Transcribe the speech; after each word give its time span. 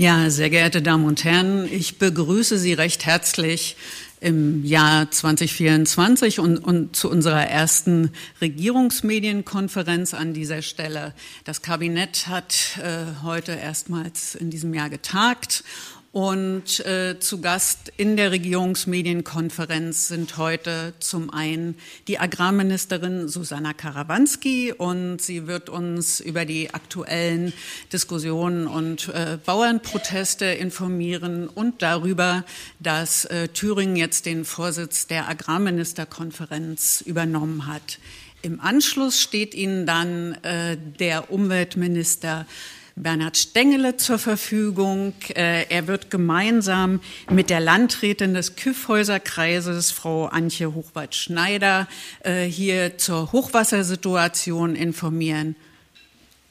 Ja, 0.00 0.30
sehr 0.30 0.48
geehrte 0.48 0.80
Damen 0.80 1.04
und 1.04 1.24
Herren, 1.24 1.68
ich 1.70 1.98
begrüße 1.98 2.56
Sie 2.56 2.72
recht 2.72 3.04
herzlich 3.04 3.76
im 4.18 4.64
Jahr 4.64 5.10
2024 5.10 6.38
und, 6.38 6.56
und 6.56 6.96
zu 6.96 7.10
unserer 7.10 7.46
ersten 7.46 8.10
Regierungsmedienkonferenz 8.40 10.14
an 10.14 10.32
dieser 10.32 10.62
Stelle. 10.62 11.12
Das 11.44 11.60
Kabinett 11.60 12.28
hat 12.28 12.78
äh, 12.82 13.22
heute 13.22 13.52
erstmals 13.52 14.36
in 14.36 14.48
diesem 14.48 14.72
Jahr 14.72 14.88
getagt 14.88 15.64
und 16.12 16.84
äh, 16.86 17.20
zu 17.20 17.40
Gast 17.40 17.92
in 17.96 18.16
der 18.16 18.32
Regierungsmedienkonferenz 18.32 20.08
sind 20.08 20.38
heute 20.38 20.92
zum 20.98 21.32
einen 21.32 21.76
die 22.08 22.18
Agrarministerin 22.18 23.28
Susanna 23.28 23.74
Karawanski 23.74 24.72
und 24.72 25.22
sie 25.22 25.46
wird 25.46 25.68
uns 25.68 26.18
über 26.18 26.44
die 26.44 26.74
aktuellen 26.74 27.52
Diskussionen 27.92 28.66
und 28.66 29.08
äh, 29.10 29.38
Bauernproteste 29.46 30.46
informieren 30.46 31.46
und 31.46 31.80
darüber, 31.80 32.44
dass 32.80 33.24
äh, 33.26 33.46
Thüringen 33.46 33.94
jetzt 33.94 34.26
den 34.26 34.44
Vorsitz 34.44 35.06
der 35.06 35.28
Agrarministerkonferenz 35.28 37.02
übernommen 37.06 37.68
hat. 37.68 38.00
Im 38.42 38.60
Anschluss 38.60 39.20
steht 39.20 39.54
Ihnen 39.54 39.86
dann 39.86 40.32
äh, 40.42 40.76
der 40.98 41.30
Umweltminister 41.30 42.46
Bernhard 42.96 43.36
Stengele 43.36 43.96
zur 43.96 44.18
Verfügung. 44.18 45.14
Äh, 45.34 45.66
er 45.68 45.86
wird 45.86 46.10
gemeinsam 46.10 47.00
mit 47.30 47.50
der 47.50 47.60
Landrätin 47.60 48.34
des 48.34 48.56
Kyffhäuserkreises, 48.56 49.90
Frau 49.90 50.26
Antje 50.26 50.74
Hochwald-Schneider, 50.74 51.88
äh, 52.24 52.44
hier 52.44 52.98
zur 52.98 53.32
Hochwassersituation 53.32 54.74
informieren. 54.74 55.56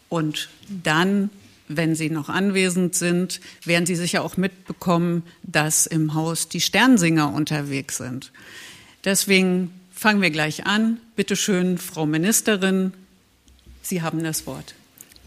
Und 0.09 0.49
dann, 0.67 1.29
wenn 1.67 1.95
Sie 1.95 2.09
noch 2.09 2.29
anwesend 2.29 2.95
sind, 2.95 3.41
werden 3.63 3.85
Sie 3.85 3.95
sicher 3.95 4.23
auch 4.23 4.37
mitbekommen, 4.37 5.23
dass 5.43 5.85
im 5.85 6.13
Haus 6.15 6.49
die 6.49 6.61
Sternsinger 6.61 7.31
unterwegs 7.33 7.97
sind. 7.97 8.31
Deswegen 9.05 9.71
fangen 9.91 10.21
wir 10.21 10.31
gleich 10.31 10.65
an. 10.65 10.99
Bitte 11.15 11.35
schön, 11.35 11.77
Frau 11.77 12.05
Ministerin, 12.05 12.93
Sie 13.81 14.01
haben 14.01 14.23
das 14.23 14.45
Wort. 14.45 14.75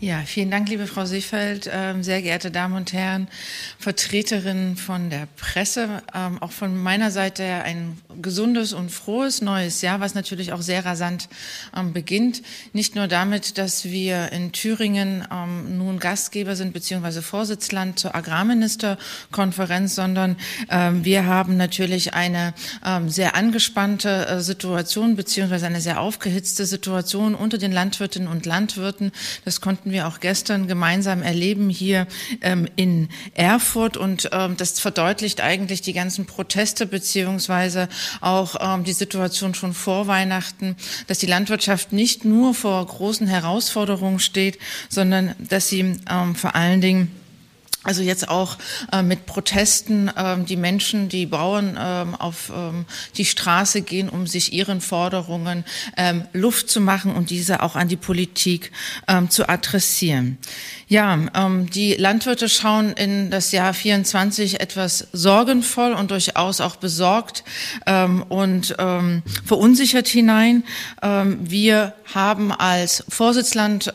Ja, 0.04 0.22
vielen 0.26 0.50
Dank, 0.50 0.68
liebe 0.68 0.88
Frau 0.88 1.04
Seefeld, 1.04 1.70
ähm, 1.72 2.02
sehr 2.02 2.22
geehrte 2.22 2.50
Damen 2.50 2.74
und 2.74 2.92
Herren, 2.92 3.28
Vertreterinnen 3.78 4.76
von 4.76 5.10
der 5.10 5.28
Presse. 5.36 6.02
Ähm, 6.12 6.42
auch 6.42 6.50
von 6.50 6.76
meiner 6.76 7.12
Seite 7.12 7.44
ein 7.44 7.96
gesundes 8.20 8.72
und 8.72 8.90
frohes 8.90 9.42
neues 9.42 9.80
Jahr, 9.80 10.00
was 10.00 10.16
natürlich 10.16 10.52
auch 10.52 10.60
sehr 10.60 10.84
rasant 10.84 11.28
ähm, 11.76 11.92
beginnt. 11.92 12.42
Nicht 12.72 12.96
nur 12.96 13.06
damit, 13.06 13.58
dass 13.58 13.84
wir 13.84 14.32
in 14.32 14.50
Thüringen 14.50 15.24
nun 15.68 16.00
Gastgeber 16.00 16.56
sind 16.56 16.72
beziehungsweise 16.72 17.22
Vorsitzland 17.22 18.00
zur 18.00 18.16
Agrarministerkonferenz, 18.16 19.94
sondern 19.94 20.36
wir 20.68 21.26
haben 21.26 21.56
natürlich 21.56 22.14
eine 22.14 22.54
sehr 23.06 23.36
angespannte 23.36 24.26
äh, 24.26 24.40
Situation 24.40 25.14
beziehungsweise 25.14 25.66
eine 25.66 25.80
sehr 25.80 26.00
aufgehitzte 26.00 26.66
Situation 26.66 27.34
unter 27.34 27.58
den 27.58 27.70
Landwirtinnen 27.70 28.28
und 28.28 28.46
Landwirten. 28.46 29.12
Das 29.44 29.60
konnten 29.60 29.91
wir 29.92 30.08
auch 30.08 30.20
gestern 30.20 30.66
gemeinsam 30.66 31.22
erleben 31.22 31.68
hier 31.68 32.06
ähm, 32.40 32.66
in 32.76 33.08
Erfurt. 33.34 33.96
Und 33.96 34.30
ähm, 34.32 34.56
das 34.56 34.80
verdeutlicht 34.80 35.40
eigentlich 35.40 35.82
die 35.82 35.92
ganzen 35.92 36.26
Proteste 36.26 36.86
beziehungsweise 36.86 37.88
auch 38.20 38.56
ähm, 38.60 38.84
die 38.84 38.92
Situation 38.92 39.54
schon 39.54 39.74
vor 39.74 40.06
Weihnachten, 40.06 40.76
dass 41.06 41.18
die 41.18 41.26
Landwirtschaft 41.26 41.92
nicht 41.92 42.24
nur 42.24 42.54
vor 42.54 42.84
großen 42.86 43.26
Herausforderungen 43.26 44.18
steht, 44.18 44.58
sondern 44.88 45.34
dass 45.38 45.68
sie 45.68 45.96
ähm, 46.10 46.34
vor 46.34 46.54
allen 46.54 46.80
Dingen 46.80 47.21
also 47.84 48.02
jetzt 48.02 48.28
auch 48.28 48.58
äh, 48.92 49.02
mit 49.02 49.26
Protesten 49.26 50.10
ähm, 50.16 50.46
die 50.46 50.56
Menschen, 50.56 51.08
die 51.08 51.26
Bauern 51.26 51.76
ähm, 51.80 52.14
auf 52.14 52.52
ähm, 52.54 52.84
die 53.16 53.24
Straße 53.24 53.82
gehen, 53.82 54.08
um 54.08 54.26
sich 54.26 54.52
ihren 54.52 54.80
Forderungen 54.80 55.64
ähm, 55.96 56.24
Luft 56.32 56.70
zu 56.70 56.80
machen 56.80 57.14
und 57.14 57.30
diese 57.30 57.62
auch 57.62 57.74
an 57.74 57.88
die 57.88 57.96
Politik 57.96 58.70
ähm, 59.08 59.30
zu 59.30 59.48
adressieren. 59.48 60.38
Ja, 60.86 61.18
ähm, 61.34 61.70
die 61.70 61.94
Landwirte 61.94 62.48
schauen 62.48 62.92
in 62.92 63.30
das 63.30 63.50
Jahr 63.50 63.74
24 63.74 64.60
etwas 64.60 65.08
sorgenvoll 65.12 65.92
und 65.92 66.10
durchaus 66.10 66.60
auch 66.60 66.76
besorgt 66.76 67.44
und 68.28 68.76
verunsichert 69.44 70.08
hinein. 70.08 70.64
wir 71.00 71.94
haben 72.14 72.52
als 72.52 73.04
Vorsitzland 73.08 73.92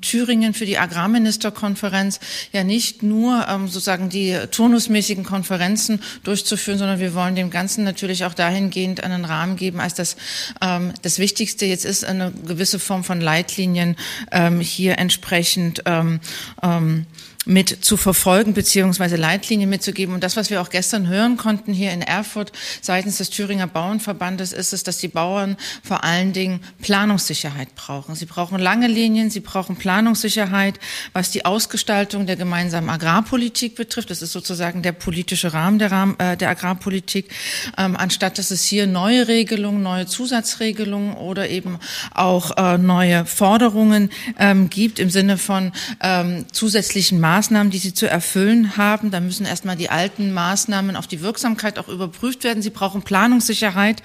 Thüringen 0.00 0.54
für 0.54 0.66
die 0.66 0.78
Agrarministerkonferenz 0.78 2.20
ja 2.52 2.64
nicht 2.64 3.02
nur 3.02 3.18
nur 3.18 3.46
ähm, 3.48 3.68
sozusagen 3.68 4.08
die 4.08 4.36
turnusmäßigen 4.50 5.24
Konferenzen 5.24 6.00
durchzuführen, 6.24 6.78
sondern 6.78 7.00
wir 7.00 7.14
wollen 7.14 7.34
dem 7.34 7.50
Ganzen 7.50 7.84
natürlich 7.84 8.24
auch 8.24 8.34
dahingehend 8.34 9.02
einen 9.02 9.24
Rahmen 9.24 9.56
geben, 9.56 9.80
als 9.80 9.94
das 9.94 10.16
ähm, 10.60 10.92
das 11.02 11.18
Wichtigste 11.18 11.66
jetzt 11.66 11.84
ist, 11.84 12.04
eine 12.04 12.32
gewisse 12.46 12.78
Form 12.78 13.04
von 13.04 13.20
Leitlinien 13.20 13.96
ähm, 14.30 14.60
hier 14.60 14.98
entsprechend 14.98 15.82
ähm, 15.86 16.20
ähm, 16.62 17.06
mit 17.44 17.84
zu 17.84 17.96
verfolgen 17.96 18.52
beziehungsweise 18.52 19.16
Leitlinien 19.16 19.70
mitzugeben. 19.70 20.14
Und 20.14 20.22
das, 20.22 20.36
was 20.36 20.50
wir 20.50 20.60
auch 20.60 20.70
gestern 20.70 21.08
hören 21.08 21.36
konnten 21.36 21.72
hier 21.72 21.92
in 21.92 22.02
Erfurt 22.02 22.52
seitens 22.82 23.18
des 23.18 23.30
Thüringer 23.30 23.66
Bauernverbandes, 23.66 24.52
ist 24.52 24.72
es, 24.72 24.82
dass 24.82 24.98
die 24.98 25.08
Bauern 25.08 25.56
vor 25.82 26.04
allen 26.04 26.32
Dingen 26.32 26.60
Planungssicherheit 26.82 27.74
brauchen. 27.74 28.14
Sie 28.14 28.26
brauchen 28.26 28.58
lange 28.58 28.86
Linien, 28.86 29.30
sie 29.30 29.40
brauchen 29.40 29.76
Planungssicherheit, 29.76 30.78
was 31.12 31.30
die 31.30 31.44
Ausgestaltung 31.44 32.26
der 32.26 32.36
gemeinsamen 32.36 32.90
Agrarpolitik 32.90 33.76
betrifft. 33.76 34.10
Das 34.10 34.20
ist 34.20 34.32
sozusagen 34.32 34.82
der 34.82 34.92
politische 34.92 35.52
Rahmen 35.54 35.78
der, 35.78 35.92
Rahmen, 35.92 36.18
äh, 36.18 36.36
der 36.36 36.50
Agrarpolitik, 36.50 37.30
ähm, 37.78 37.96
anstatt 37.96 38.38
dass 38.38 38.50
es 38.50 38.64
hier 38.64 38.86
neue 38.86 39.28
Regelungen, 39.28 39.82
neue 39.82 40.06
Zusatzregelungen 40.06 41.14
oder 41.14 41.48
eben 41.48 41.78
auch 42.12 42.56
äh, 42.56 42.78
neue 42.78 43.24
Forderungen 43.24 44.10
ähm, 44.38 44.68
gibt 44.68 44.98
im 44.98 45.08
Sinne 45.08 45.38
von 45.38 45.72
ähm, 46.02 46.44
zusätzlichen 46.52 47.20
Maßnahmen 47.28 47.70
die 47.70 47.78
sie 47.78 47.92
zu 47.92 48.08
erfüllen 48.08 48.78
haben. 48.78 49.10
Da 49.10 49.20
müssen 49.20 49.44
erstmal 49.44 49.76
die 49.76 49.90
alten 49.90 50.32
Maßnahmen 50.32 50.96
auf 50.96 51.06
die 51.06 51.20
Wirksamkeit 51.20 51.78
auch 51.78 51.88
überprüft 51.88 52.42
werden. 52.42 52.62
Sie 52.62 52.70
brauchen 52.70 53.02
Planungssicherheit, 53.02 54.02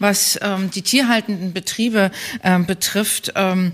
was 0.00 0.38
ähm, 0.42 0.70
die 0.72 0.82
tierhaltenden 0.82 1.52
Betriebe 1.52 2.10
ähm, 2.42 2.66
betrifft. 2.66 3.32
Ähm, 3.36 3.72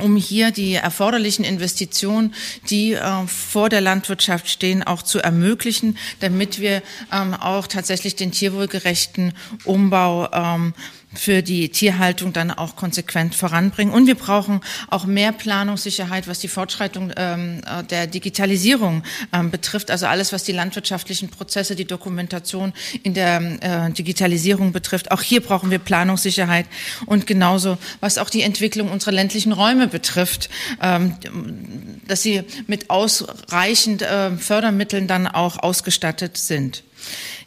um 0.00 0.16
hier 0.16 0.50
die 0.50 0.74
erforderlichen 0.74 1.44
Investitionen, 1.44 2.34
die 2.70 2.94
äh, 2.94 3.26
vor 3.26 3.68
der 3.68 3.82
Landwirtschaft 3.82 4.48
stehen, 4.48 4.82
auch 4.82 5.02
zu 5.02 5.18
ermöglichen, 5.20 5.98
damit 6.20 6.58
wir 6.58 6.82
ähm, 7.12 7.34
auch 7.34 7.66
tatsächlich 7.66 8.16
den 8.16 8.32
tierwohlgerechten 8.32 9.34
Umbau 9.64 10.30
ähm, 10.32 10.72
für 11.14 11.42
die 11.42 11.68
Tierhaltung 11.68 12.32
dann 12.32 12.50
auch 12.50 12.76
konsequent 12.76 13.34
voranbringen. 13.34 13.92
Und 13.92 14.06
wir 14.06 14.14
brauchen 14.14 14.60
auch 14.88 15.04
mehr 15.04 15.32
Planungssicherheit, 15.32 16.28
was 16.28 16.38
die 16.38 16.48
Fortschreitung 16.48 17.12
ähm, 17.16 17.60
äh, 17.66 17.84
der 17.84 18.06
Digitalisierung 18.06 19.02
ähm, 19.32 19.50
betrifft. 19.50 19.90
Also 19.90 20.06
alles, 20.06 20.32
was 20.32 20.44
die 20.44 20.52
landwirtschaftlichen 20.52 21.28
Prozesse, 21.28 21.76
die 21.76 21.84
Dokumentation 21.84 22.72
in 23.02 23.14
der 23.14 23.88
äh, 23.88 23.92
Digitalisierung 23.92 24.72
betrifft. 24.72 25.10
Auch 25.10 25.22
hier 25.22 25.40
brauchen 25.40 25.70
wir 25.70 25.78
Planungssicherheit. 25.78 26.66
Und 27.06 27.26
genauso, 27.26 27.78
was 28.00 28.18
auch 28.18 28.30
die 28.30 28.42
Entwicklung 28.42 28.90
unserer 28.90 29.12
ländlichen 29.12 29.52
Räume 29.52 29.88
betrifft, 29.88 30.48
ähm, 30.80 31.16
dass 32.06 32.22
sie 32.22 32.42
mit 32.66 32.90
ausreichend 32.90 34.02
äh, 34.02 34.30
Fördermitteln 34.36 35.06
dann 35.06 35.26
auch 35.26 35.58
ausgestattet 35.58 36.36
sind. 36.36 36.82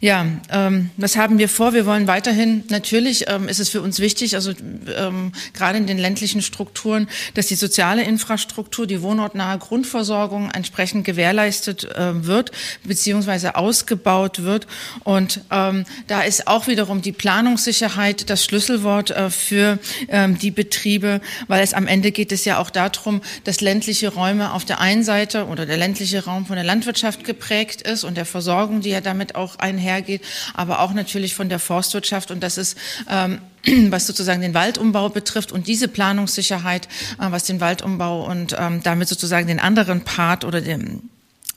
Ja, 0.00 0.26
ähm, 0.50 0.90
was 0.96 1.16
haben 1.16 1.38
wir 1.38 1.48
vor? 1.48 1.72
Wir 1.72 1.86
wollen 1.86 2.06
weiterhin, 2.06 2.64
natürlich 2.68 3.24
ähm, 3.28 3.48
ist 3.48 3.60
es 3.60 3.70
für 3.70 3.80
uns 3.80 3.98
wichtig, 3.98 4.34
also 4.34 4.52
ähm, 4.94 5.32
gerade 5.54 5.78
in 5.78 5.86
den 5.86 5.98
ländlichen 5.98 6.42
Strukturen, 6.42 7.08
dass 7.34 7.46
die 7.46 7.54
soziale 7.54 8.02
Infrastruktur, 8.02 8.86
die 8.86 9.00
wohnortnahe 9.00 9.58
Grundversorgung 9.58 10.50
entsprechend 10.50 11.04
gewährleistet 11.04 11.84
äh, 11.84 12.26
wird, 12.26 12.52
beziehungsweise 12.84 13.56
ausgebaut 13.56 14.42
wird. 14.42 14.66
Und 15.04 15.40
ähm, 15.50 15.84
da 16.08 16.22
ist 16.22 16.46
auch 16.46 16.66
wiederum 16.66 17.00
die 17.00 17.12
Planungssicherheit 17.12 18.28
das 18.28 18.44
Schlüsselwort 18.44 19.10
äh, 19.10 19.30
für 19.30 19.78
ähm, 20.08 20.38
die 20.38 20.50
Betriebe, 20.50 21.20
weil 21.48 21.62
es 21.62 21.72
am 21.72 21.86
Ende 21.86 22.12
geht 22.12 22.32
es 22.32 22.44
ja 22.44 22.58
auch 22.58 22.70
darum, 22.70 23.22
dass 23.44 23.60
ländliche 23.60 24.12
Räume 24.12 24.52
auf 24.52 24.64
der 24.64 24.80
einen 24.80 25.04
Seite 25.04 25.46
oder 25.46 25.64
der 25.64 25.76
ländliche 25.76 26.24
Raum 26.24 26.44
von 26.46 26.56
der 26.56 26.64
Landwirtschaft 26.64 27.24
geprägt 27.24 27.82
ist 27.82 28.04
und 28.04 28.16
der 28.16 28.26
Versorgung, 28.26 28.80
die 28.82 28.90
ja 28.90 29.00
damit 29.00 29.34
auch 29.34 29.45
einher 29.58 29.86
einhergeht, 29.86 30.22
aber 30.54 30.80
auch 30.80 30.92
natürlich 30.92 31.34
von 31.34 31.48
der 31.48 31.58
Forstwirtschaft. 31.58 32.30
Und 32.30 32.42
das 32.42 32.58
ist 32.58 32.76
ähm, 33.10 33.40
was 33.90 34.06
sozusagen 34.06 34.40
den 34.40 34.54
Waldumbau 34.54 35.08
betrifft 35.08 35.52
und 35.52 35.66
diese 35.66 35.88
Planungssicherheit, 35.88 36.86
äh, 37.18 37.30
was 37.30 37.44
den 37.44 37.60
Waldumbau 37.60 38.24
und 38.26 38.56
ähm, 38.58 38.82
damit 38.82 39.08
sozusagen 39.08 39.46
den 39.46 39.60
anderen 39.60 40.02
Part 40.02 40.44
oder 40.44 40.60
den 40.60 41.08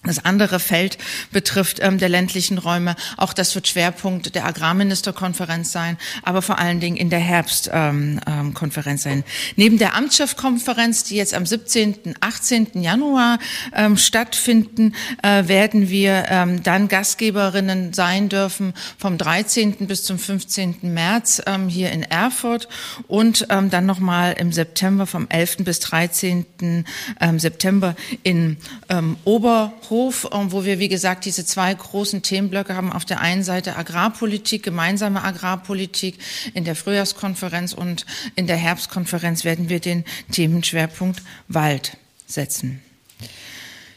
das 0.03 0.23
andere 0.23 0.61
Feld 0.61 0.97
betrifft 1.33 1.79
ähm, 1.81 1.97
der 1.97 2.07
ländlichen 2.07 2.57
Räume. 2.57 2.95
Auch 3.17 3.33
das 3.33 3.53
wird 3.53 3.67
Schwerpunkt 3.67 4.33
der 4.33 4.45
Agrarministerkonferenz 4.45 5.73
sein, 5.73 5.97
aber 6.23 6.41
vor 6.41 6.57
allen 6.57 6.79
Dingen 6.79 6.95
in 6.95 7.09
der 7.09 7.19
Herbstkonferenz 7.19 9.05
ähm, 9.05 9.11
ähm, 9.11 9.23
sein. 9.23 9.23
Neben 9.57 9.77
der 9.77 9.95
Amtschefkonferenz, 9.95 11.03
die 11.03 11.17
jetzt 11.17 11.33
am 11.33 11.45
17., 11.45 12.15
18. 12.21 12.81
Januar 12.81 13.39
ähm, 13.75 13.97
stattfinden, 13.97 14.95
äh, 15.21 15.49
werden 15.49 15.89
wir 15.89 16.25
ähm, 16.29 16.63
dann 16.63 16.87
Gastgeberinnen 16.87 17.91
sein 17.91 18.29
dürfen 18.29 18.73
vom 18.97 19.17
13. 19.17 19.87
bis 19.87 20.03
zum 20.03 20.17
15. 20.17 20.77
März 20.83 21.41
ähm, 21.45 21.67
hier 21.67 21.91
in 21.91 22.03
Erfurt 22.03 22.69
und 23.09 23.47
ähm, 23.49 23.69
dann 23.69 23.85
nochmal 23.85 24.33
im 24.39 24.53
September 24.53 25.05
vom 25.05 25.27
11. 25.27 25.57
bis 25.57 25.81
13. 25.81 26.85
Ähm, 27.19 27.39
September 27.39 27.97
in 28.23 28.55
ähm, 28.87 29.17
Ober 29.25 29.73
Hof, 29.89 30.27
wo 30.31 30.65
wir, 30.65 30.79
wie 30.79 30.87
gesagt, 30.87 31.25
diese 31.25 31.45
zwei 31.45 31.73
großen 31.73 32.21
Themenblöcke 32.21 32.75
haben. 32.75 32.91
Auf 32.91 33.05
der 33.05 33.21
einen 33.21 33.43
Seite 33.43 33.75
Agrarpolitik, 33.75 34.63
gemeinsame 34.63 35.23
Agrarpolitik. 35.23 36.17
In 36.53 36.63
der 36.63 36.75
Frühjahrskonferenz 36.75 37.73
und 37.73 38.05
in 38.35 38.47
der 38.47 38.57
Herbstkonferenz 38.57 39.43
werden 39.43 39.69
wir 39.69 39.79
den 39.79 40.05
Themenschwerpunkt 40.31 41.21
Wald 41.47 41.97
setzen. 42.25 42.81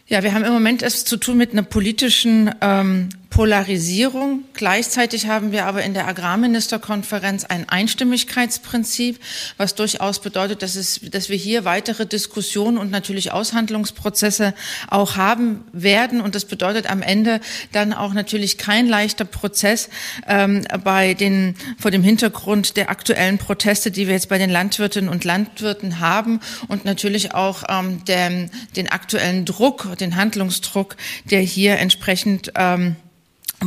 Ja, 0.07 0.23
wir 0.23 0.35
haben 0.35 0.45
im 0.45 0.53
Moment 0.53 0.83
es 0.83 1.05
zu 1.05 1.17
tun 1.17 1.39
mit 1.39 1.53
einer 1.53 1.63
politischen 1.63 2.55
ähm, 2.61 3.09
Polarisierung. 3.33 4.45
Gleichzeitig 4.53 5.27
haben 5.27 5.53
wir 5.53 5.65
aber 5.65 5.83
in 5.83 5.95
der 5.95 6.07
Agrarministerkonferenz 6.07 7.45
ein 7.45 7.67
Einstimmigkeitsprinzip, 7.67 9.19
was 9.57 9.75
durchaus 9.75 10.21
bedeutet, 10.21 10.61
dass, 10.61 10.77
es, 10.77 11.01
dass 11.11 11.31
wir 11.31 11.39
hier 11.39 11.65
weitere 11.65 12.05
Diskussionen 12.05 12.77
und 12.77 12.91
natürlich 12.91 13.33
Aushandlungsprozesse 13.33 14.53
auch 14.87 15.17
haben 15.17 15.65
werden. 15.73 16.21
Und 16.21 16.35
das 16.35 16.45
bedeutet 16.45 16.91
am 16.91 17.01
Ende 17.01 17.41
dann 17.73 17.95
auch 17.95 18.13
natürlich 18.13 18.59
kein 18.59 18.87
leichter 18.87 19.25
Prozess 19.25 19.89
ähm, 20.29 20.67
bei 20.85 21.15
den, 21.15 21.55
vor 21.79 21.91
dem 21.91 22.03
Hintergrund 22.03 22.77
der 22.77 22.91
aktuellen 22.91 23.39
Proteste, 23.39 23.91
die 23.91 24.09
wir 24.09 24.15
jetzt 24.15 24.29
bei 24.29 24.37
den 24.37 24.51
Landwirtinnen 24.51 25.09
und 25.09 25.25
Landwirten 25.25 26.01
haben 26.01 26.41
und 26.69 26.85
natürlich 26.85 27.33
auch 27.33 27.65
ähm, 27.71 28.05
den, 28.05 28.51
den 28.77 28.89
aktuellen 28.89 29.47
Druck, 29.47 29.97
den 29.99 30.17
Handlungsdruck, 30.17 30.97
der 31.25 31.41
hier 31.41 31.79
entsprechend 31.79 32.53
ähm, 32.57 32.97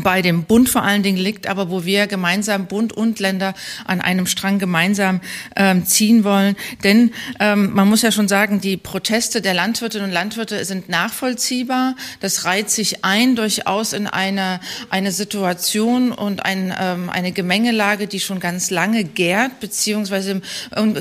bei 0.04 0.22
dem 0.22 0.44
Bund 0.44 0.70
vor 0.70 0.84
allen 0.84 1.04
Dingen 1.04 1.18
liegt, 1.18 1.48
aber 1.48 1.70
wo 1.70 1.86
wir 1.86 2.08
gemeinsam 2.08 2.68
Bund 2.68 2.94
und 2.94 3.20
Länder 3.20 3.54
an 3.86 4.02
einem 4.02 4.28
Strang 4.28 4.60
gemeinsam 4.60 5.22
ähm, 5.56 5.86
ziehen 5.86 6.24
wollen. 6.24 6.56
Denn 6.84 7.12
ähm, 7.40 7.74
man 7.74 7.90
muss 7.90 8.02
ja 8.02 8.12
schon 8.12 8.28
sagen, 8.28 8.62
die 8.62 8.78
Proteste 8.78 9.42
der 9.42 9.54
Landwirtinnen 9.54 10.08
und 10.08 10.14
Landwirte 10.14 10.64
sind 10.66 10.90
nachvollziehbar. 10.90 11.96
Das 12.20 12.46
reiht 12.46 12.70
sich 12.70 13.04
ein 13.04 13.36
durchaus 13.36 13.94
in 13.94 14.08
eine, 14.08 14.60
eine 14.90 15.12
Situation 15.12 16.12
und 16.12 16.46
ein, 16.46 16.74
ähm, 16.80 17.10
eine 17.10 17.32
Gemengelage, 17.32 18.08
die 18.08 18.20
schon 18.20 18.40
ganz 18.40 18.72
lange 18.72 19.04
gärt, 19.04 19.60
beziehungsweise 19.60 20.42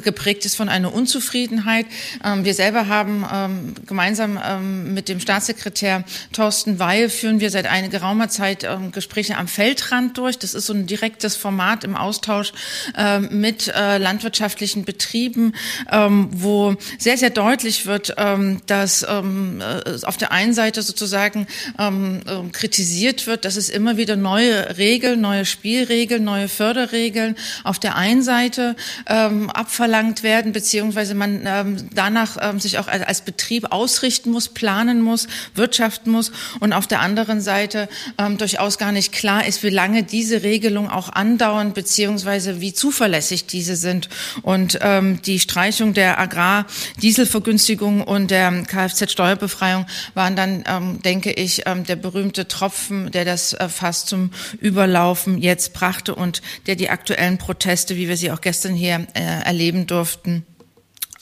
geprägt 0.03 0.45
ist 0.45 0.57
von 0.57 0.69
einer 0.69 0.93
Unzufriedenheit. 0.93 1.87
Ähm, 2.25 2.45
wir 2.45 2.55
selber 2.55 2.89
haben 2.89 3.27
ähm, 3.33 3.75
gemeinsam 3.87 4.39
ähm, 4.45 4.95
mit 4.95 5.09
dem 5.09 5.21
Staatssekretär 5.21 6.05
Thorsten 6.33 6.79
Weil 6.79 7.09
führen 7.11 7.41
wir 7.41 7.51
seit 7.51 7.67
einer 7.67 7.89
geraumer 7.89 8.29
Zeit 8.29 8.65
ähm, 8.65 8.84
Gespräche 8.93 9.37
am 9.37 9.49
Feldrand 9.49 10.19
durch. 10.19 10.39
Das 10.39 10.55
ist 10.55 10.67
so 10.67 10.73
ein 10.73 10.87
direktes 10.87 11.37
Format 11.37 11.85
im 11.85 11.97
Austausch 11.97 12.53
äh, 12.97 13.21
mit 13.21 13.69
äh, 13.69 13.99
landwirtschaftlichen 13.99 14.85
Betrieben, 14.85 15.55
ähm, 15.91 16.29
wo 16.33 16.77
sehr, 16.99 17.17
sehr 17.17 17.31
deutlich 17.31 17.87
wird, 17.87 18.15
ähm, 18.17 18.61
dass 18.67 19.05
ähm, 19.09 19.61
äh, 19.61 20.05
auf 20.05 20.17
der 20.17 20.33
einen 20.33 20.55
Seite 20.55 20.83
sozusagen 20.83 21.47
ähm, 21.79 22.21
äh, 22.27 22.51
kritisiert 22.51 23.27
wird, 23.27 23.45
dass 23.45 23.57
es 23.57 23.69
immer 23.69 23.97
wieder 23.97 24.17
neue 24.17 24.77
Regeln, 24.79 25.21
neue 25.21 25.45
Spielregeln, 25.45 26.25
neue 26.25 26.49
Förderregeln 26.49 27.37
auf 27.63 27.79
der 27.79 27.97
einen 27.97 28.23
Seite 28.23 28.77
ähm, 29.07 29.51
abverlangt 29.51 30.23
werden, 30.23 30.53
beziehungsweise 30.53 31.15
man 31.15 31.43
ähm, 31.47 31.89
danach 31.95 32.37
ähm, 32.41 32.61
sich 32.61 32.79
auch 32.79 32.89
als 32.89 33.23
Betrieb 33.23 33.73
ausrichten 33.73 34.31
muss, 34.31 34.49
planen 34.49 35.01
muss, 35.03 35.29
wirtschaften 35.55 36.11
muss 36.11 36.33
und 36.61 36.73
auf 36.73 36.87
der 36.87 37.01
anderen 37.01 37.41
Seite 37.41 37.89
ähm, 38.19 38.39
durchaus 38.39 38.74
durchaus 38.75 38.79
gar 38.79 38.93
nicht 38.93 39.13
klar 39.13 39.47
ist, 39.47 39.63
wie 39.63 39.71
lange 39.71 40.03
diese 40.03 40.43
Regelungen 40.43 40.91
auch 40.91 41.09
andauern, 41.09 41.73
beziehungsweise 41.73 42.61
wie 42.61 42.73
zuverlässig 42.73 43.47
diese 43.47 43.77
sind. 43.77 44.09
Und 44.43 44.79
ähm, 44.83 45.21
die 45.23 45.39
Streichung 45.39 45.95
der 45.95 46.19
Agrardieselvergünstigung 46.19 48.03
und 48.03 48.31
der 48.31 48.51
Kfz-Steuerbefreiung 48.65 49.87
waren 50.15 50.37
dann, 50.37 50.65
ähm, 50.67 51.03
denke 51.03 51.33
ich, 51.33 51.63
ähm, 51.67 51.85
der 51.85 51.97
berühmte 51.97 52.49
Tropfen, 52.49 53.11
der 53.11 53.25
das 53.25 53.53
äh, 53.55 53.69
fast 53.69 54.09
zum 54.09 54.31
Überlaufen 54.61 55.39
jetzt 55.39 55.73
brachte 55.73 56.15
und 56.15 56.43
der 56.67 56.77
die 56.77 56.91
aktuellen 56.91 57.39
Proteste, 57.39 57.97
wie 57.97 58.09
wir 58.09 58.17
sie 58.17 58.31
auch 58.33 58.41
gestern 58.41 58.75
hier 58.75 59.07
äh, 59.15 59.21
erleben 59.45 59.87
durften, 59.87 60.45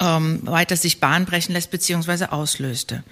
ähm, 0.02 0.40
weiter 0.43 0.76
sich 0.76 1.00
Bahn 1.00 1.25
brechen 1.25 1.52
lässt 1.52 1.70
beziehungsweise 1.70 2.32
auslöste. 2.32 3.04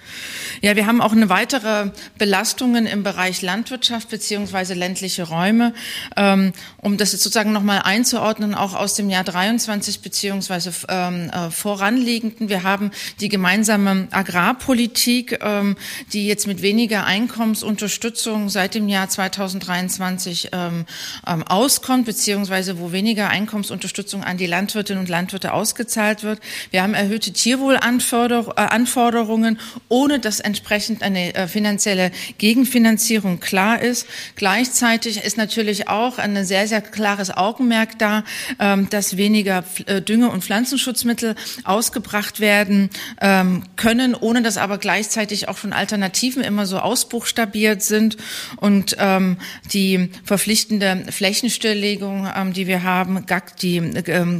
Ja, 0.61 0.75
wir 0.75 0.85
haben 0.85 1.01
auch 1.01 1.13
eine 1.13 1.29
weitere 1.29 1.91
Belastungen 2.17 2.85
im 2.85 3.03
Bereich 3.03 3.41
Landwirtschaft 3.41 4.09
beziehungsweise 4.09 4.73
ländliche 4.73 5.23
Räume, 5.23 5.73
ähm, 6.17 6.51
um 6.77 6.97
das 6.97 7.11
sozusagen 7.11 7.53
nochmal 7.53 7.81
einzuordnen, 7.83 8.53
auch 8.55 8.73
aus 8.73 8.95
dem 8.95 9.09
Jahr 9.09 9.23
23 9.23 10.01
beziehungsweise 10.01 10.73
ähm, 10.89 11.29
äh, 11.29 11.49
voranliegenden. 11.49 12.49
Wir 12.49 12.63
haben 12.63 12.91
die 13.21 13.29
gemeinsame 13.29 14.07
Agrarpolitik, 14.11 15.39
ähm, 15.41 15.77
die 16.11 16.27
jetzt 16.27 16.47
mit 16.47 16.61
weniger 16.61 17.05
Einkommensunterstützung 17.05 18.49
seit 18.49 18.75
dem 18.75 18.89
Jahr 18.89 19.07
2023 19.07 20.49
ähm, 20.51 20.85
ähm, 21.25 21.43
auskommt, 21.43 22.05
beziehungsweise 22.05 22.79
wo 22.79 22.91
weniger 22.91 23.29
Einkommensunterstützung 23.29 24.23
an 24.23 24.37
die 24.37 24.47
Landwirtinnen 24.47 25.01
und 25.01 25.09
Landwirte 25.09 25.53
ausgezahlt 25.53 26.23
wird. 26.23 26.39
Wir 26.71 26.80
wir 26.81 26.85
haben 26.85 26.95
erhöhte 26.95 27.31
Tierwohlanforderungen, 27.31 29.59
ohne 29.87 30.17
dass 30.17 30.39
entsprechend 30.39 31.03
eine 31.03 31.35
äh, 31.35 31.47
finanzielle 31.47 32.09
Gegenfinanzierung 32.39 33.39
klar 33.39 33.79
ist. 33.79 34.07
Gleichzeitig 34.35 35.23
ist 35.23 35.37
natürlich 35.37 35.89
auch 35.89 36.17
ein 36.17 36.43
sehr, 36.43 36.67
sehr 36.67 36.81
klares 36.81 37.29
Augenmerk 37.29 37.99
da, 37.99 38.23
ähm, 38.57 38.89
dass 38.89 39.15
weniger 39.15 39.63
äh, 39.85 40.01
Dünge- 40.01 40.31
und 40.31 40.43
Pflanzenschutzmittel 40.43 41.35
ausgebracht 41.65 42.39
werden 42.39 42.89
ähm, 43.21 43.61
können, 43.75 44.15
ohne 44.15 44.41
dass 44.41 44.57
aber 44.57 44.79
gleichzeitig 44.79 45.49
auch 45.49 45.59
schon 45.59 45.73
Alternativen 45.73 46.43
immer 46.43 46.65
so 46.65 46.79
ausbuchstabiert 46.79 47.83
sind 47.83 48.17
und 48.57 48.95
ähm, 48.97 49.37
die 49.71 50.09
verpflichtende 50.23 51.05
Flächenstilllegung, 51.11 52.27
die 52.55 52.65
wir 52.65 52.81
haben, 52.81 53.23
die 53.61 53.79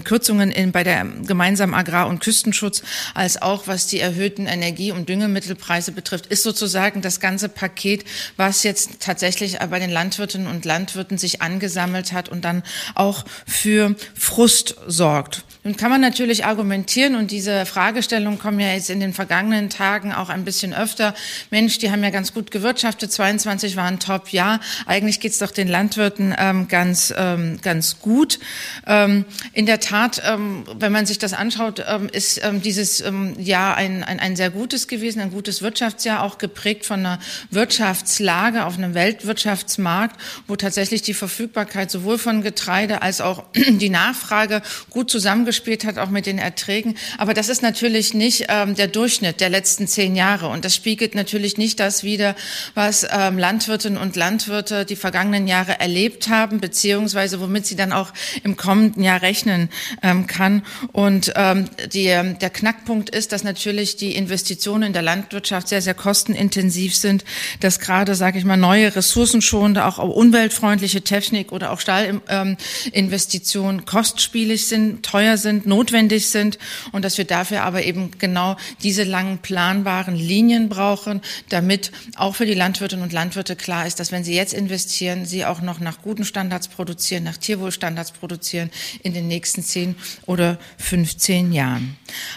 Kürzungen 0.04 0.72
bei 0.72 0.84
der 0.84 1.06
gemeinsamen 1.28 1.76
Agrar- 1.76 2.08
und 2.08 2.31
Küstenschutz 2.31 2.81
als 3.13 3.42
auch 3.42 3.68
was 3.68 3.88
die 3.88 4.00
erhöhten 4.00 4.45
Energie- 4.48 4.94
und 4.94 5.10
Düngemittelpreise 5.10 5.92
betrifft, 5.92 6.28
ist 6.28 6.44
sozusagen 6.44 7.01
das 7.01 7.19
ganze 7.19 7.50
Paket, 7.50 8.06
was 8.38 8.63
jetzt 8.63 9.01
tatsächlich 9.01 9.60
bei 9.60 9.79
den 9.79 9.89
Landwirtinnen 9.89 10.48
und 10.48 10.63
Landwirten 10.63 11.17
sich 11.17 11.41
angesammelt 11.41 12.13
hat 12.13 12.29
und 12.29 12.46
dann 12.46 12.63
auch 12.96 13.25
für 13.46 13.98
Frust 14.15 14.75
sorgt. 14.88 15.44
Nun 15.63 15.77
kann 15.77 15.91
man 15.91 16.01
natürlich 16.01 16.44
argumentieren 16.46 17.13
und 17.13 17.29
diese 17.29 17.67
Fragestellungen 17.67 18.39
kommen 18.39 18.60
ja 18.60 18.74
jetzt 18.74 18.89
in 18.89 19.00
den 19.00 19.13
vergangenen 19.13 19.70
Tagen 19.70 20.12
auch 20.12 20.29
ein 20.29 20.44
bisschen 20.44 20.74
öfter. 20.74 21.13
Mensch, 21.51 21.77
die 21.77 21.91
haben 21.91 22.03
ja 22.03 22.10
ganz 22.10 22.34
gut 22.34 22.50
gewirtschaftet, 22.50 23.12
22 23.12 23.75
waren 23.75 24.00
top, 24.00 24.29
ja. 24.29 24.60
Eigentlich 24.88 25.20
geht's 25.20 25.38
doch 25.38 25.51
den 25.51 25.67
Landwirten 25.67 26.34
ähm, 26.36 26.67
ganz, 26.67 27.13
ähm, 27.15 27.60
ganz 27.62 28.00
gut. 28.00 28.39
Ähm, 28.88 29.25
in 29.53 29.67
der 29.67 29.79
Tat, 29.79 30.24
ähm, 30.25 30.63
wenn 30.79 30.91
man 30.91 31.06
sich 31.06 31.20
das 31.20 31.34
anschaut, 31.34 31.84
ähm, 31.88 32.10
ist 32.12 32.44
ähm, 32.44 32.62
dieses 32.62 33.01
ähm, 33.01 33.36
Jahr 33.39 33.75
ein, 33.75 34.03
ein, 34.03 34.20
ein 34.20 34.36
sehr 34.36 34.50
gutes 34.50 34.88
gewesen, 34.88 35.20
ein 35.22 35.32
gutes 35.32 35.62
Wirtschaftsjahr, 35.62 36.24
auch 36.24 36.38
geprägt 36.38 36.86
von 36.86 37.00
einer 37.00 37.20
Wirtschaftslage 37.50 38.65
auf 38.65 38.77
einem 38.77 38.94
Weltwirtschaftsmarkt, 38.94 40.20
wo 40.48 40.56
tatsächlich 40.56 41.01
die 41.01 41.13
Verfügbarkeit 41.13 41.91
sowohl 41.91 42.18
von 42.18 42.41
Getreide 42.41 43.01
als 43.01 43.22
auch 43.22 43.44
die 43.56 43.89
Nachfrage 43.89 44.62
gut 44.89 45.10
zusammengespielt 45.10 45.86
hat, 45.86 45.98
auch 45.98 46.10
mit 46.10 46.25
den 46.25 46.38
Erträgen. 46.38 46.96
Aber 47.18 47.34
das 47.34 47.50
ist 47.50 47.62
natürlich 47.62 48.13
nicht 48.13 48.46
ähm, 48.50 48.75
der 48.75 48.88
Durchschnitt 48.88 49.39
der 49.39 49.50
letzten 49.50 49.88
zehn 49.88 50.15
Jahre. 50.15 50.50
Und 50.50 50.65
das 50.65 50.75
spiegelt 50.75 51.15
natürlich 51.15 51.58
nicht 51.58 51.80
das 51.80 52.03
wider, 52.03 52.36
was 52.74 53.06
ähm, 53.10 53.38
Landwirtinnen 53.38 54.00
und 54.00 54.15
Landwirte 54.15 54.86
die 54.86 54.96
vergangenen 54.96 55.48
Jahre 55.48 55.80
erlebt 55.80 56.30
haben, 56.30 56.60
beziehungsweise 56.60 57.39
womit 57.39 57.65
sie 57.65 57.75
dann 57.75 57.91
auch 57.91 58.13
im 58.44 58.58
kommenden 58.58 59.03
Jahr 59.03 59.22
rechnen 59.22 59.70
ähm, 60.03 60.27
kann. 60.27 60.63
Und 60.91 61.34
ähm, 61.36 61.70
die 61.94 62.00
die, 62.01 62.36
der 62.39 62.50
Knackpunkt 62.50 63.10
ist, 63.10 63.31
dass 63.31 63.43
natürlich 63.43 63.96
die 63.96 64.15
Investitionen 64.15 64.84
in 64.84 64.93
der 64.93 65.01
Landwirtschaft 65.01 65.67
sehr, 65.67 65.81
sehr 65.81 65.93
kostenintensiv 65.93 66.96
sind, 66.96 67.24
dass 67.60 67.79
gerade, 67.79 68.15
sage 68.15 68.39
ich 68.39 68.46
mal, 68.46 68.58
neue 68.58 68.96
ressourcenschonende, 68.96 69.86
auch 69.86 69.98
umweltfreundliche 69.98 71.03
Technik 71.03 71.51
oder 71.51 71.72
auch 71.72 71.79
Stahlinvestitionen 71.79 73.79
ähm, 73.79 73.86
kostspielig 73.86 74.67
sind, 74.67 75.05
teuer 75.05 75.38
sind, 75.38 75.65
notwendig 75.65 76.29
sind 76.29 76.58
und 76.91 77.05
dass 77.05 77.17
wir 77.17 77.25
dafür 77.25 77.63
aber 77.63 77.84
eben 77.84 78.12
genau 78.17 78.58
diese 78.81 79.03
langen 79.03 79.39
planbaren 79.39 80.15
Linien 80.15 80.70
brauchen, 80.70 81.22
damit 81.50 81.91
auch 82.15 82.36
für 82.36 82.46
die 82.46 82.53
Landwirtinnen 82.53 83.03
und 83.03 83.13
Landwirte 83.13 83.55
klar 83.55 83.86
ist, 83.86 84.00
dass 84.00 84.12
wenn 84.12 84.24
sie 84.24 84.36
jetzt 84.36 84.53
investieren, 84.53 85.25
sie 85.25 85.46
auch 85.46 85.62
noch 85.62 85.79
nach 85.79 86.01
guten 86.01 86.25
Standards 86.25 86.67
produzieren, 86.67 87.24
nach 87.24 87.38
Tierwohlstandards 87.38 88.12
produzieren 88.12 88.72
in 89.03 89.13
den 89.13 89.27
nächsten 89.27 89.63
zehn 89.63 89.96
oder 90.25 90.58
15 90.77 91.51
Jahren. 91.51 91.90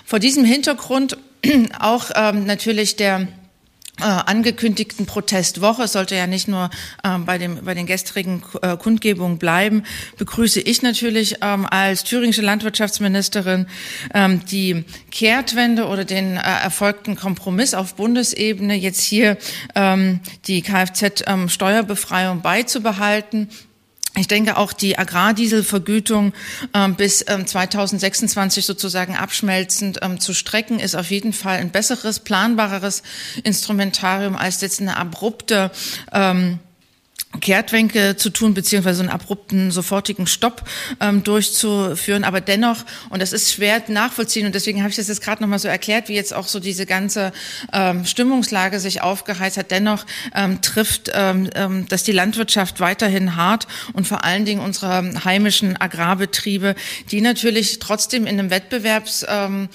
Vor 0.04 0.18
diesem 0.18 0.44
Hintergrund 0.44 1.16
auch 1.78 2.11
ähm, 2.14 2.44
natürlich 2.44 2.96
der 2.96 3.28
äh, 4.00 4.04
angekündigten 4.06 5.06
Protestwoche, 5.06 5.84
es 5.84 5.92
sollte 5.92 6.16
ja 6.16 6.26
nicht 6.26 6.49
nur 6.49 6.68
ähm, 7.04 7.26
bei, 7.26 7.38
dem, 7.38 7.64
bei 7.64 7.75
den 7.75 7.87
gestrigen 7.87 8.42
äh, 8.61 8.76
Kundgebungen 8.76 9.38
bleiben, 9.38 9.84
begrüße 10.18 10.61
ich 10.61 10.82
natürlich 10.82 11.37
ähm, 11.42 11.64
als 11.64 12.02
thüringische 12.02 12.42
Landwirtschaftsministerin 12.42 13.66
ähm, 14.12 14.44
die 14.46 14.84
Kehrtwende 15.12 15.87
oder 15.87 16.04
den 16.04 16.37
äh, 16.37 16.40
erfolgten 16.40 17.14
Kompromiss 17.14 17.73
auf 17.73 17.94
Bundesebene, 17.94 18.75
jetzt 18.75 19.00
hier 19.00 19.38
ähm, 19.76 20.18
die 20.49 20.62
Kfz-Steuerbefreiung 20.62 22.38
ähm, 22.38 22.42
beizubehalten. 22.42 23.49
Ich 24.16 24.28
denke 24.28 24.56
auch 24.56 24.73
die 24.73 24.97
Agrardieselvergütung 24.97 26.35
ähm, 26.73 26.94
bis 26.94 27.25
ähm, 27.26 27.47
2026 27.47 28.64
sozusagen 28.64 29.16
abschmelzend 29.16 29.99
ähm, 30.02 30.21
zu 30.21 30.35
strecken, 30.35 30.78
ist 30.78 30.94
auf 30.94 31.11
jeden 31.11 31.33
Fall 31.33 31.59
ein 31.59 31.71
besseres, 31.71 32.21
planbareres 32.21 33.02
Instrumentarium 33.42 34.37
als 34.37 34.61
jetzt 34.61 34.80
eine 34.80 34.97
abrupte 34.97 35.73
ähm, 36.12 36.61
Kehrtwänke 37.40 38.16
zu 38.16 38.30
tun, 38.30 38.54
beziehungsweise 38.54 39.02
einen 39.02 39.11
abrupten, 39.11 39.71
sofortigen 39.71 40.26
Stopp 40.26 40.64
ähm, 41.00 41.23
durchzuführen. 41.25 42.25
Aber 42.25 42.40
dennoch, 42.40 42.85
und 43.11 43.21
das 43.21 43.33
ist 43.33 43.52
schwer 43.52 43.83
nachvollziehen, 43.88 44.47
und 44.47 44.54
deswegen 44.54 44.80
habe 44.80 44.90
ich 44.90 44.97
das 44.97 45.09
jetzt 45.09 45.21
gerade 45.21 45.42
nochmal 45.42 45.59
so 45.59 45.68
erklärt, 45.68 46.09
wie 46.09 46.14
jetzt 46.14 46.33
auch 46.35 46.47
so 46.47 46.61
diese 46.61 46.87
ganze 46.87 47.33
ähm, 47.73 48.04
Stimmungslage 48.04 48.80
sich 48.80 49.02
aufgeheizt 49.02 49.56
hat, 49.56 49.71
dennoch 49.71 50.06
ähm, 50.35 50.61
trifft, 50.62 51.11
ähm, 51.12 51.50
ähm, 51.54 51.87
dass 51.88 52.02
die 52.02 52.12
Landwirtschaft 52.12 52.80
weiterhin 52.80 53.37
hart 53.37 53.66
und 53.92 54.06
vor 54.06 54.25
allen 54.25 54.44
Dingen 54.44 54.61
unsere 54.61 55.25
heimischen 55.25 55.80
Agrarbetriebe, 55.80 56.75
die 57.11 57.21
natürlich 57.21 57.78
trotzdem 57.78 58.26
in 58.26 58.38
einem 58.38 58.50
Wettbewerbsgefüge 58.50 59.68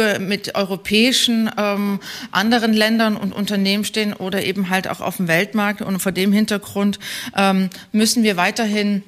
ähm, 0.00 0.16
äh, 0.16 0.18
mit 0.18 0.54
europäischen 0.54 1.50
ähm, 1.56 2.00
anderen 2.30 2.72
Ländern 2.72 3.16
und 3.16 3.32
Unternehmen 3.32 3.84
stehen 3.84 4.12
oder 4.12 4.42
eben 4.44 4.70
halt 4.70 4.88
auch 4.88 5.00
auf 5.00 5.16
dem 5.16 5.28
Weltmarkt 5.28 5.35
Weltmarkt. 5.36 5.82
Und 5.82 6.00
vor 6.00 6.12
dem 6.12 6.32
Hintergrund 6.32 6.98
ähm, 7.36 7.68
müssen 7.92 8.22
wir 8.22 8.36
weiterhin 8.36 9.02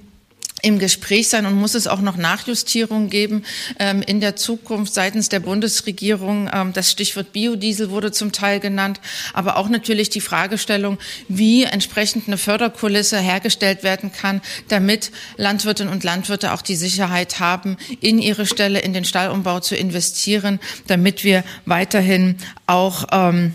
im 0.62 0.78
Gespräch 0.78 1.28
sein 1.28 1.46
und 1.46 1.54
muss 1.54 1.74
es 1.74 1.86
auch 1.86 2.00
noch 2.00 2.16
Nachjustierungen 2.16 3.10
geben 3.10 3.44
ähm, 3.78 4.02
in 4.02 4.20
der 4.20 4.36
Zukunft 4.36 4.92
seitens 4.92 5.28
der 5.28 5.40
Bundesregierung. 5.40 6.50
Ähm, 6.52 6.72
das 6.72 6.90
Stichwort 6.90 7.32
Biodiesel 7.32 7.90
wurde 7.90 8.12
zum 8.12 8.32
Teil 8.32 8.60
genannt, 8.60 9.00
aber 9.32 9.56
auch 9.56 9.68
natürlich 9.68 10.10
die 10.10 10.20
Fragestellung, 10.20 10.98
wie 11.28 11.64
entsprechend 11.64 12.26
eine 12.26 12.38
Förderkulisse 12.38 13.18
hergestellt 13.18 13.82
werden 13.82 14.12
kann, 14.12 14.40
damit 14.68 15.12
Landwirtinnen 15.36 15.92
und 15.92 16.04
Landwirte 16.04 16.52
auch 16.52 16.62
die 16.62 16.76
Sicherheit 16.76 17.40
haben, 17.40 17.76
in 18.00 18.18
ihre 18.18 18.46
Stelle, 18.46 18.80
in 18.80 18.92
den 18.92 19.04
Stallumbau 19.04 19.60
zu 19.60 19.76
investieren, 19.76 20.58
damit 20.86 21.24
wir 21.24 21.44
weiterhin 21.66 22.36
auch 22.66 23.06
ähm, 23.12 23.54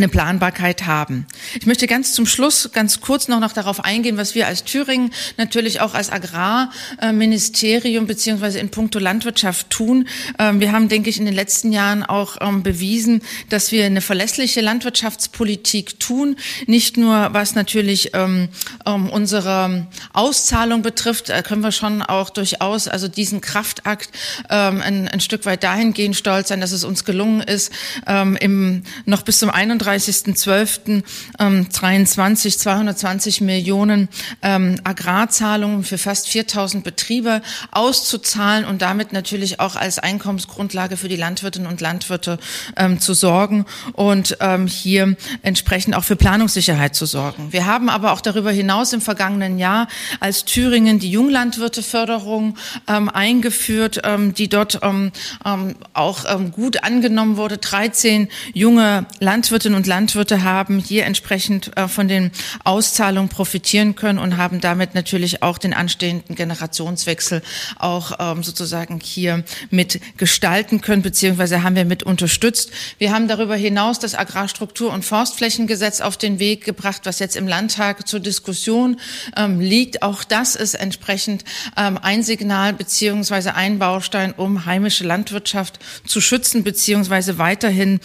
eine 0.00 0.08
Planbarkeit 0.08 0.86
haben. 0.86 1.26
Ich 1.58 1.66
möchte 1.66 1.86
ganz 1.86 2.14
zum 2.14 2.24
Schluss 2.24 2.70
ganz 2.72 3.00
kurz 3.00 3.28
noch, 3.28 3.38
noch 3.38 3.52
darauf 3.52 3.84
eingehen, 3.84 4.16
was 4.16 4.34
wir 4.34 4.46
als 4.46 4.64
Thüringen 4.64 5.12
natürlich 5.36 5.80
auch 5.80 5.94
als 5.94 6.10
Agrarministerium 6.10 8.06
beziehungsweise 8.06 8.58
in 8.58 8.70
puncto 8.70 8.98
Landwirtschaft 8.98 9.68
tun. 9.68 10.08
Ähm, 10.38 10.60
wir 10.60 10.72
haben, 10.72 10.88
denke 10.88 11.10
ich, 11.10 11.18
in 11.18 11.26
den 11.26 11.34
letzten 11.34 11.72
Jahren 11.72 12.02
auch 12.02 12.38
ähm, 12.40 12.62
bewiesen, 12.62 13.22
dass 13.50 13.72
wir 13.72 13.84
eine 13.84 14.00
verlässliche 14.00 14.62
Landwirtschaftspolitik 14.62 16.00
tun, 16.00 16.36
nicht 16.66 16.96
nur 16.96 17.28
was 17.32 17.54
natürlich 17.54 18.12
ähm, 18.14 18.48
unsere 18.84 19.86
Auszahlung 20.14 20.82
betrifft, 20.82 21.28
da 21.28 21.42
können 21.42 21.62
wir 21.62 21.72
schon 21.72 22.00
auch 22.02 22.30
durchaus 22.30 22.88
also 22.88 23.08
diesen 23.08 23.40
Kraftakt 23.40 24.10
ein, 24.48 25.08
ein 25.08 25.20
Stück 25.20 25.44
weit 25.46 25.62
dahingehend 25.62 26.16
stolz 26.16 26.48
sein, 26.48 26.60
dass 26.60 26.72
es 26.72 26.84
uns 26.84 27.04
gelungen 27.04 27.40
ist, 27.40 27.72
im, 28.06 28.82
noch 29.04 29.22
bis 29.22 29.38
zum 29.38 29.50
31 29.50 29.89
31.12.23 29.90 32.58
220 32.58 33.40
Millionen 33.40 34.08
ähm, 34.42 34.80
Agrarzahlungen 34.84 35.84
für 35.84 35.98
fast 35.98 36.28
4000 36.28 36.84
Betriebe 36.84 37.42
auszuzahlen 37.70 38.64
und 38.64 38.82
damit 38.82 39.12
natürlich 39.12 39.60
auch 39.60 39.76
als 39.76 39.98
Einkommensgrundlage 39.98 40.96
für 40.96 41.08
die 41.08 41.16
Landwirtinnen 41.16 41.68
und 41.68 41.80
Landwirte 41.80 42.38
ähm, 42.76 43.00
zu 43.00 43.14
sorgen 43.14 43.66
und 43.92 44.36
ähm, 44.40 44.66
hier 44.66 45.16
entsprechend 45.42 45.96
auch 45.96 46.04
für 46.04 46.16
Planungssicherheit 46.16 46.94
zu 46.94 47.06
sorgen. 47.06 47.52
Wir 47.52 47.66
haben 47.66 47.88
aber 47.88 48.12
auch 48.12 48.20
darüber 48.20 48.50
hinaus 48.50 48.92
im 48.92 49.00
vergangenen 49.00 49.58
Jahr 49.58 49.88
als 50.20 50.44
Thüringen 50.44 50.98
die 50.98 51.10
Junglandwirteförderung 51.10 52.56
ähm, 52.86 53.08
eingeführt, 53.08 54.00
ähm, 54.04 54.34
die 54.34 54.48
dort 54.48 54.80
ähm, 54.82 55.12
ähm, 55.44 55.76
auch 55.92 56.24
ähm, 56.28 56.52
gut 56.52 56.84
angenommen 56.84 57.36
wurde. 57.36 57.58
13 57.58 58.28
junge 58.52 59.06
Landwirte 59.18 59.69
Landwirtinnen 59.70 59.74
und 59.74 59.86
Landwirte 59.86 60.42
haben 60.42 60.78
hier 60.78 61.06
entsprechend 61.06 61.76
äh, 61.76 61.88
von 61.88 62.08
den 62.08 62.30
Auszahlungen 62.64 63.28
profitieren 63.28 63.94
können 63.94 64.18
und 64.18 64.36
haben 64.36 64.60
damit 64.60 64.94
natürlich 64.94 65.42
auch 65.42 65.58
den 65.58 65.74
anstehenden 65.74 66.34
Generationswechsel 66.34 67.42
auch 67.78 68.12
ähm, 68.18 68.42
sozusagen 68.42 69.00
hier 69.00 69.44
mit 69.70 70.00
gestalten 70.16 70.80
können, 70.80 71.02
beziehungsweise 71.02 71.62
haben 71.62 71.76
wir 71.76 71.84
mit 71.84 72.02
unterstützt. 72.02 72.70
Wir 72.98 73.12
haben 73.12 73.28
darüber 73.28 73.56
hinaus 73.56 73.98
das 73.98 74.14
Agrarstruktur- 74.14 74.92
und 74.92 75.04
Forstflächengesetz 75.04 76.00
auf 76.00 76.16
den 76.16 76.38
Weg 76.38 76.64
gebracht, 76.64 77.02
was 77.04 77.18
jetzt 77.18 77.36
im 77.36 77.46
Landtag 77.46 78.08
zur 78.08 78.20
Diskussion 78.20 78.96
ähm, 79.36 79.60
liegt. 79.60 80.02
Auch 80.02 80.24
das 80.24 80.56
ist 80.56 80.74
entsprechend 80.74 81.44
ähm, 81.76 81.98
ein 82.00 82.22
Signal 82.22 82.72
beziehungsweise 82.72 83.54
ein 83.54 83.78
Baustein, 83.78 84.32
um 84.32 84.66
heimische 84.66 85.04
Landwirtschaft 85.04 85.78
zu 86.06 86.20
schützen 86.20 86.64
beziehungsweise 86.64 87.38
weiterhin 87.38 88.00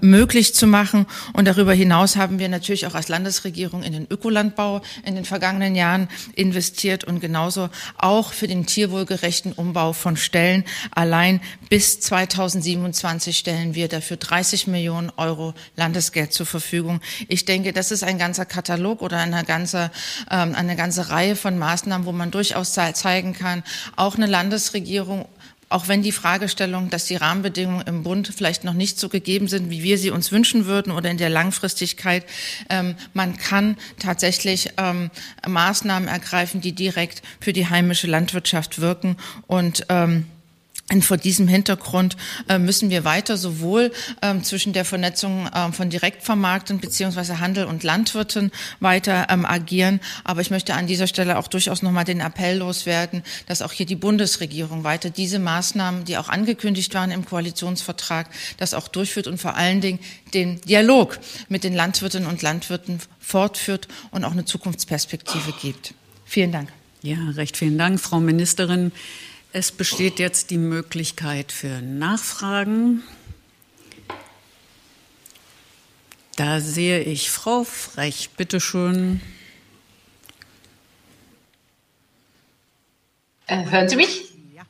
möglich 0.00 0.54
zu 0.54 0.66
machen 0.66 0.91
machen. 0.92 1.06
Und 1.32 1.46
darüber 1.46 1.72
hinaus 1.72 2.16
haben 2.16 2.38
wir 2.38 2.48
natürlich 2.48 2.86
auch 2.86 2.94
als 2.94 3.08
Landesregierung 3.08 3.82
in 3.82 3.92
den 3.92 4.06
Ökolandbau 4.08 4.82
in 5.04 5.14
den 5.14 5.24
vergangenen 5.24 5.74
Jahren 5.74 6.08
investiert 6.34 7.04
und 7.04 7.20
genauso 7.20 7.68
auch 7.96 8.32
für 8.32 8.46
den 8.46 8.66
tierwohlgerechten 8.66 9.52
Umbau 9.52 9.92
von 9.92 10.16
Stellen. 10.16 10.64
Allein 10.90 11.40
bis 11.68 12.00
2027 12.00 13.36
stellen 13.36 13.74
wir 13.74 13.88
dafür 13.88 14.16
30 14.16 14.66
Millionen 14.66 15.10
Euro 15.16 15.54
Landesgeld 15.76 16.32
zur 16.32 16.46
Verfügung. 16.46 17.00
Ich 17.28 17.44
denke, 17.44 17.72
das 17.72 17.90
ist 17.90 18.04
ein 18.04 18.18
ganzer 18.18 18.44
Katalog 18.44 19.02
oder 19.02 19.18
eine 19.18 19.44
ganze, 19.44 19.90
ähm, 20.30 20.54
eine 20.54 20.76
ganze 20.76 21.10
Reihe 21.10 21.36
von 21.36 21.58
Maßnahmen, 21.58 22.06
wo 22.06 22.12
man 22.12 22.30
durchaus 22.30 22.72
zeigen 22.72 23.32
kann, 23.34 23.62
auch 23.96 24.16
eine 24.16 24.26
Landesregierung 24.26 25.26
auch 25.72 25.88
wenn 25.88 26.02
die 26.02 26.12
Fragestellung, 26.12 26.90
dass 26.90 27.06
die 27.06 27.16
Rahmenbedingungen 27.16 27.86
im 27.86 28.02
Bund 28.02 28.32
vielleicht 28.34 28.64
noch 28.64 28.74
nicht 28.74 28.98
so 28.98 29.08
gegeben 29.08 29.48
sind, 29.48 29.70
wie 29.70 29.82
wir 29.82 29.98
sie 29.98 30.10
uns 30.10 30.30
wünschen 30.32 30.66
würden 30.66 30.92
oder 30.92 31.10
in 31.10 31.18
der 31.18 31.30
Langfristigkeit, 31.30 32.24
ähm, 32.68 32.94
man 33.14 33.36
kann 33.36 33.76
tatsächlich 33.98 34.70
ähm, 34.76 35.10
Maßnahmen 35.46 36.08
ergreifen, 36.08 36.60
die 36.60 36.72
direkt 36.72 37.22
für 37.40 37.52
die 37.52 37.68
heimische 37.68 38.06
Landwirtschaft 38.06 38.80
wirken 38.80 39.16
und 39.46 39.86
ähm, 39.88 40.26
und 40.92 41.04
vor 41.04 41.16
diesem 41.16 41.48
Hintergrund 41.48 42.16
äh, 42.48 42.58
müssen 42.58 42.90
wir 42.90 43.04
weiter 43.04 43.36
sowohl 43.36 43.92
ähm, 44.20 44.44
zwischen 44.44 44.72
der 44.72 44.84
Vernetzung 44.84 45.48
ähm, 45.54 45.72
von 45.72 45.90
Direktvermarktern 45.90 46.80
beziehungsweise 46.80 47.40
Handel 47.40 47.64
und 47.64 47.82
Landwirten 47.82 48.52
weiter 48.80 49.26
ähm, 49.30 49.46
agieren. 49.46 50.00
Aber 50.24 50.42
ich 50.42 50.50
möchte 50.50 50.74
an 50.74 50.86
dieser 50.86 51.06
Stelle 51.06 51.38
auch 51.38 51.48
durchaus 51.48 51.82
nochmal 51.82 52.04
den 52.04 52.20
Appell 52.20 52.58
loswerden, 52.58 53.22
dass 53.46 53.62
auch 53.62 53.72
hier 53.72 53.86
die 53.86 53.96
Bundesregierung 53.96 54.84
weiter 54.84 55.10
diese 55.10 55.38
Maßnahmen, 55.38 56.04
die 56.04 56.18
auch 56.18 56.28
angekündigt 56.28 56.94
waren 56.94 57.10
im 57.10 57.24
Koalitionsvertrag, 57.24 58.28
das 58.58 58.74
auch 58.74 58.88
durchführt 58.88 59.26
und 59.26 59.38
vor 59.38 59.56
allen 59.56 59.80
Dingen 59.80 59.98
den 60.34 60.60
Dialog 60.60 61.18
mit 61.48 61.64
den 61.64 61.74
Landwirtinnen 61.74 62.28
und 62.28 62.42
Landwirten 62.42 63.00
fortführt 63.18 63.88
und 64.10 64.24
auch 64.24 64.32
eine 64.32 64.44
Zukunftsperspektive 64.44 65.54
gibt. 65.60 65.94
Vielen 66.24 66.52
Dank. 66.52 66.68
Ja, 67.02 67.16
recht 67.34 67.56
vielen 67.56 67.78
Dank, 67.78 67.98
Frau 67.98 68.20
Ministerin. 68.20 68.92
Es 69.54 69.70
besteht 69.70 70.18
jetzt 70.18 70.48
die 70.48 70.56
Möglichkeit 70.56 71.52
für 71.52 71.82
Nachfragen. 71.82 73.02
Da 76.36 76.60
sehe 76.60 77.00
ich 77.00 77.30
Frau 77.30 77.62
Frech, 77.62 78.30
bitte 78.38 78.60
schön. 78.60 79.20
Äh, 83.46 83.66
hören 83.66 83.90
Sie 83.90 83.96
mich? 83.96 84.32
Ja. 84.54 84.62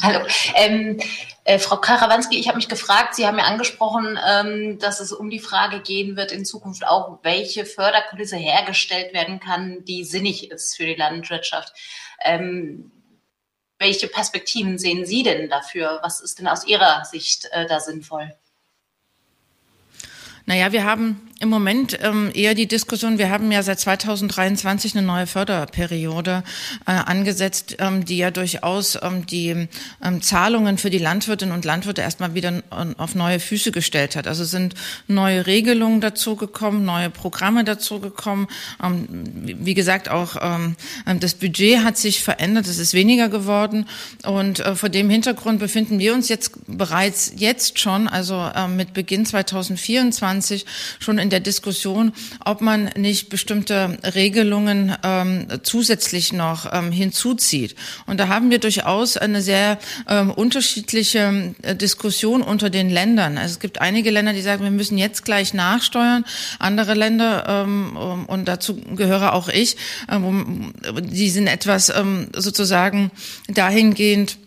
Hallo. 0.00 0.26
Ähm, 0.54 0.98
äh, 1.44 1.58
Frau 1.58 1.76
Karawanski, 1.76 2.38
ich 2.38 2.48
habe 2.48 2.56
mich 2.56 2.70
gefragt, 2.70 3.16
Sie 3.16 3.26
haben 3.26 3.36
ja 3.36 3.44
angesprochen, 3.44 4.18
ähm, 4.26 4.78
dass 4.78 5.00
es 5.00 5.12
um 5.12 5.28
die 5.28 5.40
Frage 5.40 5.80
gehen 5.80 6.16
wird 6.16 6.32
in 6.32 6.46
Zukunft 6.46 6.86
auch, 6.86 7.18
welche 7.22 7.66
Förderkulisse 7.66 8.36
hergestellt 8.36 9.12
werden 9.12 9.40
kann, 9.40 9.84
die 9.84 10.04
sinnig 10.04 10.50
ist 10.50 10.74
für 10.74 10.86
die 10.86 10.94
Landwirtschaft. 10.94 11.74
Ähm, 12.24 12.92
welche 13.78 14.08
Perspektiven 14.08 14.78
sehen 14.78 15.06
Sie 15.06 15.22
denn 15.22 15.48
dafür? 15.48 16.00
Was 16.02 16.20
ist 16.20 16.38
denn 16.38 16.48
aus 16.48 16.66
Ihrer 16.66 17.04
Sicht 17.04 17.48
äh, 17.52 17.66
da 17.66 17.80
sinnvoll? 17.80 18.34
Naja, 20.46 20.72
wir 20.72 20.84
haben 20.84 21.27
im 21.40 21.50
Moment 21.50 21.96
ähm, 22.02 22.30
eher 22.34 22.54
die 22.54 22.66
Diskussion, 22.66 23.18
wir 23.18 23.30
haben 23.30 23.52
ja 23.52 23.62
seit 23.62 23.78
2023 23.78 24.96
eine 24.96 25.06
neue 25.06 25.28
Förderperiode 25.28 26.42
äh, 26.84 26.90
angesetzt, 26.90 27.76
ähm, 27.78 28.04
die 28.04 28.18
ja 28.18 28.32
durchaus 28.32 28.98
ähm, 29.00 29.24
die 29.24 29.68
ähm, 30.02 30.20
Zahlungen 30.20 30.78
für 30.78 30.90
die 30.90 30.98
Landwirtinnen 30.98 31.54
und 31.54 31.64
Landwirte 31.64 32.00
erstmal 32.00 32.34
wieder 32.34 32.62
auf 32.96 33.14
neue 33.14 33.38
Füße 33.38 33.70
gestellt 33.70 34.16
hat. 34.16 34.26
Also 34.26 34.42
sind 34.44 34.74
neue 35.06 35.46
Regelungen 35.46 36.00
dazugekommen, 36.00 36.84
neue 36.84 37.08
Programme 37.08 37.62
dazugekommen. 37.62 38.48
Ähm, 38.82 39.06
wie 39.44 39.74
gesagt, 39.74 40.08
auch 40.08 40.36
ähm, 40.40 40.76
das 41.20 41.34
Budget 41.34 41.84
hat 41.84 41.96
sich 41.98 42.22
verändert, 42.22 42.66
es 42.66 42.78
ist 42.78 42.94
weniger 42.94 43.28
geworden. 43.28 43.86
Und 44.24 44.58
äh, 44.58 44.74
vor 44.74 44.88
dem 44.88 45.08
Hintergrund 45.08 45.60
befinden 45.60 46.00
wir 46.00 46.14
uns 46.14 46.28
jetzt 46.28 46.52
bereits 46.66 47.32
jetzt 47.36 47.78
schon, 47.78 48.08
also 48.08 48.50
äh, 48.54 48.66
mit 48.66 48.92
Beginn 48.92 49.24
2024, 49.24 50.66
schon 50.98 51.18
in 51.18 51.27
in 51.28 51.30
der 51.30 51.40
Diskussion, 51.40 52.12
ob 52.42 52.62
man 52.62 52.88
nicht 52.96 53.28
bestimmte 53.28 53.98
Regelungen 54.14 54.96
ähm, 55.02 55.46
zusätzlich 55.62 56.32
noch 56.32 56.72
ähm, 56.72 56.90
hinzuzieht. 56.90 57.74
Und 58.06 58.18
da 58.18 58.28
haben 58.28 58.50
wir 58.50 58.60
durchaus 58.60 59.18
eine 59.18 59.42
sehr 59.42 59.78
ähm, 60.08 60.30
unterschiedliche 60.30 61.52
äh, 61.60 61.76
Diskussion 61.76 62.40
unter 62.40 62.70
den 62.70 62.88
Ländern. 62.88 63.36
Also 63.36 63.52
es 63.52 63.60
gibt 63.60 63.78
einige 63.82 64.10
Länder, 64.10 64.32
die 64.32 64.40
sagen, 64.40 64.64
wir 64.64 64.70
müssen 64.70 64.96
jetzt 64.96 65.26
gleich 65.26 65.52
nachsteuern. 65.52 66.24
Andere 66.58 66.94
Länder, 66.94 67.44
ähm, 67.46 67.94
und 68.26 68.48
dazu 68.48 68.76
gehöre 68.96 69.34
auch 69.34 69.50
ich, 69.50 69.76
ähm, 70.10 70.72
die 70.98 71.28
sind 71.28 71.46
etwas 71.46 71.90
ähm, 71.90 72.28
sozusagen 72.34 73.10
dahingehend, 73.48 74.38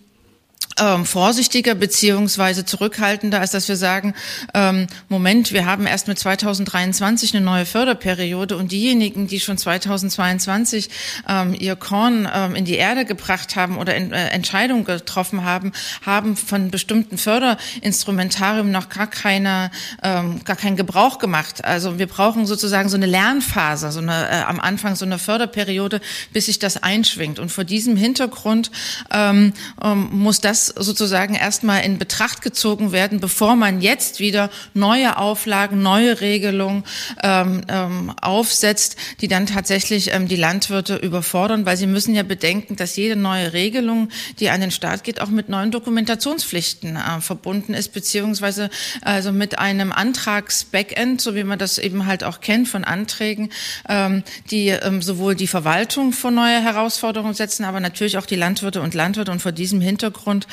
ähm, 0.80 1.06
vorsichtiger 1.06 1.76
beziehungsweise 1.76 2.66
zurückhaltender, 2.66 3.40
als 3.40 3.52
dass 3.52 3.68
wir 3.68 3.76
sagen, 3.76 4.14
ähm, 4.54 4.88
Moment, 5.10 5.52
wir 5.52 5.66
haben 5.66 5.86
erst 5.86 6.08
mit 6.08 6.18
2023 6.20 7.36
eine 7.36 7.44
neue 7.44 7.66
Förderperiode 7.66 8.58
und 8.58 8.72
diejenigen, 8.72 9.28
die 9.28 9.40
schon 9.40 9.58
2022 9.58 10.90
ähm, 11.28 11.56
ihr 11.58 11.76
Korn 11.76 12.28
ähm, 12.34 12.56
in 12.56 12.66
die 12.66 12.76
Erde 12.76 13.06
gebracht 13.06 13.56
haben 13.56 13.78
oder 13.78 13.96
in, 13.96 14.12
äh, 14.12 14.30
Entscheidungen 14.30 14.86
getroffen 14.86 15.44
haben, 15.44 15.72
haben 16.06 16.38
von 16.38 16.72
bestimmten 16.72 17.18
Förderinstrumentarium 17.18 18.72
noch 18.72 18.90
gar 18.90 19.08
keine, 19.08 19.72
ähm, 20.04 20.44
gar 20.44 20.56
keinen 20.56 20.78
Gebrauch 20.78 21.20
gemacht. 21.20 21.66
Also 21.66 22.00
wir 22.00 22.08
brauchen 22.08 22.46
sozusagen 22.46 22.90
so 22.90 22.98
eine 22.98 23.06
Lernphase, 23.06 23.92
so 23.92 24.00
eine 24.00 24.30
äh, 24.30 24.42
am 24.44 24.60
Anfang 24.60 24.96
so 24.96 25.06
eine 25.06 25.20
Förderperiode, 25.20 26.02
bis 26.34 26.46
sich 26.46 26.60
das 26.60 26.82
einschwingt. 26.82 27.40
Und 27.40 27.52
vor 27.52 27.64
diesem 27.64 27.96
Hintergrund 27.96 28.72
ähm, 29.12 29.54
ähm 29.84 30.10
muss 30.12 30.42
das 30.42 30.71
sozusagen 30.76 31.36
erstmal 31.36 31.84
in 31.84 31.98
Betracht 31.98 32.42
gezogen 32.42 32.92
werden, 32.92 33.20
bevor 33.20 33.56
man 33.56 33.82
jetzt 33.82 34.20
wieder 34.20 34.50
neue 34.74 35.18
Auflagen, 35.18 35.82
neue 35.82 36.22
Regelungen 36.22 36.84
ähm, 37.24 37.62
ähm, 37.68 38.14
aufsetzt, 38.22 38.96
die 39.22 39.28
dann 39.28 39.46
tatsächlich 39.46 40.14
ähm, 40.14 40.28
die 40.28 40.36
Landwirte 40.36 40.96
überfordern, 40.96 41.66
weil 41.66 41.78
sie 41.78 41.88
müssen 41.88 42.16
ja 42.16 42.24
bedenken, 42.24 42.76
dass 42.76 42.96
jede 42.96 43.16
neue 43.16 43.54
Regelung, 43.54 44.10
die 44.40 44.50
an 44.50 44.62
den 44.62 44.72
Staat 44.72 45.04
geht, 45.04 45.22
auch 45.22 45.30
mit 45.30 45.50
neuen 45.50 45.72
Dokumentationspflichten 45.72 46.96
äh, 46.96 47.22
verbunden 47.22 47.74
ist, 47.74 47.94
beziehungsweise 47.94 48.70
also 49.02 49.32
mit 49.32 49.60
einem 49.60 49.92
Antrags-Backend, 49.92 51.22
so 51.22 51.36
wie 51.36 51.44
man 51.44 51.60
das 51.60 51.78
eben 51.78 52.06
halt 52.06 52.24
auch 52.24 52.42
kennt 52.42 52.68
von 52.68 52.84
Anträgen, 52.84 53.52
ähm, 53.88 54.24
die 54.50 54.70
ähm, 54.70 55.02
sowohl 55.02 55.36
die 55.36 55.48
Verwaltung 55.48 56.14
vor 56.14 56.32
neue 56.32 56.62
Herausforderungen 56.62 57.34
setzen, 57.34 57.66
aber 57.66 57.80
natürlich 57.80 58.18
auch 58.18 58.26
die 58.26 58.36
Landwirte 58.36 58.82
und 58.82 58.94
Landwirte. 58.94 59.32
Und 59.32 59.42
vor 59.42 59.52
diesem 59.52 59.82
Hintergrund 59.82 60.48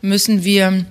müssen 0.00 0.44
wir 0.44 0.84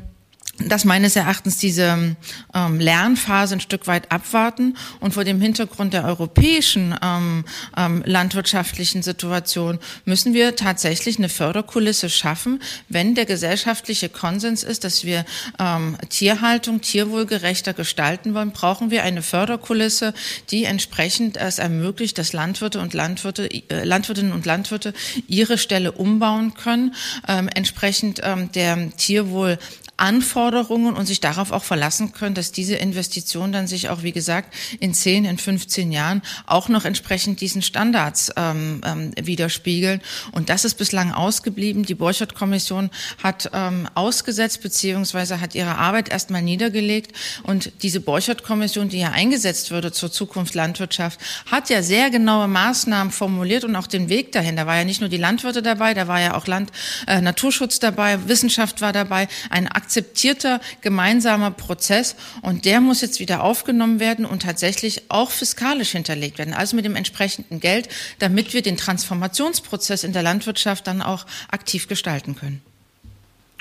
dass 0.59 0.85
meines 0.85 1.15
Erachtens 1.15 1.57
diese 1.57 2.15
ähm, 2.53 2.79
Lernphase 2.79 3.55
ein 3.55 3.59
Stück 3.59 3.85
weit 3.87 4.11
abwarten 4.11 4.75
und 4.99 5.13
vor 5.13 5.23
dem 5.23 5.39
Hintergrund 5.39 5.93
der 5.93 6.05
europäischen 6.05 6.95
ähm, 7.03 7.45
ähm, 7.75 8.03
landwirtschaftlichen 8.05 9.03
Situation 9.03 9.77
müssen 10.05 10.33
wir 10.33 10.55
tatsächlich 10.55 11.19
eine 11.19 11.29
Förderkulisse 11.29 12.09
schaffen, 12.09 12.59
wenn 12.89 13.13
der 13.13 13.25
gesellschaftliche 13.25 14.09
Konsens 14.09 14.63
ist, 14.63 14.83
dass 14.83 15.03
wir 15.03 15.25
ähm, 15.59 15.97
Tierhaltung 16.09 16.81
tierwohlgerechter 16.81 17.73
gestalten 17.73 18.33
wollen, 18.33 18.51
brauchen 18.51 18.89
wir 18.89 19.03
eine 19.03 19.21
Förderkulisse, 19.21 20.13
die 20.49 20.63
entsprechend 20.63 21.37
es 21.37 21.59
ermöglicht, 21.59 22.17
dass 22.17 22.33
Landwirte 22.33 22.79
und 22.79 22.93
Landwirte, 22.93 23.49
äh, 23.69 23.83
Landwirtinnen 23.83 24.31
und 24.31 24.45
Landwirte 24.45 24.93
ihre 25.27 25.59
Stelle 25.59 25.91
umbauen 25.91 26.55
können, 26.55 26.95
ähm, 27.27 27.47
entsprechend 27.53 28.21
ähm, 28.23 28.51
der 28.51 28.89
Tierwohl 28.97 29.59
Anforderungen 29.97 30.95
und 30.95 31.07
sich 31.07 31.19
darauf 31.19 31.51
auch 31.51 31.63
verlassen 31.63 32.13
können, 32.13 32.35
dass 32.35 32.51
diese 32.51 32.75
Investitionen 32.75 33.51
dann 33.51 33.67
sich 33.67 33.89
auch, 33.89 34.03
wie 34.03 34.11
gesagt, 34.11 34.53
in 34.79 34.93
10, 34.93 35.25
in 35.25 35.37
15 35.37 35.91
Jahren 35.91 36.21
auch 36.45 36.69
noch 36.69 36.85
entsprechend 36.85 37.41
diesen 37.41 37.63
Standards 37.63 38.31
ähm, 38.37 38.81
ähm, 38.85 39.11
widerspiegeln. 39.19 40.01
Und 40.31 40.49
das 40.49 40.65
ist 40.65 40.75
bislang 40.75 41.11
ausgeblieben. 41.11 41.83
Die 41.83 41.95
Borchert-Kommission 41.95 42.91
hat 43.23 43.49
ähm, 43.53 43.87
ausgesetzt 43.95 44.61
beziehungsweise 44.61 45.41
hat 45.41 45.55
ihre 45.55 45.77
Arbeit 45.77 46.09
erstmal 46.09 46.43
niedergelegt. 46.43 47.13
Und 47.43 47.71
diese 47.81 47.99
Borchert-Kommission, 47.99 48.89
die 48.89 48.99
ja 48.99 49.11
eingesetzt 49.11 49.71
würde 49.71 49.91
zur 49.91 50.11
Zukunft 50.11 50.53
Landwirtschaft, 50.53 51.19
hat 51.49 51.69
ja 51.69 51.81
sehr 51.81 52.11
genaue 52.11 52.47
Maßnahmen 52.47 53.11
formuliert 53.11 53.63
und 53.63 53.75
auch 53.75 53.87
den 53.87 54.09
Weg 54.09 54.31
dahin. 54.31 54.55
Da 54.55 54.67
war 54.67 54.77
ja 54.77 54.83
nicht 54.83 55.01
nur 55.01 55.09
die 55.09 55.17
Landwirte 55.17 55.63
dabei, 55.63 55.95
da 55.95 56.07
war 56.07 56.21
ja 56.21 56.35
auch 56.35 56.45
Land, 56.45 56.71
äh, 57.07 57.19
Naturschutz 57.19 57.79
dabei, 57.79 58.27
Wissenschaft 58.27 58.81
war 58.81 58.93
dabei, 58.93 59.27
ein 59.49 59.67
akzeptierter 59.87 60.59
gemeinsamer 60.81 61.51
Prozess 61.51 62.17
und 62.41 62.65
der 62.65 62.81
muss 62.81 62.99
jetzt 62.99 63.21
wieder 63.21 63.41
aufgenommen 63.41 64.01
werden 64.01 64.25
und 64.25 64.41
tatsächlich 64.41 65.09
auch 65.09 65.31
fiskalisch 65.31 65.91
hinterlegt 65.91 66.37
werden, 66.39 66.53
also 66.53 66.75
mit 66.75 66.83
dem 66.83 66.97
entsprechenden 66.97 67.61
Geld, 67.61 67.87
damit 68.19 68.53
wir 68.53 68.61
den 68.61 68.75
Transformationsprozess 68.75 70.03
in 70.03 70.11
der 70.11 70.23
Landwirtschaft 70.23 70.87
dann 70.87 71.01
auch 71.01 71.25
aktiv 71.49 71.87
gestalten 71.87 72.35
können. 72.35 72.61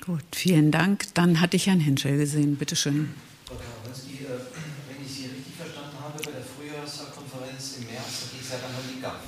Gut, 0.05 0.25
vielen 0.35 0.73
Dank. 0.73 1.15
Dann 1.15 1.41
hatte 1.41 1.57
ich 1.57 1.69
Herrn 1.69 1.81
Henschel 1.81 2.19
gesehen. 2.19 2.57
Bitte 2.57 2.75
schön. 2.75 3.15
Frau 3.47 3.55
Karawanski, 3.55 4.27
äh, 4.27 4.43
wenn 4.91 4.99
ich 5.07 5.11
Sie 5.11 5.31
richtig 5.31 5.55
verstanden 5.55 5.95
habe, 6.03 6.19
bei 6.19 6.31
der 6.31 6.43
Frühjahrskonferenz 6.43 7.79
im 7.79 7.87
März, 7.87 8.11
da 8.23 8.27
geht 8.35 8.43
es 8.43 8.51
ja 8.51 8.59
dann 8.67 8.75
um 8.75 8.87
die 8.91 8.99
GAP. 8.99 9.23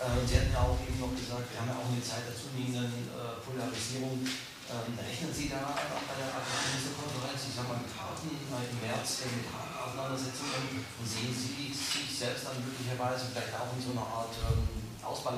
Äh, 0.00 0.24
Sie 0.24 0.36
hatten 0.36 0.52
ja 0.52 0.60
auch 0.64 0.80
eben 0.80 0.96
noch 0.96 1.12
gesagt, 1.12 1.44
wir 1.52 1.56
haben 1.60 1.68
ja 1.72 1.76
auch 1.76 1.92
eine 1.92 2.00
Zeit 2.00 2.24
der 2.24 2.36
zunehmenden 2.36 3.08
äh, 3.12 3.36
Polarisierung 3.44 4.24
ähm, 4.68 5.00
rechnen 5.00 5.32
Sie 5.32 5.48
da 5.48 5.72
auch 5.72 6.04
bei 6.04 6.16
der 6.20 6.28
Agrarministerkonferenz, 6.28 7.40
ich 7.48 7.56
sage 7.56 7.72
mal 7.72 7.80
mit 7.80 7.88
harten, 7.88 8.28
äh, 8.28 8.68
im 8.68 8.78
März 8.84 9.24
äh, 9.24 9.32
mit 9.32 9.48
harten 9.48 9.72
Auseinandersetzungen 9.80 10.84
und 10.84 11.08
sehen 11.08 11.32
Sie 11.32 11.72
sich 11.72 12.12
selbst 12.12 12.44
dann 12.44 12.60
möglicherweise 12.60 13.32
vielleicht 13.32 13.56
auch 13.56 13.72
in 13.72 13.80
so 13.80 13.96
einer 13.96 14.04
Art 14.04 14.36
ähm, 14.44 14.68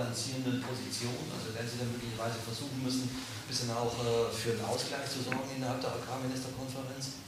ausbalancierenden 0.01 0.65
Position? 0.65 1.29
Also 1.29 1.53
werden 1.55 1.69
Sie 1.69 1.79
dann 1.79 1.93
möglicherweise 1.93 2.41
versuchen 2.41 2.81
müssen, 2.83 3.05
ein 3.05 3.49
bisschen 3.49 3.71
auch 3.71 3.93
äh, 4.01 4.33
für 4.33 4.57
einen 4.57 4.65
Ausgleich 4.65 5.05
zu 5.13 5.21
sorgen 5.21 5.49
innerhalb 5.55 5.81
der 5.81 5.93
Agrarministerkonferenz? 5.93 7.21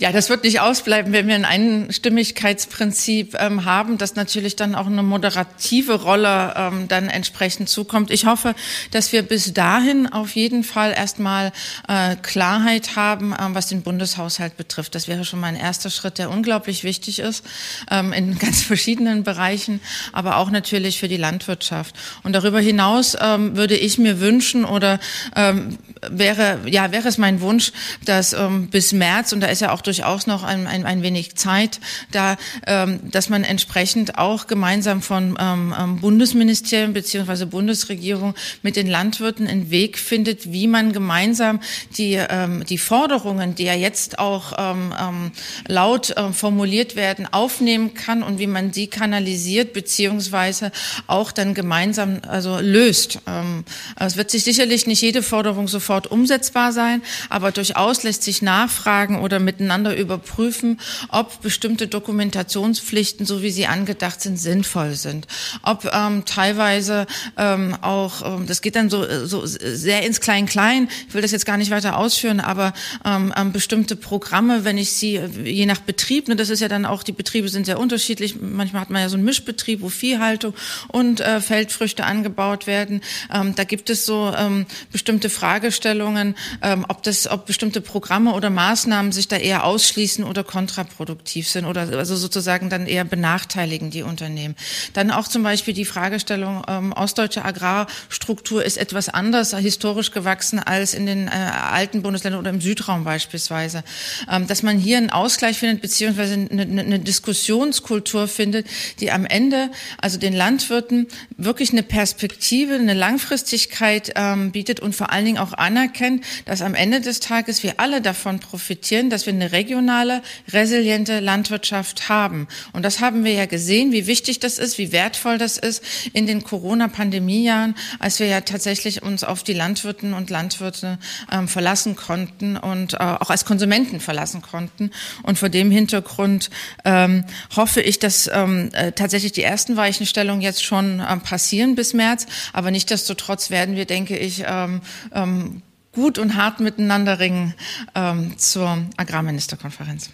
Ja, 0.00 0.12
das 0.12 0.30
wird 0.30 0.44
nicht 0.44 0.60
ausbleiben, 0.60 1.12
wenn 1.12 1.28
wir 1.28 1.34
ein 1.34 1.44
Einstimmigkeitsprinzip 1.44 3.36
ähm, 3.38 3.66
haben, 3.66 3.98
das 3.98 4.14
natürlich 4.14 4.56
dann 4.56 4.74
auch 4.74 4.86
eine 4.86 5.02
moderative 5.02 6.00
Rolle 6.00 6.54
ähm, 6.56 6.88
dann 6.88 7.10
entsprechend 7.10 7.68
zukommt. 7.68 8.10
Ich 8.10 8.24
hoffe, 8.24 8.54
dass 8.92 9.12
wir 9.12 9.20
bis 9.20 9.52
dahin 9.52 10.06
auf 10.06 10.36
jeden 10.36 10.64
Fall 10.64 10.94
erstmal 10.96 11.52
äh, 11.86 12.16
Klarheit 12.16 12.96
haben, 12.96 13.34
ähm, 13.38 13.54
was 13.54 13.66
den 13.66 13.82
Bundeshaushalt 13.82 14.56
betrifft. 14.56 14.94
Das 14.94 15.06
wäre 15.06 15.26
schon 15.26 15.38
mal 15.38 15.48
ein 15.48 15.56
erster 15.56 15.90
Schritt, 15.90 16.16
der 16.16 16.30
unglaublich 16.30 16.82
wichtig 16.82 17.18
ist 17.18 17.44
ähm, 17.90 18.14
in 18.14 18.38
ganz 18.38 18.62
verschiedenen 18.62 19.22
Bereichen, 19.22 19.82
aber 20.14 20.38
auch 20.38 20.50
natürlich 20.50 20.98
für 20.98 21.08
die 21.08 21.18
Landwirtschaft. 21.18 21.94
Und 22.22 22.32
darüber 22.32 22.60
hinaus 22.60 23.18
ähm, 23.20 23.54
würde 23.54 23.76
ich 23.76 23.98
mir 23.98 24.18
wünschen 24.18 24.64
oder 24.64 24.98
ähm, 25.36 25.76
wäre 26.10 26.60
ja 26.64 26.90
wäre 26.90 27.06
es 27.06 27.18
mein 27.18 27.42
Wunsch, 27.42 27.72
dass 28.06 28.34
bis 28.70 28.92
März 28.92 29.34
und 29.34 29.40
da 29.40 29.48
ist 29.48 29.60
ja 29.60 29.72
auch 29.72 29.82
durchaus 29.90 30.28
noch 30.28 30.44
ein, 30.44 30.68
ein, 30.68 30.86
ein 30.86 31.02
wenig 31.02 31.34
Zeit, 31.34 31.80
da, 32.12 32.36
ähm, 32.64 33.00
dass 33.10 33.28
man 33.28 33.42
entsprechend 33.42 34.18
auch 34.18 34.46
gemeinsam 34.46 35.02
von 35.02 35.36
ähm, 35.40 35.74
ähm 35.76 36.00
Bundesministerien 36.00 36.92
beziehungsweise 36.92 37.46
Bundesregierung 37.46 38.34
mit 38.62 38.76
den 38.76 38.86
Landwirten 38.86 39.48
einen 39.48 39.70
Weg 39.70 39.98
findet, 39.98 40.52
wie 40.52 40.68
man 40.68 40.92
gemeinsam 40.92 41.58
die, 41.98 42.14
ähm, 42.14 42.64
die 42.68 42.78
Forderungen, 42.78 43.56
die 43.56 43.64
ja 43.64 43.74
jetzt 43.74 44.20
auch 44.20 44.52
ähm, 44.58 44.94
ähm, 44.96 45.32
laut 45.66 46.10
äh, 46.10 46.32
formuliert 46.32 46.94
werden, 46.94 47.26
aufnehmen 47.32 47.92
kann 47.94 48.22
und 48.22 48.38
wie 48.38 48.46
man 48.46 48.72
sie 48.72 48.86
kanalisiert 48.86 49.72
beziehungsweise 49.72 50.70
auch 51.08 51.32
dann 51.32 51.54
gemeinsam 51.54 52.20
also 52.28 52.60
löst. 52.60 53.18
Ähm, 53.26 53.64
es 53.98 54.16
wird 54.16 54.30
sich 54.30 54.44
sicherlich 54.44 54.86
nicht 54.86 55.02
jede 55.02 55.24
Forderung 55.24 55.66
sofort 55.66 56.06
umsetzbar 56.06 56.70
sein, 56.70 57.02
aber 57.28 57.50
durchaus 57.50 58.04
lässt 58.04 58.22
sich 58.22 58.40
nachfragen 58.40 59.18
oder 59.18 59.40
miteinander 59.40 59.79
überprüfen, 59.86 60.80
ob 61.08 61.40
bestimmte 61.42 61.88
Dokumentationspflichten, 61.88 63.26
so 63.26 63.42
wie 63.42 63.50
sie 63.50 63.66
angedacht 63.66 64.20
sind, 64.20 64.38
sinnvoll 64.38 64.94
sind. 64.94 65.26
Ob 65.62 65.90
ähm, 65.92 66.24
teilweise 66.24 67.06
ähm, 67.36 67.76
auch, 67.80 68.22
ähm, 68.24 68.46
das 68.46 68.62
geht 68.62 68.76
dann 68.76 68.90
so, 68.90 69.26
so 69.26 69.42
sehr 69.44 70.04
ins 70.06 70.20
Klein-Klein, 70.20 70.88
ich 71.08 71.14
will 71.14 71.22
das 71.22 71.32
jetzt 71.32 71.46
gar 71.46 71.56
nicht 71.56 71.70
weiter 71.70 71.96
ausführen, 71.96 72.40
aber 72.40 72.72
ähm, 73.04 73.32
ähm, 73.36 73.52
bestimmte 73.52 73.96
Programme, 73.96 74.64
wenn 74.64 74.78
ich 74.78 74.92
sie, 74.92 75.20
je 75.44 75.66
nach 75.66 75.80
Betrieb, 75.80 76.28
ne, 76.28 76.36
das 76.36 76.50
ist 76.50 76.60
ja 76.60 76.68
dann 76.68 76.84
auch, 76.84 77.02
die 77.02 77.12
Betriebe 77.12 77.48
sind 77.48 77.66
sehr 77.66 77.78
unterschiedlich, 77.78 78.36
manchmal 78.40 78.82
hat 78.82 78.90
man 78.90 79.02
ja 79.02 79.08
so 79.08 79.16
einen 79.16 79.24
Mischbetrieb, 79.24 79.80
wo 79.80 79.88
Viehhaltung 79.88 80.54
und 80.88 81.20
äh, 81.20 81.40
Feldfrüchte 81.40 82.04
angebaut 82.04 82.66
werden. 82.66 83.00
Ähm, 83.32 83.54
da 83.54 83.64
gibt 83.64 83.90
es 83.90 84.06
so 84.06 84.32
ähm, 84.36 84.66
bestimmte 84.92 85.30
Fragestellungen, 85.30 86.34
ähm, 86.62 86.84
ob 86.88 87.02
das, 87.02 87.30
ob 87.30 87.46
bestimmte 87.46 87.80
Programme 87.80 88.32
oder 88.32 88.50
Maßnahmen 88.50 89.12
sich 89.12 89.28
da 89.28 89.36
eher 89.36 89.64
ausschließen 89.70 90.24
oder 90.24 90.42
kontraproduktiv 90.42 91.48
sind 91.48 91.64
oder 91.64 91.82
also 91.96 92.16
sozusagen 92.16 92.70
dann 92.70 92.86
eher 92.86 93.04
benachteiligen 93.04 93.90
die 93.90 94.02
Unternehmen. 94.02 94.56
Dann 94.94 95.12
auch 95.12 95.28
zum 95.28 95.44
Beispiel 95.44 95.74
die 95.74 95.84
Fragestellung, 95.84 96.64
ähm, 96.66 96.92
ostdeutsche 96.92 97.44
Agrarstruktur 97.44 98.64
ist 98.64 98.78
etwas 98.78 99.08
anders 99.08 99.56
historisch 99.56 100.10
gewachsen 100.10 100.58
als 100.58 100.92
in 100.92 101.06
den 101.06 101.28
äh, 101.28 101.30
alten 101.30 102.02
Bundesländern 102.02 102.40
oder 102.40 102.50
im 102.50 102.60
Südraum 102.60 103.04
beispielsweise. 103.04 103.84
Ähm, 104.28 104.48
dass 104.48 104.64
man 104.64 104.76
hier 104.76 104.96
einen 104.96 105.10
Ausgleich 105.10 105.58
findet, 105.58 105.82
beziehungsweise 105.82 106.34
eine, 106.34 106.62
eine 106.62 106.98
Diskussionskultur 106.98 108.26
findet, 108.26 108.66
die 108.98 109.12
am 109.12 109.24
Ende 109.24 109.70
also 109.98 110.18
den 110.18 110.34
Landwirten 110.34 111.06
wirklich 111.36 111.70
eine 111.70 111.84
Perspektive, 111.84 112.74
eine 112.74 112.94
Langfristigkeit 112.94 114.12
ähm, 114.16 114.50
bietet 114.50 114.80
und 114.80 114.96
vor 114.96 115.12
allen 115.12 115.26
Dingen 115.26 115.38
auch 115.38 115.52
anerkennt, 115.52 116.24
dass 116.46 116.60
am 116.60 116.74
Ende 116.74 117.00
des 117.00 117.20
Tages 117.20 117.62
wir 117.62 117.74
alle 117.78 118.00
davon 118.00 118.40
profitieren, 118.40 119.10
dass 119.10 119.26
wir 119.26 119.32
eine 119.32 119.49
regionale, 119.52 120.22
resiliente 120.52 121.20
Landwirtschaft 121.20 122.08
haben. 122.08 122.48
Und 122.72 122.84
das 122.84 123.00
haben 123.00 123.24
wir 123.24 123.32
ja 123.32 123.46
gesehen, 123.46 123.92
wie 123.92 124.06
wichtig 124.06 124.40
das 124.40 124.58
ist, 124.58 124.78
wie 124.78 124.92
wertvoll 124.92 125.38
das 125.38 125.58
ist 125.58 125.82
in 126.12 126.26
den 126.26 126.44
Corona-Pandemiejahren, 126.44 127.74
als 127.98 128.18
wir 128.20 128.26
ja 128.26 128.40
tatsächlich 128.40 129.02
uns 129.02 129.24
auf 129.24 129.42
die 129.42 129.52
Landwirten 129.52 130.14
und 130.14 130.30
Landwirte 130.30 130.98
ähm, 131.30 131.48
verlassen 131.48 131.96
konnten 131.96 132.56
und 132.56 132.94
äh, 132.94 132.96
auch 132.98 133.30
als 133.30 133.44
Konsumenten 133.44 134.00
verlassen 134.00 134.42
konnten. 134.42 134.90
Und 135.22 135.38
vor 135.38 135.48
dem 135.48 135.70
Hintergrund 135.70 136.50
ähm, 136.84 137.24
hoffe 137.56 137.80
ich, 137.80 137.98
dass 137.98 138.30
ähm, 138.32 138.70
äh, 138.72 138.92
tatsächlich 138.92 139.32
die 139.32 139.42
ersten 139.42 139.76
Weichenstellungen 139.76 140.42
jetzt 140.42 140.64
schon 140.64 141.02
ähm, 141.08 141.20
passieren 141.20 141.74
bis 141.74 141.94
März. 141.94 142.26
Aber 142.52 142.70
nichtdestotrotz 142.70 143.50
werden 143.50 143.76
wir, 143.76 143.86
denke 143.86 144.16
ich, 144.16 144.44
ähm, 144.46 144.80
ähm, 145.12 145.62
gut 145.92 146.18
und 146.18 146.36
hart 146.36 146.60
miteinander 146.60 147.18
ringen 147.18 147.54
ähm, 147.94 148.38
zur 148.38 148.86
Agrarministerkonferenz. 148.96 150.10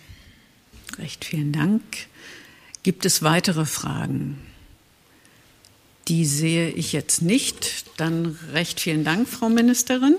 Recht 0.98 1.24
vielen 1.24 1.52
Dank. 1.52 1.82
Gibt 2.82 3.04
es 3.04 3.22
weitere 3.22 3.66
Fragen? 3.66 4.38
Die 6.08 6.24
sehe 6.24 6.70
ich 6.70 6.92
jetzt 6.92 7.20
nicht. 7.20 7.84
Dann 7.98 8.38
recht 8.52 8.80
vielen 8.80 9.04
Dank, 9.04 9.28
Frau 9.28 9.48
Ministerin. 9.48 10.16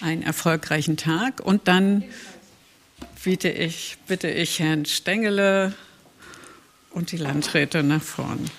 Einen 0.00 0.22
erfolgreichen 0.22 0.96
Tag. 0.96 1.40
Und 1.40 1.66
dann 1.66 2.04
bitte 3.24 3.48
ich, 3.48 3.96
bitte 4.06 4.30
ich 4.30 4.58
Herrn 4.60 4.84
Stengele 4.84 5.74
und 6.90 7.12
die 7.12 7.16
Landräte 7.16 7.82
nach 7.82 8.02
vorn. 8.02 8.50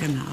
Genau. 0.00 0.24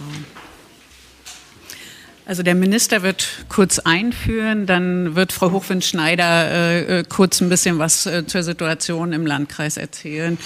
Also 2.28 2.44
der 2.44 2.56
Minister 2.56 3.04
wird 3.04 3.46
kurz 3.48 3.80
einführen, 3.80 4.66
dann 4.66 5.16
wird 5.16 5.32
Frau 5.32 5.52
Hochwind-Schneider 5.52 6.52
äh, 6.52 7.00
äh, 7.00 7.04
kurz 7.08 7.40
ein 7.40 7.48
bisschen 7.48 7.80
was 7.80 8.06
äh, 8.06 8.28
zur 8.28 8.44
Situation 8.44 9.14
im 9.14 9.26
Landkreis 9.26 9.78
erzählen. 9.78 10.38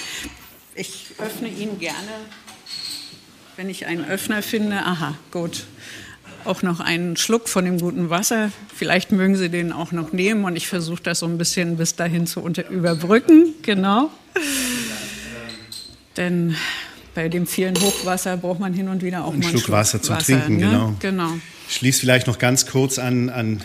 Ich 0.76 1.06
öffne 1.18 1.48
ihn 1.48 1.80
gerne, 1.80 1.96
wenn 3.56 3.68
ich 3.68 3.86
einen 3.86 4.04
Öffner 4.04 4.42
finde. 4.42 4.76
Aha, 4.76 5.16
gut. 5.32 5.64
Auch 6.44 6.62
noch 6.62 6.78
einen 6.78 7.16
Schluck 7.16 7.48
von 7.48 7.64
dem 7.64 7.80
guten 7.80 8.10
Wasser. 8.10 8.52
Vielleicht 8.72 9.10
mögen 9.10 9.34
Sie 9.34 9.48
den 9.48 9.72
auch 9.72 9.90
noch 9.90 10.12
nehmen 10.12 10.44
und 10.44 10.54
ich 10.54 10.68
versuche 10.68 11.02
das 11.02 11.18
so 11.18 11.26
ein 11.26 11.36
bisschen 11.36 11.78
bis 11.78 11.96
dahin 11.96 12.28
zu 12.28 12.40
überbrücken. 12.40 13.54
Genau. 13.62 14.10
Denn 16.16 16.56
bei 17.14 17.28
dem 17.28 17.46
vielen 17.46 17.74
Hochwasser 17.80 18.36
braucht 18.36 18.60
man 18.60 18.72
hin 18.72 18.88
und 18.88 19.02
wieder 19.02 19.24
auch 19.24 19.32
einen 19.32 19.40
mal 19.40 19.46
einen 19.46 19.50
Schluck, 19.52 19.64
Schluck 19.64 19.76
Wasser 19.76 20.02
zum 20.02 20.16
Wasser, 20.16 20.26
Trinken, 20.40 20.56
ne? 20.56 20.66
genau. 20.66 20.94
genau. 20.98 21.32
Ich 21.68 21.76
schließe 21.76 22.00
vielleicht 22.00 22.26
noch 22.26 22.38
ganz 22.38 22.66
kurz 22.66 22.98
an, 22.98 23.28
an 23.28 23.62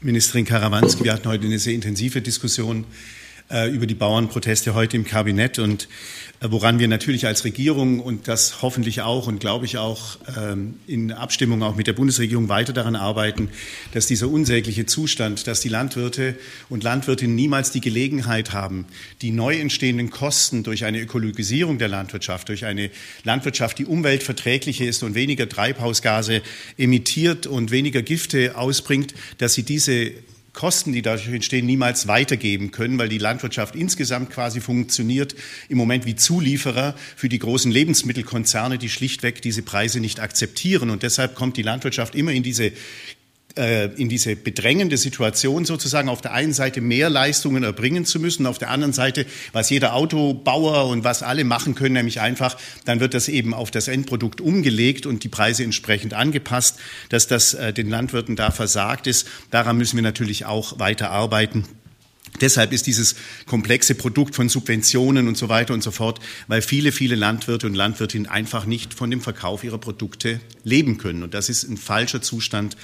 Ministerin 0.00 0.44
Karawanski. 0.44 1.04
Wir 1.04 1.12
hatten 1.12 1.28
heute 1.28 1.46
eine 1.46 1.58
sehr 1.58 1.74
intensive 1.74 2.22
Diskussion 2.22 2.84
über 3.50 3.86
die 3.86 3.94
Bauernproteste 3.94 4.74
heute 4.74 4.96
im 4.96 5.04
Kabinett. 5.04 5.58
Und 5.58 5.88
äh, 6.40 6.46
woran 6.50 6.78
wir 6.78 6.88
natürlich 6.88 7.26
als 7.26 7.44
Regierung 7.44 8.00
und 8.00 8.26
das 8.26 8.62
hoffentlich 8.62 9.02
auch 9.02 9.26
und 9.26 9.40
glaube 9.40 9.66
ich 9.66 9.76
auch 9.76 10.18
ähm, 10.38 10.74
in 10.86 11.12
Abstimmung 11.12 11.62
auch 11.62 11.76
mit 11.76 11.86
der 11.86 11.92
Bundesregierung 11.92 12.48
weiter 12.48 12.72
daran 12.72 12.96
arbeiten, 12.96 13.50
dass 13.92 14.06
dieser 14.06 14.28
unsägliche 14.28 14.86
Zustand, 14.86 15.46
dass 15.46 15.60
die 15.60 15.68
Landwirte 15.68 16.36
und 16.68 16.82
Landwirtinnen 16.82 17.36
niemals 17.36 17.72
die 17.72 17.82
Gelegenheit 17.82 18.52
haben, 18.52 18.86
die 19.20 19.32
neu 19.32 19.58
entstehenden 19.58 20.10
Kosten 20.10 20.62
durch 20.62 20.84
eine 20.84 21.00
Ökologisierung 21.00 21.78
der 21.78 21.88
Landwirtschaft, 21.88 22.48
durch 22.48 22.64
eine 22.64 22.90
Landwirtschaft, 23.24 23.78
die 23.78 23.84
umweltverträglicher 23.84 24.86
ist 24.86 25.02
und 25.02 25.14
weniger 25.14 25.48
Treibhausgase 25.48 26.40
emittiert 26.78 27.46
und 27.46 27.70
weniger 27.70 28.00
Gifte 28.00 28.56
ausbringt, 28.56 29.14
dass 29.38 29.54
sie 29.54 29.62
diese 29.62 30.12
Kosten, 30.52 30.92
die 30.92 31.02
dadurch 31.02 31.28
entstehen, 31.28 31.66
niemals 31.66 32.08
weitergeben 32.08 32.70
können, 32.70 32.98
weil 32.98 33.08
die 33.08 33.18
Landwirtschaft 33.18 33.76
insgesamt 33.76 34.30
quasi 34.30 34.60
funktioniert 34.60 35.34
im 35.68 35.78
Moment 35.78 36.06
wie 36.06 36.16
Zulieferer 36.16 36.94
für 37.16 37.28
die 37.28 37.38
großen 37.38 37.70
Lebensmittelkonzerne, 37.70 38.78
die 38.78 38.88
schlichtweg 38.88 39.42
diese 39.42 39.62
Preise 39.62 40.00
nicht 40.00 40.20
akzeptieren. 40.20 40.90
Und 40.90 41.02
deshalb 41.02 41.34
kommt 41.34 41.56
die 41.56 41.62
Landwirtschaft 41.62 42.14
immer 42.14 42.32
in 42.32 42.42
diese 42.42 42.72
äh, 43.60 43.86
in 43.96 44.08
diese 44.08 44.36
bedrängende 44.36 44.96
Situation 44.96 45.64
sozusagen 45.64 46.08
auf 46.08 46.22
der 46.22 46.32
einen 46.32 46.54
Seite 46.54 46.80
mehr 46.80 47.10
Leistungen 47.10 47.62
erbringen 47.62 48.06
zu 48.06 48.18
müssen, 48.18 48.46
auf 48.46 48.58
der 48.58 48.70
anderen 48.70 48.94
Seite, 48.94 49.26
was 49.52 49.68
jeder 49.68 49.94
Autobauer 49.94 50.86
und 50.88 51.04
was 51.04 51.22
alle 51.22 51.44
machen 51.44 51.74
können, 51.74 51.92
nämlich 51.92 52.20
einfach, 52.20 52.56
dann 52.86 53.00
wird 53.00 53.12
das 53.12 53.28
eben 53.28 53.52
auf 53.52 53.70
das 53.70 53.88
Endprodukt 53.88 54.40
umgelegt 54.40 55.04
und 55.04 55.22
die 55.24 55.28
Preise 55.28 55.62
entsprechend 55.62 56.14
angepasst, 56.14 56.78
dass 57.10 57.26
das 57.26 57.54
äh, 57.54 57.72
den 57.74 57.90
Landwirten 57.90 58.34
da 58.34 58.50
versagt 58.50 59.06
ist. 59.06 59.28
Daran 59.50 59.76
müssen 59.76 59.96
wir 59.96 60.02
natürlich 60.02 60.46
auch 60.46 60.78
weiter 60.78 61.10
arbeiten. 61.10 61.66
Deshalb 62.40 62.72
ist 62.72 62.86
dieses 62.86 63.16
komplexe 63.46 63.94
Produkt 63.94 64.34
von 64.34 64.48
Subventionen 64.48 65.28
und 65.28 65.36
so 65.36 65.48
weiter 65.48 65.74
und 65.74 65.82
so 65.82 65.90
fort, 65.90 66.20
weil 66.46 66.62
viele, 66.62 66.92
viele 66.92 67.14
Landwirte 67.14 67.66
und 67.66 67.74
Landwirtinnen 67.74 68.28
einfach 68.28 68.66
nicht 68.66 68.94
von 68.94 69.10
dem 69.10 69.20
Verkauf 69.20 69.64
ihrer 69.64 69.78
Produkte 69.78 70.40
leben 70.64 70.96
können. 70.96 71.22
Und 71.22 71.34
das 71.34 71.48
ist 71.48 71.64
ein 71.64 71.76
falscher 71.76 72.22
Zustand 72.22 72.76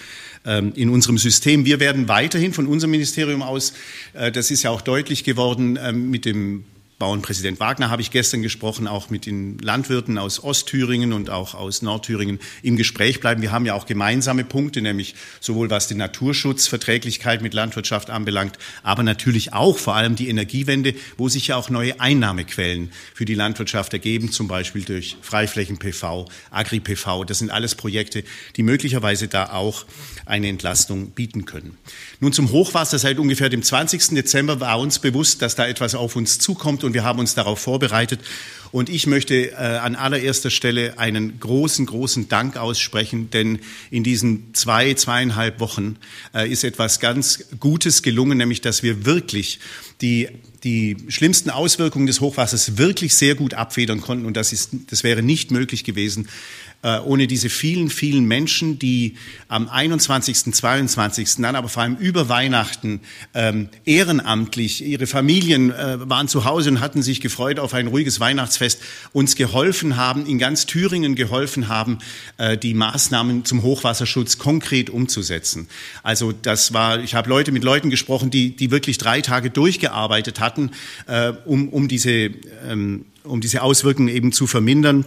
ähm, 0.44 0.72
in 0.74 0.90
unserem 0.90 1.16
System. 1.16 1.64
Wir 1.64 1.80
werden 1.80 2.08
weiterhin 2.08 2.52
von 2.52 2.66
unserem 2.66 2.90
Ministerium 2.90 3.42
aus, 3.42 3.72
äh, 4.12 4.30
das 4.30 4.50
ist 4.50 4.62
ja 4.62 4.70
auch 4.70 4.82
deutlich 4.82 5.24
geworden, 5.24 5.78
ähm, 5.80 6.10
mit 6.10 6.24
dem 6.24 6.64
Bauernpräsident 6.98 7.60
Wagner 7.60 7.90
habe 7.90 8.00
ich 8.00 8.10
gestern 8.10 8.40
gesprochen, 8.40 8.86
auch 8.86 9.10
mit 9.10 9.26
den 9.26 9.58
Landwirten 9.58 10.16
aus 10.16 10.42
Ostthüringen 10.42 11.12
und 11.12 11.28
auch 11.28 11.54
aus 11.54 11.82
Nordthüringen 11.82 12.38
im 12.62 12.78
Gespräch 12.78 13.20
bleiben. 13.20 13.42
Wir 13.42 13.52
haben 13.52 13.66
ja 13.66 13.74
auch 13.74 13.84
gemeinsame 13.84 14.44
Punkte, 14.44 14.80
nämlich 14.80 15.14
sowohl 15.38 15.68
was 15.68 15.88
den 15.88 15.98
Naturschutz, 15.98 16.68
Verträglichkeit 16.68 17.42
mit 17.42 17.52
Landwirtschaft 17.52 18.08
anbelangt, 18.08 18.56
aber 18.82 19.02
natürlich 19.02 19.52
auch 19.52 19.76
vor 19.76 19.94
allem 19.94 20.16
die 20.16 20.30
Energiewende, 20.30 20.94
wo 21.18 21.28
sich 21.28 21.48
ja 21.48 21.56
auch 21.56 21.68
neue 21.68 22.00
Einnahmequellen 22.00 22.90
für 23.12 23.26
die 23.26 23.34
Landwirtschaft 23.34 23.92
ergeben, 23.92 24.32
zum 24.32 24.48
Beispiel 24.48 24.84
durch 24.84 25.18
Freiflächen-PV, 25.20 26.24
Agri-PV. 26.50 27.24
Das 27.24 27.40
sind 27.40 27.50
alles 27.50 27.74
Projekte, 27.74 28.24
die 28.56 28.62
möglicherweise 28.62 29.28
da 29.28 29.50
auch 29.52 29.84
eine 30.24 30.48
Entlastung 30.48 31.10
bieten 31.10 31.44
können. 31.44 31.76
Nun 32.20 32.32
zum 32.32 32.50
Hochwasser. 32.52 32.98
Seit 32.98 33.18
ungefähr 33.18 33.50
dem 33.50 33.62
20. 33.62 34.14
Dezember 34.14 34.60
war 34.60 34.80
uns 34.80 34.98
bewusst, 34.98 35.42
dass 35.42 35.56
da 35.56 35.66
etwas 35.66 35.94
auf 35.94 36.16
uns 36.16 36.38
zukommt 36.38 36.85
und 36.86 36.94
wir 36.94 37.04
haben 37.04 37.18
uns 37.18 37.34
darauf 37.34 37.58
vorbereitet. 37.58 38.20
Und 38.72 38.88
ich 38.88 39.06
möchte 39.06 39.52
äh, 39.52 39.54
an 39.54 39.94
allererster 39.94 40.50
Stelle 40.50 40.98
einen 40.98 41.38
großen, 41.38 41.86
großen 41.86 42.28
Dank 42.28 42.56
aussprechen, 42.56 43.30
denn 43.30 43.60
in 43.90 44.04
diesen 44.04 44.54
zwei, 44.54 44.94
zweieinhalb 44.94 45.60
Wochen 45.60 45.96
äh, 46.34 46.50
ist 46.50 46.64
etwas 46.64 47.00
ganz 47.00 47.44
Gutes 47.60 48.02
gelungen, 48.02 48.38
nämlich 48.38 48.60
dass 48.60 48.82
wir 48.82 49.06
wirklich 49.06 49.60
die 50.00 50.28
die 50.66 50.96
schlimmsten 51.08 51.48
Auswirkungen 51.48 52.08
des 52.08 52.20
Hochwassers 52.20 52.76
wirklich 52.76 53.14
sehr 53.14 53.36
gut 53.36 53.54
abfedern 53.54 54.00
konnten. 54.00 54.26
Und 54.26 54.36
das, 54.36 54.52
ist, 54.52 54.70
das 54.90 55.04
wäre 55.04 55.22
nicht 55.22 55.52
möglich 55.52 55.84
gewesen, 55.84 56.28
ohne 56.82 57.26
diese 57.26 57.48
vielen, 57.48 57.90
vielen 57.90 58.26
Menschen, 58.26 58.78
die 58.78 59.16
am 59.48 59.68
21., 59.68 60.54
22., 60.54 61.36
dann 61.38 61.56
aber 61.56 61.68
vor 61.68 61.82
allem 61.82 61.96
über 61.96 62.28
Weihnachten 62.28 63.00
ähm, 63.34 63.68
ehrenamtlich, 63.84 64.84
ihre 64.84 65.06
Familien 65.06 65.72
äh, 65.72 66.08
waren 66.08 66.28
zu 66.28 66.44
Hause 66.44 66.70
und 66.70 66.80
hatten 66.80 67.02
sich 67.02 67.20
gefreut 67.20 67.58
auf 67.58 67.74
ein 67.74 67.88
ruhiges 67.88 68.20
Weihnachtsfest, 68.20 68.80
uns 69.12 69.36
geholfen 69.36 69.96
haben, 69.96 70.26
in 70.26 70.38
ganz 70.38 70.66
Thüringen 70.66 71.14
geholfen 71.14 71.68
haben, 71.68 71.98
äh, 72.38 72.56
die 72.56 72.74
Maßnahmen 72.74 73.44
zum 73.44 73.62
Hochwasserschutz 73.62 74.38
konkret 74.38 74.90
umzusetzen. 74.90 75.68
Also 76.02 76.32
das 76.32 76.72
war, 76.72 77.00
ich 77.00 77.14
habe 77.14 77.28
Leute 77.28 77.52
mit 77.52 77.64
Leuten 77.64 77.90
gesprochen, 77.90 78.30
die, 78.30 78.54
die 78.54 78.70
wirklich 78.70 78.98
drei 78.98 79.20
Tage 79.20 79.50
durchgearbeitet 79.50 80.40
hatten, 80.40 80.70
äh, 81.06 81.32
um, 81.44 81.68
um, 81.68 81.88
diese, 81.88 82.30
ähm, 82.68 83.06
um 83.24 83.40
diese 83.40 83.62
Auswirkungen 83.62 84.08
eben 84.08 84.32
zu 84.32 84.46
vermindern. 84.46 85.04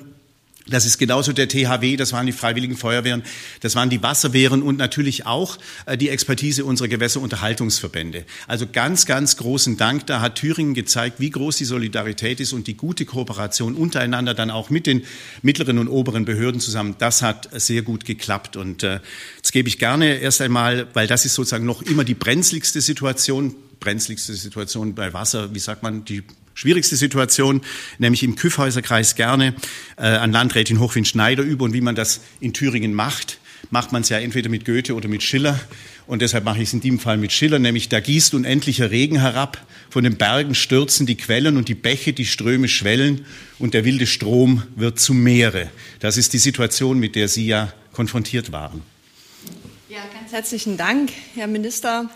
Das 0.70 0.86
ist 0.86 0.98
genauso 0.98 1.34
der 1.34 1.48
THW, 1.48 1.98
das 1.98 2.14
waren 2.14 2.26
die 2.26 2.32
Freiwilligen 2.32 2.78
Feuerwehren, 2.78 3.24
das 3.62 3.76
waren 3.76 3.90
die 3.90 4.02
Wasserwehren 4.04 4.62
und 4.62 4.78
natürlich 4.78 5.26
auch 5.26 5.58
äh, 5.86 5.98
die 5.98 6.10
Expertise 6.10 6.66
unserer 6.66 6.88
Gewässerunterhaltungsverbände. 6.88 8.26
Also 8.48 8.68
ganz, 8.72 9.06
ganz 9.06 9.38
großen 9.38 9.78
Dank. 9.78 10.06
Da 10.08 10.22
hat 10.22 10.36
Thüringen 10.36 10.74
gezeigt, 10.74 11.20
wie 11.20 11.30
groß 11.30 11.58
die 11.58 11.66
Solidarität 11.66 12.40
ist 12.40 12.54
und 12.54 12.68
die 12.68 12.76
gute 12.76 13.06
Kooperation 13.06 13.76
untereinander 13.76 14.34
dann 14.34 14.52
auch 14.52 14.70
mit 14.70 14.88
den 14.88 15.04
mittleren 15.42 15.80
und 15.80 15.88
oberen 15.88 16.26
Behörden 16.26 16.62
zusammen. 16.62 16.96
Das 17.00 17.22
hat 17.22 17.50
sehr 17.54 17.82
gut 17.82 18.06
geklappt. 18.06 18.56
Und 18.56 18.84
äh, 18.84 19.00
das 19.42 19.52
gebe 19.52 19.68
ich 19.68 19.80
gerne 19.80 20.18
erst 20.18 20.42
einmal, 20.42 20.88
weil 20.94 21.08
das 21.08 21.26
ist 21.26 21.36
sozusagen 21.36 21.66
noch 21.66 21.82
immer 21.82 22.04
die 22.04 22.14
brenzligste 22.14 22.82
Situation, 22.82 23.56
brenzligste 23.80 24.34
Situation 24.34 24.94
bei 24.94 25.14
Wasser, 25.14 25.54
wie 25.54 25.60
sagt 25.60 25.84
man, 25.84 26.06
die 26.06 26.24
schwierigste 26.54 26.96
Situation, 26.96 27.62
nämlich 27.98 28.24
im 28.24 28.36
Küffhäuserkreis 28.36 29.16
gerne 29.16 29.56
äh, 29.98 30.04
an 30.04 30.32
Landrätin 30.32 30.80
Hochwind-Schneider 30.80 31.44
über. 31.44 31.66
Und 31.66 31.74
wie 31.74 31.82
man 31.82 31.96
das 31.96 32.22
in 32.40 32.54
Thüringen 32.54 32.94
macht, 32.94 33.40
macht 33.72 33.92
man 33.92 34.02
es 34.02 34.10
ja 34.10 34.20
entweder 34.20 34.50
mit 34.50 34.66
Goethe 34.66 34.96
oder 34.96 35.08
mit 35.08 35.24
Schiller. 35.24 35.60
Und 36.08 36.22
deshalb 36.24 36.44
mache 36.44 36.58
ich 36.58 36.70
es 36.70 36.74
in 36.74 36.82
diesem 36.82 36.98
Fall 36.98 37.18
mit 37.18 37.32
Schiller, 37.32 37.60
nämlich 37.60 37.88
da 37.88 38.00
gießt 38.00 38.34
unendlicher 38.34 38.90
Regen 38.90 39.20
herab, 39.20 39.64
von 39.92 40.04
den 40.04 40.18
Bergen 40.18 40.56
stürzen 40.56 41.06
die 41.06 41.16
Quellen 41.16 41.56
und 41.56 41.68
die 41.68 41.76
Bäche, 41.76 42.14
die 42.14 42.26
Ströme 42.26 42.68
schwellen 42.68 43.26
und 43.60 43.76
der 43.76 43.86
wilde 43.86 44.08
Strom 44.08 44.64
wird 44.76 45.00
zum 45.00 45.22
Meere. 45.22 45.70
Das 46.00 46.18
ist 46.18 46.34
die 46.34 46.40
Situation, 46.40 47.00
mit 47.00 47.16
der 47.16 47.28
Sie 47.28 47.46
ja 47.46 47.74
konfrontiert 47.94 48.52
waren. 48.52 48.82
Ja, 49.88 50.00
ganz 50.14 50.32
herzlichen 50.32 50.78
Dank, 50.78 51.12
Herr 51.36 51.48
Minister. 51.48 52.10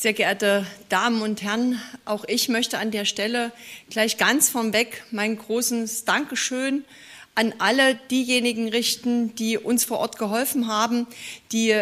Sehr 0.00 0.14
geehrte 0.14 0.64
Damen 0.88 1.20
und 1.20 1.42
Herren, 1.42 1.78
auch 2.06 2.24
ich 2.26 2.48
möchte 2.48 2.78
an 2.78 2.90
der 2.90 3.04
Stelle 3.04 3.52
gleich 3.90 4.16
ganz 4.16 4.48
vorweg 4.48 5.04
mein 5.10 5.36
großes 5.36 6.06
Dankeschön 6.06 6.86
an 7.34 7.52
alle 7.58 7.96
diejenigen 8.10 8.70
richten, 8.70 9.34
die 9.34 9.58
uns 9.58 9.84
vor 9.84 9.98
Ort 9.98 10.16
geholfen 10.16 10.68
haben, 10.68 11.06
die 11.52 11.74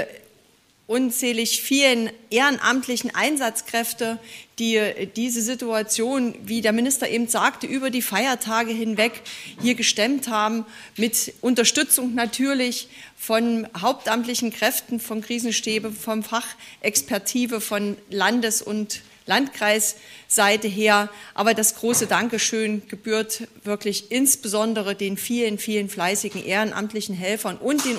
unzählig 0.89 1.61
vielen 1.61 2.11
ehrenamtlichen 2.31 3.15
Einsatzkräfte, 3.15 4.19
die 4.59 4.81
diese 5.15 5.43
Situation, 5.43 6.35
wie 6.43 6.63
der 6.63 6.73
Minister 6.73 7.09
eben 7.09 7.29
sagte, 7.29 7.67
über 7.67 7.91
die 7.91 8.01
Feiertage 8.01 8.73
hinweg 8.73 9.21
hier 9.61 9.75
gestemmt 9.75 10.29
haben, 10.29 10.65
mit 10.97 11.35
Unterstützung 11.43 12.15
natürlich 12.15 12.89
von 13.19 13.69
hauptamtlichen 13.79 14.51
Kräften, 14.51 14.99
von 14.99 15.21
Krisenstäbe, 15.21 15.93
vom 15.93 16.25
Fachexpertive, 16.25 17.61
von 17.61 17.99
Landes- 18.09 18.63
und 18.63 19.03
Landkreisseite 19.27 20.69
her. 20.69 21.11
Aber 21.35 21.53
das 21.53 21.75
große 21.75 22.07
Dankeschön 22.07 22.89
gebührt 22.89 23.43
wirklich 23.63 24.11
insbesondere 24.11 24.95
den 24.95 25.19
vielen, 25.19 25.59
vielen 25.59 25.91
fleißigen 25.91 26.43
ehrenamtlichen 26.43 27.15
Helfern 27.15 27.59
und 27.59 27.85
den 27.85 27.99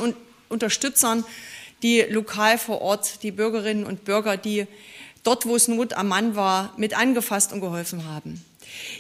Unterstützern 0.50 1.24
die 1.84 2.02
lokal 2.02 2.58
vor 2.58 2.82
Ort, 2.82 3.24
die 3.24 3.32
Bürgerinnen 3.32 3.86
und 3.86 4.06
Bürger, 4.06 4.38
die 4.38 4.68
dort, 5.24 5.46
wo 5.46 5.56
es 5.56 5.68
Not 5.68 5.94
am 5.94 6.08
Mann 6.08 6.36
war, 6.36 6.74
mit 6.78 6.98
angefasst 6.98 7.54
und 7.54 7.62
geholfen 7.62 8.06
haben. 8.06 8.44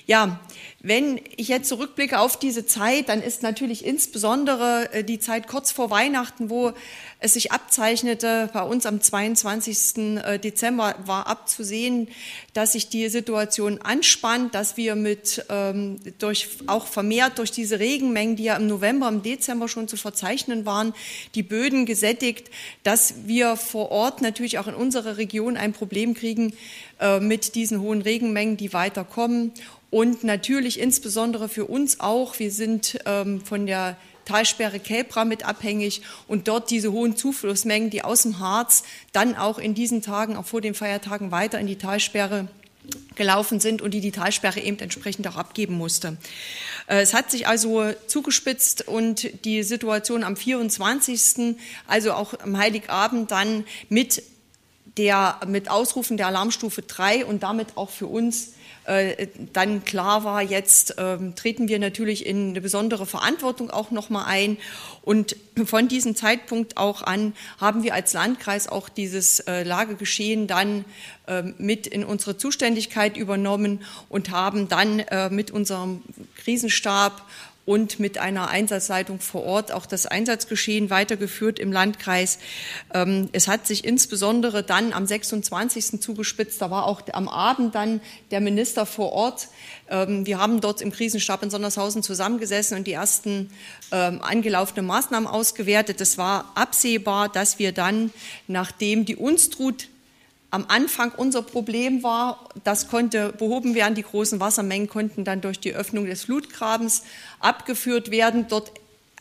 Ja, 0.05 0.39
wenn 0.81 1.19
ich 1.35 1.49
jetzt 1.49 1.67
zurückblicke 1.67 2.19
auf 2.19 2.39
diese 2.39 2.65
Zeit, 2.65 3.09
dann 3.09 3.21
ist 3.21 3.43
natürlich 3.43 3.85
insbesondere 3.85 4.89
äh, 4.93 5.03
die 5.03 5.19
Zeit 5.19 5.47
kurz 5.47 5.71
vor 5.71 5.89
Weihnachten, 5.89 6.49
wo 6.49 6.71
es 7.19 7.33
sich 7.33 7.51
abzeichnete, 7.51 8.49
bei 8.53 8.61
uns 8.61 8.85
am 8.85 9.01
22. 9.01 9.97
Äh, 9.97 10.39
Dezember 10.39 10.95
war 11.05 11.27
abzusehen, 11.27 12.07
dass 12.53 12.71
sich 12.71 12.87
die 12.87 13.09
Situation 13.09 13.81
anspannt, 13.81 14.55
dass 14.55 14.77
wir 14.77 14.95
mit 14.95 15.45
ähm, 15.49 15.99
durch 16.17 16.47
auch 16.67 16.87
vermehrt 16.87 17.39
durch 17.39 17.51
diese 17.51 17.79
Regenmengen, 17.79 18.37
die 18.37 18.45
ja 18.45 18.55
im 18.55 18.67
November, 18.67 19.09
im 19.09 19.21
Dezember 19.21 19.67
schon 19.67 19.89
zu 19.89 19.97
verzeichnen 19.97 20.65
waren, 20.65 20.93
die 21.35 21.43
Böden 21.43 21.85
gesättigt, 21.85 22.49
dass 22.83 23.15
wir 23.25 23.57
vor 23.57 23.91
Ort 23.91 24.21
natürlich 24.21 24.59
auch 24.59 24.67
in 24.67 24.75
unserer 24.75 25.17
Region 25.17 25.57
ein 25.57 25.73
Problem 25.73 26.13
kriegen 26.13 26.53
äh, 27.01 27.19
mit 27.19 27.55
diesen 27.55 27.81
hohen 27.81 28.01
Regenmengen, 28.01 28.55
die 28.55 28.71
weiterkommen 28.71 29.51
und 29.89 30.23
natürlich 30.23 30.79
insbesondere 30.79 31.49
für 31.49 31.65
uns 31.65 31.99
auch. 31.99 32.37
Wir 32.39 32.51
sind 32.51 32.99
ähm, 33.05 33.41
von 33.41 33.65
der 33.65 33.97
Talsperre 34.25 34.79
Kelbra 34.79 35.25
mit 35.25 35.43
abhängig 35.43 36.01
und 36.27 36.47
dort 36.47 36.69
diese 36.69 36.91
hohen 36.91 37.15
Zuflussmengen, 37.15 37.89
die 37.89 38.03
aus 38.03 38.21
dem 38.21 38.39
Harz 38.39 38.83
dann 39.11 39.35
auch 39.35 39.57
in 39.57 39.73
diesen 39.73 40.03
Tagen, 40.03 40.35
auch 40.35 40.45
vor 40.45 40.61
den 40.61 40.75
Feiertagen 40.75 41.31
weiter 41.31 41.59
in 41.59 41.65
die 41.65 41.77
Talsperre 41.77 42.47
gelaufen 43.15 43.59
sind 43.59 43.81
und 43.81 43.93
die 43.93 44.01
die 44.01 44.11
Talsperre 44.11 44.59
eben 44.59 44.79
entsprechend 44.79 45.27
auch 45.27 45.35
abgeben 45.35 45.75
musste. 45.75 46.17
Äh, 46.87 47.01
es 47.01 47.13
hat 47.13 47.31
sich 47.31 47.47
also 47.47 47.91
zugespitzt 48.07 48.87
und 48.87 49.45
die 49.45 49.63
Situation 49.63 50.23
am 50.23 50.35
24., 50.35 51.55
also 51.87 52.13
auch 52.13 52.33
am 52.39 52.57
Heiligabend 52.57 53.31
dann 53.31 53.65
mit 53.89 54.23
der, 54.97 55.39
mit 55.47 55.71
Ausrufen 55.71 56.17
der 56.17 56.27
Alarmstufe 56.27 56.81
3 56.81 57.25
und 57.25 57.43
damit 57.43 57.77
auch 57.77 57.89
für 57.89 58.07
uns 58.07 58.53
dann 59.53 59.85
klar 59.85 60.23
war, 60.23 60.41
jetzt 60.41 60.95
ähm, 60.97 61.35
treten 61.35 61.67
wir 61.67 61.79
natürlich 61.79 62.25
in 62.25 62.49
eine 62.49 62.61
besondere 62.61 63.05
Verantwortung 63.05 63.69
auch 63.69 63.91
nochmal 63.91 64.25
ein. 64.27 64.57
Und 65.01 65.35
von 65.65 65.87
diesem 65.87 66.15
Zeitpunkt 66.15 66.77
auch 66.77 67.01
an 67.01 67.33
haben 67.59 67.83
wir 67.83 67.93
als 67.93 68.13
Landkreis 68.13 68.67
auch 68.67 68.89
dieses 68.89 69.39
äh, 69.41 69.63
Lagegeschehen 69.63 70.47
dann 70.47 70.85
äh, 71.27 71.43
mit 71.57 71.87
in 71.87 72.03
unsere 72.03 72.37
Zuständigkeit 72.37 73.17
übernommen 73.17 73.81
und 74.09 74.31
haben 74.31 74.67
dann 74.67 74.99
äh, 74.99 75.29
mit 75.29 75.51
unserem 75.51 76.01
Krisenstab 76.37 77.21
und 77.69 77.99
mit 77.99 78.17
einer 78.17 78.49
Einsatzleitung 78.49 79.19
vor 79.19 79.43
Ort 79.43 79.71
auch 79.71 79.85
das 79.85 80.07
Einsatzgeschehen 80.07 80.89
weitergeführt 80.89 81.59
im 81.59 81.71
Landkreis. 81.71 82.39
Ähm, 82.95 83.29
es 83.31 83.47
hat 83.47 83.67
sich 83.67 83.85
insbesondere 83.85 84.63
dann 84.63 84.91
am 84.91 85.05
26. 85.05 86.01
zugespitzt. 86.01 86.59
Da 86.63 86.71
war 86.71 86.87
auch 86.87 87.03
am 87.13 87.29
Abend 87.29 87.75
dann 87.75 88.01
der 88.31 88.41
Minister 88.41 88.87
vor 88.87 89.11
Ort. 89.11 89.49
Ähm, 89.87 90.25
wir 90.25 90.39
haben 90.39 90.61
dort 90.61 90.81
im 90.81 90.91
Krisenstab 90.91 91.43
in 91.43 91.51
Sondershausen 91.51 92.01
zusammengesessen 92.01 92.75
und 92.75 92.87
die 92.87 92.93
ersten 92.93 93.51
ähm, 93.91 94.19
angelaufenen 94.23 94.87
Maßnahmen 94.87 95.27
ausgewertet. 95.27 96.01
Es 96.01 96.17
war 96.17 96.51
absehbar, 96.55 97.29
dass 97.29 97.59
wir 97.59 97.71
dann, 97.71 98.11
nachdem 98.47 99.05
die 99.05 99.15
Unstrut 99.15 99.89
am 100.51 100.65
Anfang 100.67 101.11
unser 101.15 101.41
Problem 101.41 102.01
war, 102.01 102.49
das 102.63 102.87
konnte 102.87 103.33
behoben 103.33 103.75
werden. 103.75 103.95
Die 103.95 104.03
großen 104.03 104.39
Wassermengen 104.39 104.89
konnten 104.89 105.23
dann 105.23 105.41
durch 105.41 105.59
die 105.59 105.73
Öffnung 105.73 106.05
des 106.05 106.23
Flutgrabens 106.23 107.03
abgeführt 107.39 108.09
werden. 108.09 108.47
Dort 108.49 108.71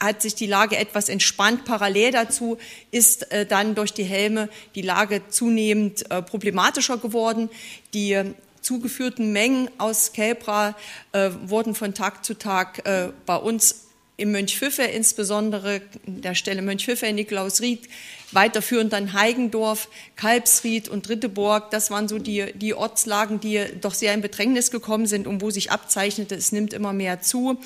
hat 0.00 0.22
sich 0.22 0.34
die 0.34 0.46
Lage 0.46 0.76
etwas 0.76 1.08
entspannt. 1.08 1.64
Parallel 1.64 2.12
dazu 2.12 2.56
ist 2.90 3.30
äh, 3.32 3.44
dann 3.44 3.74
durch 3.74 3.92
die 3.92 4.04
Helme 4.04 4.48
die 4.74 4.82
Lage 4.82 5.22
zunehmend 5.28 6.10
äh, 6.10 6.22
problematischer 6.22 6.98
geworden. 6.98 7.50
Die 7.94 8.12
äh, 8.12 8.32
zugeführten 8.62 9.32
Mengen 9.32 9.70
aus 9.78 10.12
Kelbra 10.12 10.76
äh, 11.12 11.30
wurden 11.44 11.74
von 11.74 11.94
Tag 11.94 12.24
zu 12.24 12.34
Tag 12.34 12.86
äh, 12.86 13.08
bei 13.26 13.36
uns 13.36 13.86
im 14.16 14.32
Mönchpfiffe, 14.32 14.82
insbesondere 14.82 15.80
der 16.04 16.34
Stelle 16.34 16.60
Mönchpfiffe, 16.60 17.12
Nikolausried, 17.12 17.88
weiterführend 18.32 18.92
dann 18.92 19.12
Heigendorf, 19.12 19.88
Kalbsried 20.16 20.88
und 20.88 21.08
Ritteborg. 21.08 21.70
Das 21.70 21.90
waren 21.90 22.08
so 22.08 22.18
die, 22.18 22.52
die 22.54 22.74
Ortslagen, 22.74 23.40
die 23.40 23.64
doch 23.80 23.94
sehr 23.94 24.14
in 24.14 24.20
Bedrängnis 24.20 24.70
gekommen 24.70 25.06
sind 25.06 25.26
und 25.26 25.40
wo 25.40 25.50
sich 25.50 25.70
abzeichnete, 25.70 26.34
es 26.34 26.52
nimmt 26.52 26.72
immer 26.72 26.92
mehr 26.92 27.20
zu. 27.20 27.58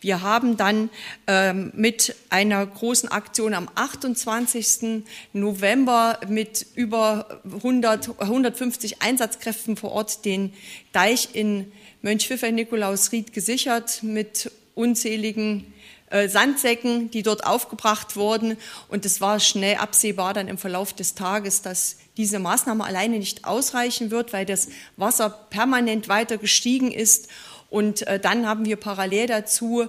Wir 0.00 0.22
haben 0.22 0.56
dann 0.56 0.90
ähm, 1.26 1.72
mit 1.74 2.14
einer 2.28 2.64
großen 2.66 3.08
Aktion 3.10 3.54
am 3.54 3.68
28. 3.74 5.04
November 5.32 6.18
mit 6.28 6.66
über 6.74 7.40
100, 7.44 8.20
150 8.20 9.02
Einsatzkräften 9.02 9.76
vor 9.76 9.92
Ort 9.92 10.24
den 10.24 10.52
Deich 10.92 11.30
in 11.32 11.72
Mönchpfiffer 12.02 12.50
Nikolausried 12.50 13.32
gesichert 13.32 14.02
mit 14.02 14.50
unzähligen 14.74 15.72
äh, 16.10 16.28
Sandsäcken, 16.28 17.10
die 17.10 17.22
dort 17.22 17.46
aufgebracht 17.46 18.16
wurden. 18.16 18.56
Und 18.88 19.06
es 19.06 19.20
war 19.20 19.40
schnell 19.40 19.76
absehbar 19.76 20.34
dann 20.34 20.48
im 20.48 20.58
Verlauf 20.58 20.92
des 20.92 21.14
Tages, 21.14 21.62
dass 21.62 21.96
diese 22.16 22.38
Maßnahme 22.38 22.84
alleine 22.84 23.18
nicht 23.18 23.44
ausreichen 23.44 24.10
wird, 24.10 24.32
weil 24.32 24.44
das 24.44 24.68
Wasser 24.96 25.30
permanent 25.30 26.08
weiter 26.08 26.36
gestiegen 26.36 26.92
ist. 26.92 27.28
Und 27.70 28.06
äh, 28.06 28.18
dann 28.18 28.46
haben 28.46 28.64
wir 28.64 28.76
parallel 28.76 29.28
dazu 29.28 29.88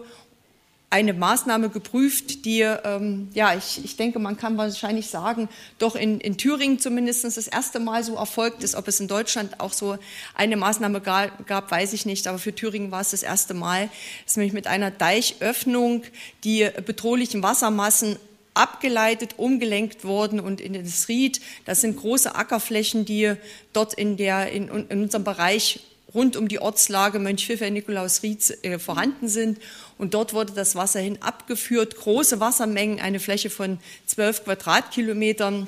eine 0.91 1.13
Maßnahme 1.13 1.69
geprüft, 1.69 2.43
die, 2.43 2.59
ähm, 2.59 3.29
ja, 3.33 3.55
ich, 3.55 3.83
ich 3.83 3.95
denke, 3.95 4.19
man 4.19 4.35
kann 4.35 4.57
wahrscheinlich 4.57 5.07
sagen, 5.07 5.47
doch 5.79 5.95
in, 5.95 6.19
in 6.19 6.37
Thüringen 6.37 6.79
zumindest 6.79 7.23
das 7.23 7.47
erste 7.47 7.79
Mal 7.79 8.03
so 8.03 8.15
erfolgt 8.15 8.61
ist. 8.61 8.75
Ob 8.75 8.89
es 8.89 8.99
in 8.99 9.07
Deutschland 9.07 9.61
auch 9.61 9.71
so 9.71 9.97
eine 10.35 10.57
Maßnahme 10.57 10.99
gab, 10.99 11.47
gab, 11.47 11.71
weiß 11.71 11.93
ich 11.93 12.05
nicht. 12.05 12.27
Aber 12.27 12.39
für 12.39 12.53
Thüringen 12.53 12.91
war 12.91 12.99
es 12.99 13.11
das 13.11 13.23
erste 13.23 13.53
Mal. 13.53 13.89
Das 14.23 14.33
ist 14.33 14.37
nämlich 14.37 14.53
mit 14.53 14.67
einer 14.67 14.91
Deichöffnung 14.91 16.03
die 16.43 16.69
bedrohlichen 16.85 17.41
Wassermassen 17.41 18.17
abgeleitet, 18.53 19.35
umgelenkt 19.37 20.03
worden 20.03 20.41
und 20.41 20.59
in 20.59 20.73
das 20.73 21.07
Ried, 21.07 21.39
das 21.63 21.79
sind 21.79 21.95
große 21.95 22.35
Ackerflächen, 22.35 23.05
die 23.05 23.35
dort 23.71 23.93
in, 23.93 24.17
der, 24.17 24.51
in, 24.51 24.67
in 24.67 25.03
unserem 25.03 25.23
Bereich 25.23 25.79
rund 26.13 26.35
um 26.35 26.47
die 26.47 26.59
Ortslage 26.59 27.19
Mönchpfiffer, 27.19 27.69
Nikolaus-Ried 27.69 28.63
äh, 28.63 28.79
vorhanden 28.79 29.27
sind. 29.27 29.59
Und 29.97 30.13
dort 30.13 30.33
wurde 30.33 30.53
das 30.53 30.75
Wasser 30.75 30.99
hin 30.99 31.17
abgeführt, 31.21 31.95
große 31.95 32.39
Wassermengen, 32.39 32.99
eine 32.99 33.19
Fläche 33.19 33.49
von 33.49 33.79
zwölf 34.05 34.43
Quadratkilometern, 34.43 35.67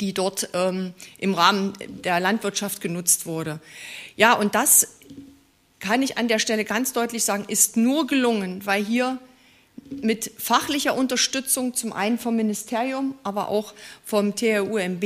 die 0.00 0.12
dort 0.12 0.48
ähm, 0.52 0.94
im 1.18 1.34
Rahmen 1.34 1.72
der 2.04 2.20
Landwirtschaft 2.20 2.80
genutzt 2.80 3.26
wurde. 3.26 3.60
Ja, 4.16 4.34
und 4.34 4.54
das 4.54 4.88
kann 5.78 6.02
ich 6.02 6.18
an 6.18 6.28
der 6.28 6.38
Stelle 6.38 6.64
ganz 6.64 6.92
deutlich 6.92 7.24
sagen, 7.24 7.44
ist 7.48 7.76
nur 7.76 8.06
gelungen, 8.06 8.64
weil 8.64 8.84
hier 8.84 9.18
mit 10.02 10.30
fachlicher 10.38 10.96
Unterstützung, 10.96 11.74
zum 11.74 11.92
einen 11.92 12.18
vom 12.18 12.36
Ministerium, 12.36 13.14
aber 13.22 13.48
auch 13.48 13.74
vom 14.04 14.34
TRUMB, 14.34 15.04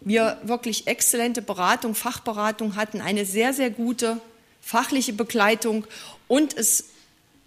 wir 0.00 0.38
wirklich 0.42 0.86
exzellente 0.86 1.42
Beratung, 1.42 1.94
Fachberatung 1.94 2.76
hatten, 2.76 3.00
eine 3.00 3.24
sehr, 3.24 3.52
sehr 3.52 3.70
gute 3.70 4.20
fachliche 4.60 5.12
Begleitung 5.12 5.86
und 6.26 6.56
es 6.56 6.84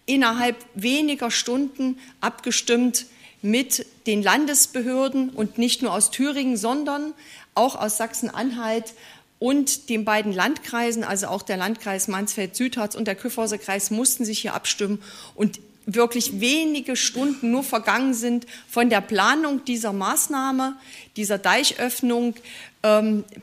innerhalb 0.06 0.56
weniger 0.74 1.32
Stunden 1.32 2.00
abgestimmt 2.20 3.06
mit 3.42 3.86
den 4.08 4.22
Landesbehörden 4.22 5.30
und 5.30 5.58
nicht 5.58 5.82
nur 5.82 5.94
aus 5.94 6.12
Thüringen, 6.12 6.58
sondern 6.58 7.14
auch 7.56 7.76
aus 7.76 7.98
Sachsen-Anhalt 7.98 8.94
und 9.40 9.90
den 9.90 10.06
beiden 10.06 10.32
Landkreisen, 10.32 11.04
also 11.04 11.28
auch 11.28 11.42
der 11.42 11.58
Landkreis 11.58 12.08
Mansfeld-Südharz 12.08 12.96
und 12.96 13.06
der 13.06 13.16
Kyffhauser 13.16 13.58
Kreis 13.58 13.90
mussten 13.90 14.26
sich 14.26 14.40
hier 14.40 14.54
abstimmen 14.54 15.02
und 15.34 15.60
wirklich 15.96 16.40
wenige 16.40 16.96
Stunden 16.96 17.52
nur 17.52 17.64
vergangen 17.64 18.14
sind 18.14 18.46
von 18.70 18.90
der 18.90 19.02
Planung 19.02 19.66
dieser 19.66 19.94
Maßnahme, 19.94 20.76
dieser 21.16 21.38
Deichöffnung 21.38 22.36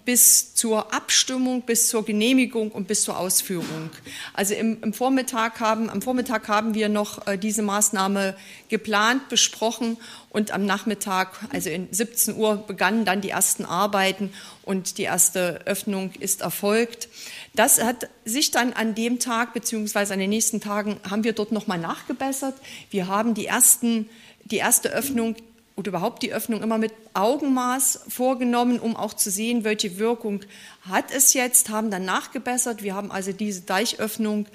bis 0.04 0.54
zur 0.54 0.92
Abstimmung, 0.92 1.62
bis 1.62 1.88
zur 1.88 2.04
Genehmigung 2.04 2.72
und 2.72 2.88
bis 2.88 3.02
zur 3.02 3.16
Ausführung. 3.18 3.90
Also 4.34 4.54
im, 4.54 4.82
im 4.82 4.92
Vormittag 4.92 5.60
haben, 5.60 5.88
am 5.90 6.02
Vormittag 6.02 6.48
haben 6.48 6.74
wir 6.74 6.88
noch 6.88 7.24
äh, 7.28 7.38
diese 7.38 7.62
Maßnahme 7.62 8.34
geplant, 8.68 9.28
besprochen 9.28 9.96
und 10.30 10.50
am 10.50 10.66
Nachmittag, 10.66 11.38
also 11.52 11.70
in 11.70 11.86
17 11.88 12.36
Uhr, 12.36 12.56
begannen 12.56 13.04
dann 13.04 13.20
die 13.20 13.30
ersten 13.30 13.64
Arbeiten 13.64 14.32
und 14.64 14.98
die 14.98 15.04
erste 15.04 15.60
Öffnung 15.66 16.10
ist 16.18 16.40
erfolgt. 16.40 17.08
Das 17.54 17.80
hat 17.80 18.08
sich 18.24 18.50
dann 18.50 18.72
an 18.72 18.96
dem 18.96 19.20
Tag 19.20 19.54
beziehungsweise 19.54 20.14
an 20.14 20.18
den 20.18 20.30
nächsten 20.30 20.60
Tagen 20.60 20.98
haben 21.08 21.22
wir 21.22 21.32
dort 21.32 21.52
nochmal 21.52 21.78
nachgebessert. 21.78 22.54
Wir 22.90 23.06
haben 23.06 23.34
die 23.34 23.46
ersten 23.46 24.08
die 24.50 24.56
erste 24.56 24.90
Öffnung 24.90 25.36
oder 25.78 25.90
überhaupt 25.90 26.24
die 26.24 26.32
Öffnung 26.32 26.60
immer 26.60 26.76
mit 26.76 26.92
Augenmaß 27.14 28.00
vorgenommen, 28.08 28.80
um 28.80 28.96
auch 28.96 29.14
zu 29.14 29.30
sehen, 29.30 29.62
welche 29.62 29.98
Wirkung 29.98 30.40
hat 30.82 31.12
es 31.14 31.34
jetzt, 31.34 31.70
haben 31.70 31.92
dann 31.92 32.04
nachgebessert. 32.04 32.82
Wir 32.82 32.96
haben 32.96 33.12
also 33.12 33.30
diese 33.30 33.60
Deichöffnung 33.60 34.46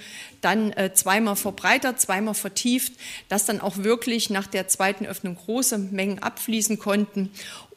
dann 0.43 0.71
äh, 0.73 0.93
zweimal 0.93 1.35
verbreitert, 1.35 1.99
zweimal 1.99 2.33
vertieft, 2.33 2.93
dass 3.29 3.45
dann 3.45 3.61
auch 3.61 3.77
wirklich 3.77 4.29
nach 4.29 4.47
der 4.47 4.67
zweiten 4.67 5.05
Öffnung 5.05 5.35
große 5.35 5.77
Mengen 5.77 6.19
abfließen 6.19 6.79
konnten 6.79 7.29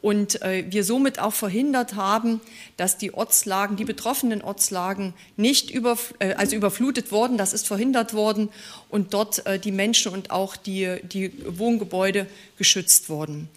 und 0.07 0.40
äh, 0.42 0.64
wir 0.68 0.85
somit 0.85 1.18
auch 1.18 1.33
verhindert 1.33 1.96
haben, 1.96 2.40
dass 2.76 2.96
die 2.96 3.12
Ortslagen, 3.12 3.74
die 3.76 3.85
betroffenen 3.85 4.40
Ortslagen 4.40 5.14
nicht 5.37 5.70
über, 5.70 5.98
äh, 6.20 6.35
also 6.35 6.55
überflutet 6.55 7.11
wurden. 7.11 7.38
Das 7.38 7.52
ist 7.52 7.66
verhindert 7.66 8.14
worden 8.14 8.50
und 8.88 9.14
dort 9.14 9.44
äh, 9.46 9.59
die 9.59 9.72
Menschen 9.72 10.12
und 10.12 10.31
auch 10.31 10.55
die, 10.55 10.98
die 11.02 11.33
Wohngebäude 11.59 12.29
geschützt 12.57 13.09
wurden. 13.09 13.48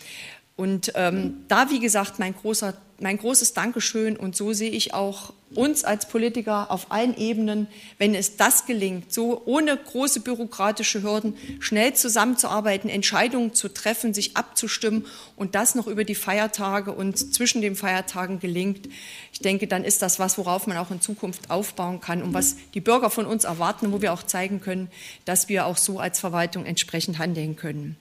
Und 0.55 0.91
ähm, 0.95 1.45
da, 1.47 1.69
wie 1.69 1.79
gesagt, 1.79 2.17
mein, 2.17 2.33
großer, 2.33 2.73
mein 3.01 3.17
großes 3.17 3.53
Dankeschön 3.53 4.17
und 4.17 4.35
so 4.35 4.53
sehe 4.53 4.71
ich 4.71 4.93
auch 4.93 5.33
uns 5.55 5.83
als 5.83 6.07
Politiker 6.07 6.69
auf 6.69 6.91
allen 6.91 7.17
Ebenen, 7.17 7.67
wenn 7.97 8.13
es 8.13 8.37
das 8.37 8.65
gelingt, 8.65 9.11
so 9.11 9.41
ohne 9.45 9.75
große 9.75 10.19
bürokratische 10.19 11.01
Hürden 11.01 11.35
schnell 11.59 11.93
zusammenzuarbeiten, 11.93 12.89
Entscheidungen 12.89 13.53
zu 13.53 13.69
treffen, 13.69 14.13
sich 14.13 14.37
abzustimmen 14.37 15.05
und 15.35 15.55
das 15.55 15.75
noch 15.75 15.87
über 15.87 16.03
die 16.03 16.15
Feiertage 16.15 16.91
und 16.91 17.33
zwischen 17.33 17.61
den 17.61 17.75
Feiertagen 17.75 18.39
gelingt. 18.39 18.89
Ich 19.33 19.39
denke, 19.39 19.67
dann 19.67 19.83
ist 19.83 20.01
das 20.01 20.19
was, 20.19 20.37
worauf 20.37 20.67
man 20.67 20.77
auch 20.77 20.91
in 20.91 21.01
Zukunft 21.01 21.49
aufbauen 21.49 21.99
kann 21.99 22.21
und 22.21 22.33
was 22.33 22.55
die 22.73 22.81
Bürger 22.81 23.09
von 23.09 23.25
uns 23.25 23.43
erwarten, 23.43 23.91
wo 23.91 24.01
wir 24.01 24.13
auch 24.13 24.23
zeigen 24.23 24.61
können, 24.61 24.89
dass 25.25 25.49
wir 25.49 25.65
auch 25.65 25.77
so 25.77 25.99
als 25.99 26.19
Verwaltung 26.19 26.65
entsprechend 26.65 27.17
handeln 27.17 27.55
können. 27.55 27.97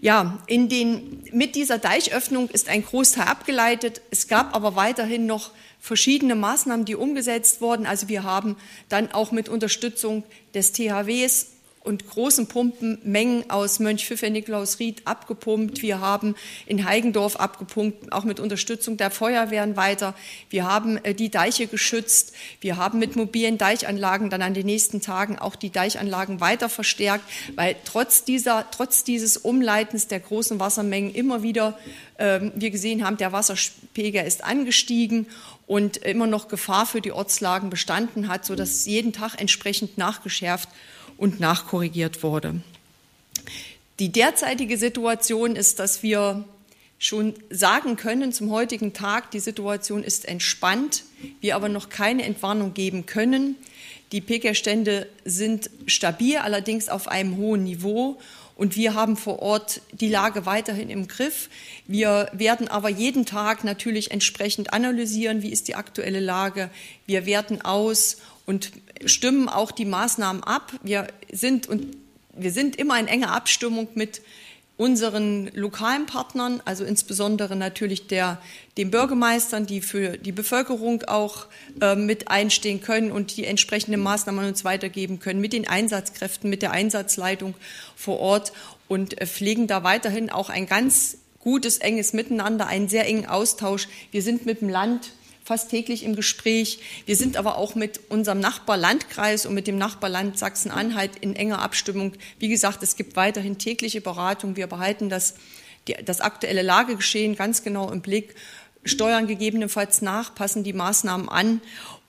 Ja, 0.00 0.38
in 0.46 0.68
den, 0.68 1.24
mit 1.32 1.56
dieser 1.56 1.78
Deichöffnung 1.78 2.48
ist 2.50 2.68
ein 2.68 2.84
Großteil 2.84 3.26
abgeleitet. 3.26 4.00
Es 4.10 4.28
gab 4.34 4.52
aber 4.52 4.74
weiterhin 4.74 5.26
noch 5.26 5.52
verschiedene 5.78 6.34
Maßnahmen, 6.34 6.84
die 6.84 6.96
umgesetzt 6.96 7.60
wurden. 7.60 7.86
Also 7.86 8.08
wir 8.08 8.24
haben 8.24 8.56
dann 8.88 9.12
auch 9.12 9.30
mit 9.30 9.48
Unterstützung 9.48 10.24
des 10.54 10.72
THWs 10.72 11.52
und 11.84 12.08
großen 12.08 12.46
Pumpen 12.46 12.98
Mengen 13.04 13.50
aus 13.50 13.78
Mönchpfiffer 13.78 14.30
Nikolausried 14.30 15.06
abgepumpt. 15.06 15.82
Wir 15.82 16.00
haben 16.00 16.34
in 16.66 16.86
Heigendorf 16.86 17.36
abgepumpt, 17.36 18.10
auch 18.10 18.24
mit 18.24 18.40
Unterstützung 18.40 18.96
der 18.96 19.10
Feuerwehren 19.10 19.76
weiter. 19.76 20.14
Wir 20.48 20.64
haben 20.64 20.96
äh, 21.04 21.14
die 21.14 21.30
Deiche 21.30 21.66
geschützt. 21.66 22.32
Wir 22.60 22.78
haben 22.78 22.98
mit 22.98 23.16
mobilen 23.16 23.58
Deichanlagen 23.58 24.30
dann 24.30 24.40
an 24.40 24.54
den 24.54 24.64
nächsten 24.64 25.02
Tagen 25.02 25.38
auch 25.38 25.56
die 25.56 25.70
Deichanlagen 25.70 26.40
weiter 26.40 26.70
verstärkt, 26.70 27.24
weil 27.54 27.76
trotz 27.84 28.24
dieser, 28.24 28.66
trotz 28.70 29.04
dieses 29.04 29.36
Umleitens 29.36 30.08
der 30.08 30.20
großen 30.20 30.58
Wassermengen 30.58 31.14
immer 31.14 31.42
wieder 31.42 31.78
ähm, 32.18 32.50
wir 32.54 32.70
gesehen 32.70 33.04
haben, 33.04 33.18
der 33.18 33.32
Wasserpegel 33.32 34.24
ist 34.24 34.42
angestiegen 34.42 35.26
und 35.66 35.98
immer 35.98 36.26
noch 36.26 36.48
Gefahr 36.48 36.86
für 36.86 37.02
die 37.02 37.12
Ortslagen 37.12 37.68
bestanden 37.68 38.28
hat, 38.28 38.46
sodass 38.46 38.86
jeden 38.86 39.12
Tag 39.12 39.38
entsprechend 39.38 39.98
nachgeschärft 39.98 40.70
und 41.16 41.40
nachkorrigiert 41.40 42.22
wurde. 42.22 42.60
Die 43.98 44.10
derzeitige 44.10 44.76
Situation 44.76 45.54
ist, 45.56 45.78
dass 45.78 46.02
wir 46.02 46.44
schon 46.98 47.34
sagen 47.50 47.96
können 47.96 48.32
zum 48.32 48.50
heutigen 48.50 48.92
Tag, 48.92 49.30
die 49.30 49.40
Situation 49.40 50.02
ist 50.02 50.26
entspannt, 50.26 51.04
wir 51.40 51.54
aber 51.54 51.68
noch 51.68 51.90
keine 51.90 52.24
Entwarnung 52.24 52.74
geben 52.74 53.06
können. 53.06 53.56
Die 54.12 54.20
Pekerstände 54.20 55.08
sind 55.24 55.70
stabil, 55.86 56.38
allerdings 56.38 56.88
auf 56.88 57.08
einem 57.08 57.36
hohen 57.36 57.64
Niveau 57.64 58.18
und 58.56 58.76
wir 58.76 58.94
haben 58.94 59.16
vor 59.16 59.40
Ort 59.40 59.80
die 59.92 60.08
Lage 60.08 60.46
weiterhin 60.46 60.88
im 60.88 61.08
Griff. 61.08 61.48
Wir 61.86 62.30
werden 62.32 62.68
aber 62.68 62.88
jeden 62.88 63.26
Tag 63.26 63.64
natürlich 63.64 64.10
entsprechend 64.10 64.72
analysieren, 64.72 65.42
wie 65.42 65.52
ist 65.52 65.66
die 65.68 65.74
aktuelle 65.74 66.20
Lage. 66.20 66.70
Wir 67.06 67.26
werten 67.26 67.62
aus 67.62 68.18
und 68.46 68.72
stimmen 69.04 69.48
auch 69.48 69.70
die 69.70 69.84
Maßnahmen 69.84 70.42
ab. 70.44 70.72
Wir 70.82 71.08
sind, 71.32 71.68
und 71.68 71.96
wir 72.36 72.52
sind 72.52 72.76
immer 72.76 72.98
in 72.98 73.06
enger 73.06 73.32
Abstimmung 73.32 73.88
mit 73.94 74.22
unseren 74.76 75.50
lokalen 75.54 76.06
Partnern, 76.06 76.60
also 76.64 76.84
insbesondere 76.84 77.54
natürlich 77.54 78.08
der, 78.08 78.40
den 78.76 78.90
Bürgermeistern, 78.90 79.66
die 79.66 79.80
für 79.80 80.18
die 80.18 80.32
Bevölkerung 80.32 81.04
auch 81.04 81.46
äh, 81.80 81.94
mit 81.94 82.28
einstehen 82.28 82.80
können 82.80 83.12
und 83.12 83.36
die 83.36 83.44
entsprechenden 83.44 84.02
Maßnahmen 84.02 84.44
uns 84.46 84.64
weitergeben 84.64 85.20
können, 85.20 85.40
mit 85.40 85.52
den 85.52 85.68
Einsatzkräften, 85.68 86.50
mit 86.50 86.62
der 86.62 86.72
Einsatzleitung 86.72 87.54
vor 87.94 88.18
Ort 88.18 88.52
und 88.88 89.20
äh, 89.20 89.26
pflegen 89.26 89.68
da 89.68 89.84
weiterhin 89.84 90.28
auch 90.30 90.50
ein 90.50 90.66
ganz 90.66 91.18
gutes, 91.38 91.78
enges 91.78 92.12
Miteinander, 92.12 92.66
einen 92.66 92.88
sehr 92.88 93.06
engen 93.06 93.26
Austausch. 93.26 93.86
Wir 94.10 94.22
sind 94.22 94.44
mit 94.44 94.60
dem 94.60 94.70
Land 94.70 95.12
fast 95.44 95.70
täglich 95.70 96.02
im 96.02 96.16
Gespräch. 96.16 96.80
Wir 97.04 97.16
sind 97.16 97.36
aber 97.36 97.58
auch 97.58 97.74
mit 97.74 98.00
unserem 98.08 98.40
Nachbarlandkreis 98.40 99.44
und 99.44 99.54
mit 99.54 99.66
dem 99.66 99.76
Nachbarland 99.76 100.38
Sachsen-Anhalt 100.38 101.12
in 101.20 101.36
enger 101.36 101.60
Abstimmung. 101.60 102.14
Wie 102.38 102.48
gesagt, 102.48 102.82
es 102.82 102.96
gibt 102.96 103.14
weiterhin 103.14 103.58
tägliche 103.58 104.00
Beratung. 104.00 104.56
Wir 104.56 104.66
behalten 104.66 105.10
das, 105.10 105.34
das 106.04 106.22
aktuelle 106.22 106.62
Lagegeschehen 106.62 107.36
ganz 107.36 107.62
genau 107.62 107.90
im 107.90 108.00
Blick, 108.00 108.34
steuern 108.84 109.26
gegebenenfalls 109.26 110.02
nach, 110.02 110.34
passen 110.34 110.64
die 110.64 110.72
Maßnahmen 110.72 111.28
an 111.28 111.60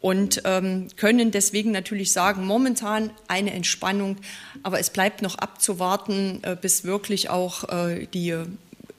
und 0.02 0.42
ähm, 0.46 0.88
können 0.98 1.32
deswegen 1.32 1.72
natürlich 1.72 2.12
sagen, 2.12 2.46
momentan 2.46 3.10
eine 3.28 3.54
Entspannung, 3.54 4.18
aber 4.62 4.80
es 4.80 4.92
bleibt 4.92 5.22
noch 5.22 5.36
abzuwarten, 5.36 6.42
äh, 6.44 6.56
bis 6.60 6.84
wirklich 6.84 7.30
auch 7.30 7.70
äh, 7.70 8.06
die 8.14 8.36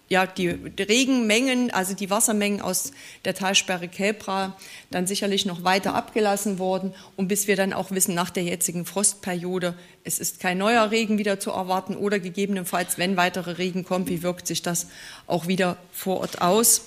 ja, 0.09 0.27
die 0.27 0.49
Regenmengen, 0.49 1.73
also 1.73 1.95
die 1.95 2.11
Wassermengen 2.11 2.61
aus 2.61 2.93
der 3.25 3.35
Talsperre 3.35 3.89
Kelbra 3.89 4.57
dann 4.91 5.07
sicherlich 5.07 5.47
noch 5.47 5.65
weiter 5.65 5.95
abgelassen 5.95 6.59
worden 6.59 6.95
und 7.17 7.27
bis 7.27 7.49
wir 7.49 7.57
dann 7.57 7.73
auch 7.73 7.91
wissen, 7.91 8.15
nach 8.15 8.31
der 8.31 8.45
jetzigen 8.45 8.85
Frostperiode, 8.85 9.75
es 10.05 10.21
ist 10.21 10.39
kein 10.39 10.59
neuer 10.59 10.91
Regen 10.93 11.19
wieder 11.19 11.41
zu 11.41 11.51
erwarten 11.51 11.97
oder 11.97 12.21
gegebenenfalls, 12.21 12.99
wenn 12.99 13.17
weitere 13.17 13.53
Regen 13.53 13.85
kommt, 13.85 14.09
wie 14.09 14.23
wirkt 14.23 14.47
sich 14.47 14.63
das 14.63 14.87
auch 15.27 15.49
wieder 15.49 15.77
vor 15.93 16.21
Ort 16.21 16.41
aus 16.41 16.83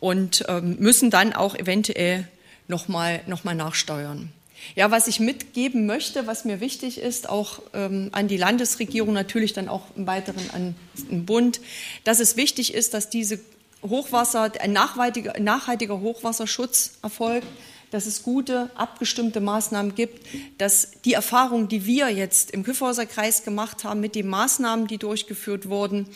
und 0.00 0.44
ähm, 0.48 0.76
müssen 0.80 1.10
dann 1.10 1.32
auch 1.32 1.54
eventuell 1.54 2.26
nochmal 2.66 3.20
noch 3.26 3.44
mal 3.44 3.54
nachsteuern. 3.54 4.32
Ja, 4.74 4.90
was 4.90 5.06
ich 5.06 5.20
mitgeben 5.20 5.86
möchte, 5.86 6.26
was 6.26 6.44
mir 6.44 6.60
wichtig 6.60 6.98
ist, 6.98 7.28
auch 7.28 7.60
ähm, 7.74 8.10
an 8.12 8.28
die 8.28 8.36
Landesregierung, 8.36 9.12
natürlich 9.12 9.52
dann 9.52 9.68
auch 9.68 9.84
im 9.96 10.06
Weiteren 10.06 10.50
an 10.52 10.74
den 11.10 11.24
Bund, 11.24 11.60
dass 12.04 12.20
es 12.20 12.36
wichtig 12.36 12.74
ist, 12.74 12.94
dass 12.94 13.10
diese 13.10 13.40
Hochwasser, 13.82 14.52
ein 14.60 14.72
nachhaltiger, 14.72 15.38
nachhaltiger 15.38 16.00
Hochwasserschutz 16.00 16.98
erfolgt, 17.02 17.46
dass 17.90 18.06
es 18.06 18.22
gute, 18.22 18.70
abgestimmte 18.74 19.40
Maßnahmen 19.40 19.94
gibt, 19.94 20.26
dass 20.58 20.90
die 21.04 21.14
Erfahrung, 21.14 21.68
die 21.68 21.86
wir 21.86 22.10
jetzt 22.10 22.50
im 22.50 22.62
Kyffhauser 22.62 23.06
Kreis 23.06 23.44
gemacht 23.44 23.84
haben 23.84 24.00
mit 24.00 24.14
den 24.14 24.28
Maßnahmen, 24.28 24.86
die 24.86 24.98
durchgeführt 24.98 25.68
wurden, 25.68 26.06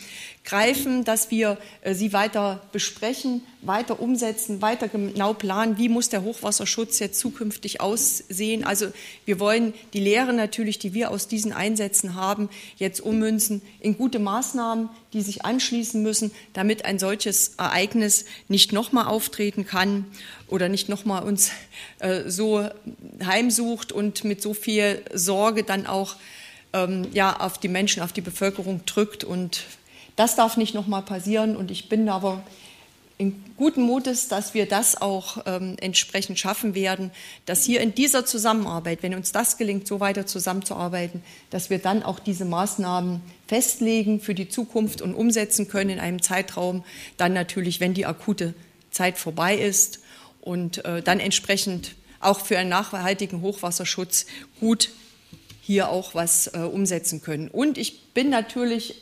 greifen, 0.43 1.05
dass 1.05 1.31
wir 1.31 1.57
äh, 1.81 1.93
sie 1.93 2.11
weiter 2.11 2.61
besprechen, 2.71 3.43
weiter 3.61 4.01
umsetzen, 4.01 4.61
weiter 4.61 4.89
genau 4.89 5.33
planen, 5.33 5.77
wie 5.77 5.87
muss 5.87 6.09
der 6.09 6.23
Hochwasserschutz 6.23 6.99
jetzt 6.99 7.19
zukünftig 7.19 7.79
aussehen. 7.79 8.65
Also 8.65 8.87
wir 9.25 9.39
wollen 9.39 9.73
die 9.93 10.01
Lehre 10.01 10.33
natürlich, 10.33 10.79
die 10.79 10.93
wir 10.93 11.11
aus 11.11 11.29
diesen 11.29 11.53
Einsätzen 11.53 12.15
haben, 12.15 12.49
jetzt 12.75 12.99
ummünzen 12.99 13.61
in 13.79 13.97
gute 13.97 14.19
Maßnahmen, 14.19 14.89
die 15.13 15.21
sich 15.21 15.45
anschließen 15.45 16.03
müssen, 16.03 16.31
damit 16.51 16.83
ein 16.83 16.99
solches 16.99 17.55
Ereignis 17.57 18.25
nicht 18.49 18.73
nochmal 18.73 19.05
auftreten 19.05 19.65
kann 19.65 20.05
oder 20.47 20.67
nicht 20.67 20.89
nochmal 20.89 21.23
uns 21.23 21.51
äh, 21.99 22.29
so 22.29 22.67
heimsucht 23.23 23.93
und 23.93 24.25
mit 24.25 24.41
so 24.41 24.53
viel 24.53 25.03
Sorge 25.13 25.63
dann 25.63 25.87
auch 25.87 26.17
ähm, 26.73 27.07
ja, 27.13 27.39
auf 27.39 27.59
die 27.59 27.69
Menschen, 27.69 28.03
auf 28.03 28.11
die 28.11 28.21
Bevölkerung 28.21 28.81
drückt 28.85 29.23
und 29.23 29.63
das 30.15 30.35
darf 30.35 30.57
nicht 30.57 30.73
nochmal 30.73 31.01
passieren 31.01 31.55
und 31.55 31.71
ich 31.71 31.89
bin 31.89 32.09
aber 32.09 32.43
in 33.17 33.43
guten 33.57 33.83
Mutes, 33.83 34.27
dass 34.27 34.53
wir 34.53 34.65
das 34.65 34.99
auch 34.99 35.43
ähm, 35.45 35.77
entsprechend 35.79 36.39
schaffen 36.39 36.73
werden, 36.73 37.11
dass 37.45 37.63
hier 37.63 37.79
in 37.79 37.93
dieser 37.93 38.25
Zusammenarbeit, 38.25 39.03
wenn 39.03 39.13
uns 39.13 39.31
das 39.31 39.57
gelingt, 39.57 39.87
so 39.87 39.99
weiter 39.99 40.25
zusammenzuarbeiten, 40.25 41.23
dass 41.51 41.69
wir 41.69 41.77
dann 41.77 42.03
auch 42.03 42.19
diese 42.19 42.45
Maßnahmen 42.45 43.21
festlegen 43.47 44.19
für 44.19 44.33
die 44.33 44.49
Zukunft 44.49 45.01
und 45.01 45.13
umsetzen 45.13 45.67
können 45.67 45.91
in 45.91 45.99
einem 45.99 46.21
Zeitraum, 46.21 46.83
dann 47.17 47.33
natürlich, 47.33 47.79
wenn 47.79 47.93
die 47.93 48.05
akute 48.05 48.55
Zeit 48.89 49.17
vorbei 49.17 49.55
ist 49.55 49.99
und 50.41 50.83
äh, 50.83 51.01
dann 51.01 51.19
entsprechend 51.19 51.95
auch 52.19 52.39
für 52.39 52.57
einen 52.57 52.69
nachhaltigen 52.69 53.41
Hochwasserschutz 53.41 54.25
gut 54.59 54.89
hier 55.61 55.89
auch 55.89 56.15
was 56.15 56.47
äh, 56.47 56.59
umsetzen 56.59 57.21
können. 57.21 57.47
Und 57.47 57.77
ich 57.77 58.09
bin 58.13 58.29
natürlich 58.29 58.95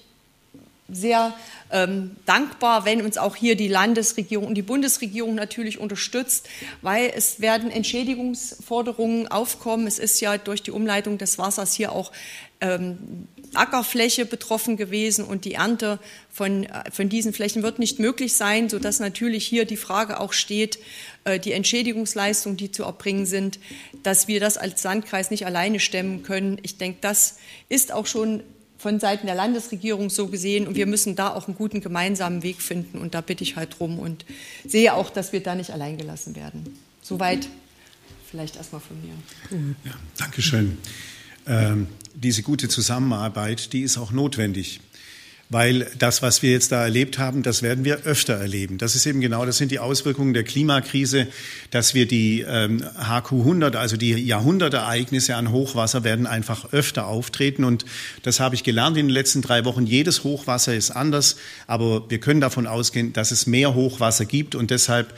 sehr 0.92 1.34
ähm, 1.72 2.16
dankbar, 2.26 2.86
wenn 2.86 3.02
uns 3.02 3.18
auch 3.18 3.36
hier 3.36 3.56
die 3.56 3.68
Landesregierung 3.68 4.48
und 4.48 4.56
die 4.56 4.62
Bundesregierung 4.62 5.36
natürlich 5.36 5.80
unterstützt, 5.80 6.50
weil 6.82 7.12
es 7.16 7.40
werden 7.40 7.72
Entschädigungsforderungen 7.72 9.28
aufkommen. 9.30 9.88
Es 9.88 10.00
ist 10.00 10.20
ja 10.20 10.38
durch 10.38 10.64
die 10.64 10.72
Umleitung 10.72 11.18
des 11.18 11.38
Wassers 11.38 11.74
hier 11.74 11.92
auch 11.92 12.12
ähm, 12.60 13.28
Ackerfläche 13.54 14.26
betroffen 14.26 14.78
gewesen 14.78 15.26
und 15.26 15.46
die 15.46 15.56
Ernte 15.56 16.00
von, 16.30 16.64
äh, 16.64 16.92
von 16.92 17.10
diesen 17.10 17.34
Flächen 17.34 17.64
wird 17.64 17.80
nicht 17.80 18.00
möglich 18.00 18.34
sein, 18.34 18.70
sodass 18.70 19.00
natürlich 19.00 19.46
hier 19.46 19.66
die 19.66 19.78
Frage 19.78 20.20
auch 20.20 20.34
steht, 20.34 20.80
äh, 21.26 21.40
die 21.40 21.52
Entschädigungsleistungen, 21.52 22.58
die 22.58 22.72
zu 22.72 22.84
erbringen 22.84 23.26
sind, 23.26 23.60
dass 24.04 24.28
wir 24.28 24.40
das 24.40 24.58
als 24.58 24.84
Landkreis 24.84 25.32
nicht 25.32 25.46
alleine 25.46 25.80
stemmen 25.80 26.24
können. 26.24 26.60
Ich 26.64 26.78
denke, 26.78 27.00
das 27.02 27.38
ist 27.68 27.92
auch 27.92 28.06
schon 28.06 28.44
von 28.82 29.00
Seiten 29.00 29.28
der 29.28 29.36
Landesregierung 29.36 30.10
so 30.10 30.28
gesehen. 30.28 30.68
Und 30.68 30.76
wir 30.76 30.88
müssen 30.88 31.16
da 31.16 31.34
auch 31.34 31.48
einen 31.48 31.56
guten 31.56 31.82
gemeinsamen 31.82 32.44
Weg 32.44 32.62
finden. 32.62 32.98
Und 32.98 33.14
da 33.14 33.22
bitte 33.22 33.44
ich 33.44 33.56
halt 33.56 33.80
drum 33.80 34.00
und 34.00 34.26
sehe 34.68 34.94
auch, 34.94 35.10
dass 35.10 35.32
wir 35.32 35.42
da 35.42 35.56
nicht 35.56 35.72
allein 35.72 35.98
gelassen 35.98 36.36
werden. 36.36 36.78
Soweit 37.02 37.48
vielleicht 38.30 38.56
erstmal 38.56 38.82
von 38.82 38.98
mir. 39.02 39.14
Ja, 39.84 39.94
Dankeschön. 40.18 40.78
Ähm, 41.48 41.88
diese 42.16 42.44
gute 42.44 42.70
Zusammenarbeit, 42.70 43.74
die 43.74 43.82
ist 43.82 43.98
auch 43.98 44.12
notwendig 44.12 44.80
weil 45.52 45.86
das, 46.00 46.22
was 46.22 46.42
wir 46.42 46.52
jetzt 46.52 46.72
da 46.72 46.82
erlebt 46.82 47.20
haben, 47.20 47.44
das 47.44 47.62
werden 47.62 47.84
wir 47.84 48.06
öfter 48.06 48.36
erleben. 48.36 48.78
Das 48.78 48.96
ist 48.96 49.06
eben 49.06 49.20
genau, 49.20 49.46
das 49.46 49.58
sind 49.58 49.70
die 49.70 49.80
Auswirkungen 49.80 50.34
der 50.34 50.46
Klimakrise, 50.46 51.28
dass 51.72 51.94
wir 51.94 52.08
die 52.08 52.46
ähm, 52.48 52.82
HQ 52.98 53.34
100, 53.34 53.76
also 53.76 53.98
die 53.98 54.14
Jahrhundertereignisse 54.14 55.36
an 55.36 55.52
Hochwasser 55.52 56.06
werden 56.06 56.26
einfach 56.26 56.72
öfter 56.72 57.06
auftreten 57.06 57.66
und 57.66 57.84
das 58.24 58.40
habe 58.40 58.56
ich 58.56 58.64
gelernt 58.64 58.96
in 58.98 59.08
den 59.08 59.14
letzten 59.14 59.42
drei 59.42 59.66
Wochen. 59.66 59.86
Jedes 59.86 60.24
Hochwasser 60.24 60.74
ist 60.74 60.92
anders, 60.92 61.36
aber 61.68 62.10
wir 62.10 62.22
können 62.22 62.40
davon 62.40 62.66
ausgehen, 62.66 63.12
dass 63.12 63.32
es 63.32 63.46
mehr 63.46 63.76
Hochwasser 63.76 64.24
gibt 64.24 64.56
und 64.56 64.72
deshalb 64.72 65.14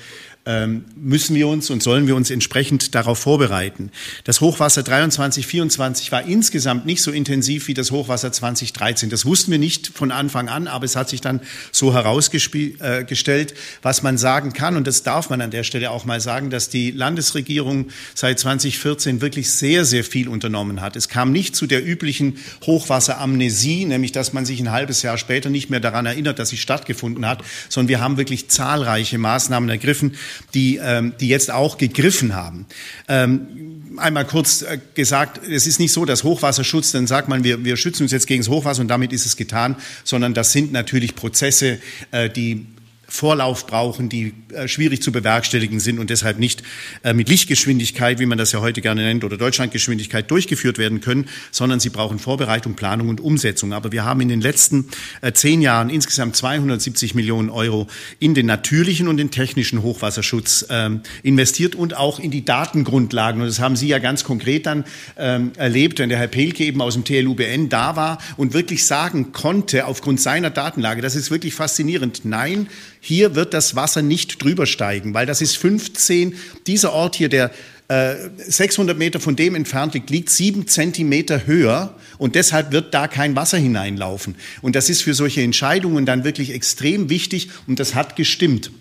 müssen 0.45 1.35
wir 1.37 1.47
uns 1.47 1.69
und 1.69 1.81
sollen 1.81 2.05
wir 2.05 2.17
uns 2.17 2.29
entsprechend 2.29 2.95
darauf 2.95 3.19
vorbereiten. 3.19 3.91
Das 4.25 4.41
Hochwasser 4.41 4.83
23, 4.83 5.47
24 5.47 6.11
war 6.11 6.25
insgesamt 6.25 6.85
nicht 6.85 7.01
so 7.01 7.11
intensiv 7.11 7.69
wie 7.69 7.73
das 7.73 7.91
Hochwasser 7.91 8.33
2013. 8.33 9.09
Das 9.09 9.25
wussten 9.25 9.51
wir 9.51 9.59
nicht 9.59 9.87
von 9.87 10.11
Anfang 10.11 10.49
an, 10.49 10.67
aber 10.67 10.83
es 10.83 10.97
hat 10.97 11.07
sich 11.07 11.21
dann 11.21 11.39
so 11.71 11.93
herausgestellt, 11.93 12.81
äh, 12.81 13.55
was 13.81 14.03
man 14.03 14.17
sagen 14.17 14.51
kann. 14.51 14.75
Und 14.75 14.85
das 14.85 15.03
darf 15.03 15.29
man 15.29 15.39
an 15.39 15.49
der 15.49 15.63
Stelle 15.63 15.91
auch 15.91 16.03
mal 16.03 16.19
sagen, 16.19 16.49
dass 16.49 16.67
die 16.67 16.91
Landesregierung 16.91 17.87
seit 18.13 18.37
2014 18.37 19.21
wirklich 19.21 19.49
sehr, 19.49 19.85
sehr 19.85 20.03
viel 20.03 20.27
unternommen 20.27 20.81
hat. 20.81 20.97
Es 20.97 21.07
kam 21.07 21.31
nicht 21.31 21.55
zu 21.55 21.67
der 21.67 21.85
üblichen 21.85 22.37
Hochwasseramnesie, 22.65 23.85
nämlich 23.85 24.11
dass 24.11 24.33
man 24.33 24.45
sich 24.45 24.59
ein 24.59 24.71
halbes 24.71 25.03
Jahr 25.03 25.17
später 25.17 25.49
nicht 25.49 25.69
mehr 25.69 25.79
daran 25.79 26.05
erinnert, 26.05 26.37
dass 26.37 26.49
sie 26.49 26.57
stattgefunden 26.57 27.25
hat, 27.25 27.43
sondern 27.69 27.87
wir 27.87 28.01
haben 28.01 28.17
wirklich 28.17 28.49
zahlreiche 28.49 29.17
Maßnahmen 29.17 29.69
ergriffen 29.69 30.17
die, 30.53 30.79
ähm, 30.81 31.13
die 31.19 31.27
jetzt 31.27 31.51
auch 31.51 31.77
gegriffen 31.77 32.35
haben. 32.35 32.65
Ähm, 33.07 33.93
einmal 33.97 34.25
kurz 34.25 34.61
äh, 34.61 34.79
gesagt, 34.93 35.41
es 35.47 35.67
ist 35.67 35.79
nicht 35.79 35.91
so, 35.91 36.05
dass 36.05 36.23
Hochwasserschutz, 36.23 36.91
dann 36.91 37.07
sagt 37.07 37.27
man, 37.27 37.43
wir, 37.43 37.63
wir 37.63 37.77
schützen 37.77 38.03
uns 38.03 38.11
jetzt 38.11 38.27
gegen 38.27 38.41
das 38.41 38.49
Hochwasser 38.49 38.81
und 38.81 38.87
damit 38.87 39.13
ist 39.13 39.25
es 39.25 39.37
getan, 39.37 39.75
sondern 40.03 40.33
das 40.33 40.51
sind 40.51 40.71
natürlich 40.71 41.15
Prozesse, 41.15 41.79
äh, 42.11 42.29
die 42.29 42.65
Vorlauf 43.13 43.67
brauchen, 43.67 44.09
die 44.09 44.33
äh, 44.53 44.67
schwierig 44.67 45.03
zu 45.03 45.11
bewerkstelligen 45.11 45.79
sind 45.79 45.99
und 45.99 46.09
deshalb 46.09 46.39
nicht 46.39 46.63
äh, 47.03 47.13
mit 47.13 47.29
Lichtgeschwindigkeit, 47.29 48.17
wie 48.17 48.25
man 48.25 48.39
das 48.39 48.53
ja 48.53 48.59
heute 48.59 48.81
gerne 48.81 49.03
nennt, 49.03 49.23
oder 49.23 49.37
Deutschlandgeschwindigkeit 49.37 50.31
durchgeführt 50.31 50.79
werden 50.79 50.99
können, 50.99 51.29
sondern 51.51 51.79
sie 51.79 51.91
brauchen 51.91 52.17
Vorbereitung, 52.17 52.73
Planung 52.73 53.09
und 53.09 53.21
Umsetzung. 53.21 53.71
Aber 53.71 53.91
wir 53.91 54.03
haben 54.03 54.19
in 54.21 54.29
den 54.29 54.41
letzten 54.41 54.89
äh, 55.21 55.31
zehn 55.31 55.61
Jahren 55.61 55.91
insgesamt 55.91 56.35
270 56.35 57.13
Millionen 57.13 57.51
Euro 57.51 57.85
in 58.17 58.33
den 58.33 58.47
natürlichen 58.47 59.07
und 59.07 59.17
den 59.17 59.29
technischen 59.29 59.83
Hochwasserschutz 59.83 60.65
ähm, 60.71 61.01
investiert 61.21 61.75
und 61.75 61.95
auch 61.95 62.17
in 62.17 62.31
die 62.31 62.43
Datengrundlagen. 62.43 63.41
Und 63.41 63.47
das 63.47 63.59
haben 63.59 63.75
Sie 63.75 63.87
ja 63.87 63.99
ganz 63.99 64.23
konkret 64.23 64.65
dann 64.65 64.85
ähm, 65.17 65.51
erlebt, 65.55 65.99
wenn 65.99 66.09
der 66.09 66.17
Herr 66.17 66.27
Pelke 66.27 66.63
eben 66.63 66.81
aus 66.81 66.95
dem 66.95 67.03
TLUBN 67.03 67.69
da 67.69 67.95
war 67.95 68.17
und 68.37 68.55
wirklich 68.55 68.87
sagen 68.87 69.33
konnte, 69.33 69.85
aufgrund 69.85 70.19
seiner 70.19 70.49
Datenlage, 70.49 71.03
das 71.03 71.15
ist 71.15 71.29
wirklich 71.29 71.53
faszinierend, 71.53 72.21
nein, 72.25 72.67
hier 73.05 73.35
wird 73.35 73.53
das 73.53 73.75
Wasser 73.75 74.01
nicht 74.01 74.41
drüber 74.41 74.65
steigen, 74.65 75.13
weil 75.13 75.25
das 75.25 75.41
ist 75.41 75.57
15, 75.57 76.35
dieser 76.67 76.93
Ort 76.93 77.15
hier, 77.15 77.27
der 77.27 77.51
äh, 77.89 78.15
600 78.37 78.97
Meter 78.97 79.19
von 79.19 79.35
dem 79.35 79.55
entfernt 79.55 79.93
liegt, 79.93 80.09
liegt 80.09 80.29
sieben 80.29 80.67
Zentimeter 80.67 81.45
höher 81.45 81.95
und 82.17 82.35
deshalb 82.35 82.71
wird 82.71 82.93
da 82.93 83.09
kein 83.09 83.35
Wasser 83.35 83.57
hineinlaufen. 83.57 84.35
Und 84.61 84.77
das 84.77 84.89
ist 84.89 85.01
für 85.01 85.13
solche 85.13 85.41
Entscheidungen 85.41 86.05
dann 86.05 86.23
wirklich 86.23 86.51
extrem 86.51 87.09
wichtig 87.09 87.49
und 87.67 87.81
das 87.81 87.93
hat 87.93 88.15
gestimmt. 88.15 88.71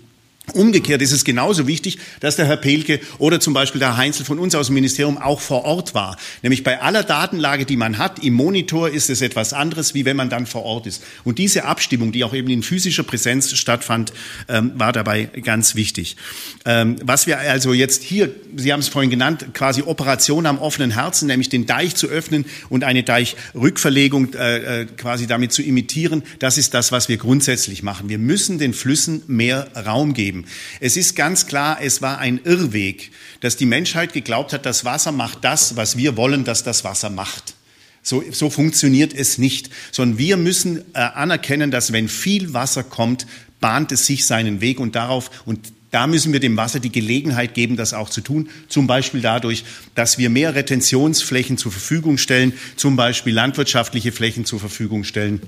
Umgekehrt 0.55 1.03
ist 1.03 1.13
es 1.13 1.25
genauso 1.25 1.67
wichtig, 1.67 1.99
dass 2.21 2.37
der 2.37 2.47
Herr 2.47 2.57
Pelke 2.57 3.01
oder 3.19 3.41
zum 3.41 3.55
Beispiel 3.55 3.79
der 3.79 3.97
Heinzel 3.97 4.25
von 4.25 4.39
uns 4.39 4.55
aus 4.55 4.67
dem 4.67 4.75
Ministerium 4.75 5.19
auch 5.19 5.41
vor 5.41 5.65
Ort 5.65 5.95
war. 5.95 6.17
Nämlich 6.43 6.63
bei 6.63 6.81
aller 6.81 7.03
Datenlage, 7.03 7.65
die 7.65 7.77
man 7.77 7.99
hat, 7.99 8.23
im 8.23 8.35
Monitor 8.35 8.91
ist 8.91 9.11
es 9.11 9.21
etwas 9.23 9.53
anderes, 9.53 9.95
wie 9.95 10.05
wenn 10.05 10.17
man 10.17 10.31
dann 10.31 10.47
vor 10.47 10.65
Ort 10.65 10.87
ist. 10.87 11.03
Und 11.25 11.39
diese 11.39 11.65
Abstimmung, 11.65 12.13
die 12.13 12.25
auch 12.25 12.35
eben 12.35 12.49
in 12.49 12.63
physischer 12.63 13.03
Präsenz 13.03 13.57
stattfand, 13.57 14.13
ähm, 14.49 14.73
war 14.77 14.93
dabei 14.93 15.25
ganz 15.25 15.75
wichtig. 15.75 16.17
Ähm, 16.65 16.97
was 17.03 17.27
wir 17.27 17.39
also 17.39 17.73
jetzt 17.73 18.03
hier, 18.03 18.31
Sie 18.57 18.73
haben 18.73 18.81
es 18.81 18.89
vorhin 18.89 19.11
genannt, 19.11 19.47
quasi 19.55 19.83
Operation 19.83 20.47
am 20.47 20.59
offenen 20.59 20.91
Herzen, 20.91 21.27
nämlich 21.27 21.49
den 21.49 21.67
Deich 21.67 21.97
zu 21.97 22.09
öffnen 22.09 22.45
und 22.69 22.85
eine 22.85 23.03
Deichrückverlegung 23.03 24.35
äh, 24.35 24.83
äh, 24.83 24.87
quasi 24.97 25.27
damit 25.27 25.53
zu 25.53 25.63
imitieren, 25.63 26.23
das 26.39 26.59
ist 26.59 26.75
das, 26.75 26.93
was 26.93 27.09
wir 27.09 27.17
grundsätzlich 27.17 27.83
machen. 27.83 28.09
Wir 28.09 28.19
müssen 28.19 28.59
den 28.59 28.75
Flüssen 28.75 29.23
mehr 29.27 29.69
Raum 29.87 30.15
geben 30.15 30.42
geben. 30.43 30.55
Es 30.81 30.97
ist 30.97 31.17
ganz 31.17 31.47
klar, 31.47 31.79
es 31.81 32.03
war 32.03 32.19
ein 32.19 32.41
Irrweg, 32.45 33.11
dass 33.41 33.57
die 33.57 33.67
Menschheit 33.67 34.13
geglaubt 34.13 34.53
hat, 34.53 34.67
das 34.67 34.85
Wasser 34.85 35.13
macht 35.13 35.45
das, 35.45 35.77
was 35.77 35.97
wir 35.97 36.17
wollen, 36.17 36.45
dass 36.45 36.65
das 36.65 36.85
Wasser 36.85 37.11
macht. 37.11 37.55
So, 38.03 38.23
so 38.33 38.51
funktioniert 38.51 39.15
es 39.15 39.39
nicht, 39.39 39.71
sondern 39.93 40.19
wir 40.19 40.37
müssen 40.37 40.81
äh, 40.95 40.99
anerkennen, 40.99 41.71
dass 41.71 41.93
wenn 41.93 42.09
viel 42.09 42.53
Wasser 42.53 42.83
kommt, 42.83 43.27
bahnt 43.61 43.93
es 43.93 44.07
sich 44.07 44.27
seinen 44.27 44.61
Weg 44.61 44.81
und 44.81 44.97
darauf 44.97 45.31
und 45.47 45.73
da 45.93 46.07
müssen 46.07 46.33
wir 46.33 46.41
dem 46.41 46.57
Wasser 46.57 46.81
die 46.81 46.91
Gelegenheit 46.91 47.53
geben, 47.53 47.77
das 47.77 47.93
auch 47.93 48.09
zu 48.09 48.23
tun. 48.23 48.49
Zum 48.69 48.87
Beispiel 48.87 49.21
dadurch, 49.21 49.63
dass 49.95 50.17
wir 50.17 50.31
mehr 50.31 50.55
Retentionsflächen 50.55 51.59
zur 51.59 51.71
Verfügung 51.71 52.17
stellen, 52.17 52.55
zum 52.77 52.97
Beispiel 52.97 53.35
landwirtschaftliche 53.35 54.11
Flächen 54.11 54.47
zur 54.47 54.59
Verfügung 54.59 55.05
stellen 55.05 55.43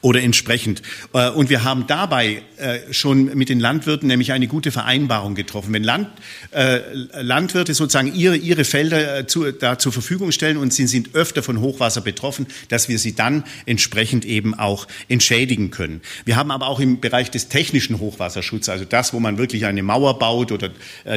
oder 0.00 0.22
entsprechend. 0.22 0.82
Äh, 1.12 1.30
und 1.30 1.50
wir 1.50 1.64
haben 1.64 1.86
dabei 1.86 2.42
äh, 2.56 2.92
schon 2.92 3.36
mit 3.36 3.48
den 3.48 3.60
Landwirten 3.60 4.08
nämlich 4.08 4.32
eine 4.32 4.46
gute 4.46 4.72
Vereinbarung 4.72 5.34
getroffen. 5.34 5.72
Wenn 5.72 5.84
Land, 5.84 6.08
äh, 6.50 6.80
Landwirte 7.20 7.74
sozusagen 7.74 8.14
ihre, 8.14 8.36
ihre 8.36 8.64
Felder 8.64 9.26
zu, 9.26 9.50
da 9.52 9.78
zur 9.78 9.92
Verfügung 9.92 10.32
stellen 10.32 10.56
und 10.56 10.72
sie 10.72 10.86
sind 10.86 11.14
öfter 11.14 11.42
von 11.42 11.60
Hochwasser 11.60 12.00
betroffen, 12.00 12.46
dass 12.68 12.88
wir 12.88 12.98
sie 12.98 13.14
dann 13.14 13.44
entsprechend 13.66 14.24
eben 14.24 14.54
auch 14.54 14.86
entschädigen 15.08 15.70
können. 15.70 16.00
Wir 16.24 16.36
haben 16.36 16.50
aber 16.50 16.68
auch 16.68 16.80
im 16.80 17.00
Bereich 17.00 17.30
des 17.30 17.48
technischen 17.48 17.98
Hochwasserschutzes, 17.98 18.68
also 18.68 18.84
das, 18.84 19.12
wo 19.12 19.20
man 19.20 19.38
wirklich 19.38 19.66
eine 19.66 19.82
Mauer 19.82 20.18
baut 20.18 20.52
oder 20.52 20.70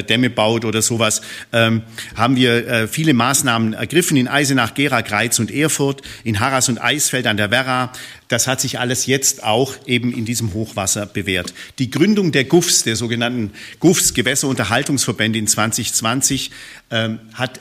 Dämme 0.08 0.30
baut 0.30 0.64
oder 0.64 0.82
sowas, 0.82 1.22
ähm, 1.52 1.82
haben 2.14 2.36
wir 2.36 2.88
viele 2.90 3.14
Maßnahmen 3.14 3.74
ergriffen 3.74 4.16
in 4.16 4.28
Eisenach, 4.28 4.74
Gera, 4.74 5.00
Greiz 5.00 5.38
und 5.38 5.50
Erfurt, 5.50 6.02
in 6.24 6.40
Harras 6.40 6.68
und 6.68 6.82
Eisfeld 6.82 7.26
an 7.26 7.36
der 7.36 7.50
Werra, 7.50 7.92
das 8.32 8.46
hat 8.46 8.60
sich 8.60 8.78
alles 8.78 9.06
jetzt 9.06 9.44
auch 9.44 9.74
eben 9.86 10.12
in 10.12 10.24
diesem 10.24 10.54
Hochwasser 10.54 11.04
bewährt. 11.04 11.52
Die 11.78 11.90
Gründung 11.90 12.32
der 12.32 12.44
GUFs, 12.44 12.82
der 12.82 12.96
sogenannten 12.96 13.52
GUFs, 13.78 14.14
Gewässerunterhaltungsverbände 14.14 15.38
in 15.38 15.46
2020, 15.46 16.50
ähm, 16.90 17.18
hat 17.34 17.60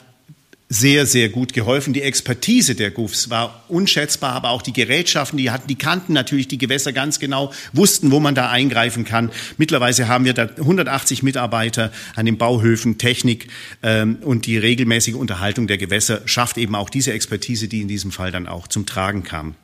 sehr, 0.69 1.05
sehr 1.05 1.27
gut 1.27 1.51
geholfen. 1.51 1.91
Die 1.91 2.01
Expertise 2.01 2.75
der 2.75 2.91
GUFs 2.91 3.29
war 3.29 3.65
unschätzbar, 3.67 4.31
aber 4.31 4.51
auch 4.51 4.61
die 4.61 4.71
Gerätschaften, 4.71 5.37
die 5.37 5.51
hatten, 5.51 5.67
die 5.67 5.75
kannten 5.75 6.13
natürlich 6.13 6.47
die 6.47 6.57
Gewässer 6.57 6.93
ganz 6.93 7.19
genau, 7.19 7.51
wussten, 7.73 8.09
wo 8.11 8.21
man 8.21 8.35
da 8.35 8.49
eingreifen 8.49 9.03
kann. 9.03 9.29
Mittlerweile 9.57 10.07
haben 10.07 10.23
wir 10.23 10.33
da 10.33 10.43
180 10.43 11.21
Mitarbeiter 11.23 11.91
an 12.15 12.25
den 12.25 12.37
Bauhöfen, 12.37 12.97
Technik 12.97 13.49
ähm, 13.83 14.19
und 14.21 14.45
die 14.45 14.57
regelmäßige 14.57 15.15
Unterhaltung 15.15 15.67
der 15.67 15.77
Gewässer 15.77 16.21
schafft 16.23 16.57
eben 16.57 16.75
auch 16.75 16.89
diese 16.89 17.11
Expertise, 17.11 17.67
die 17.67 17.81
in 17.81 17.89
diesem 17.89 18.13
Fall 18.13 18.31
dann 18.31 18.47
auch 18.47 18.69
zum 18.69 18.85
Tragen 18.85 19.23
kam. 19.23 19.55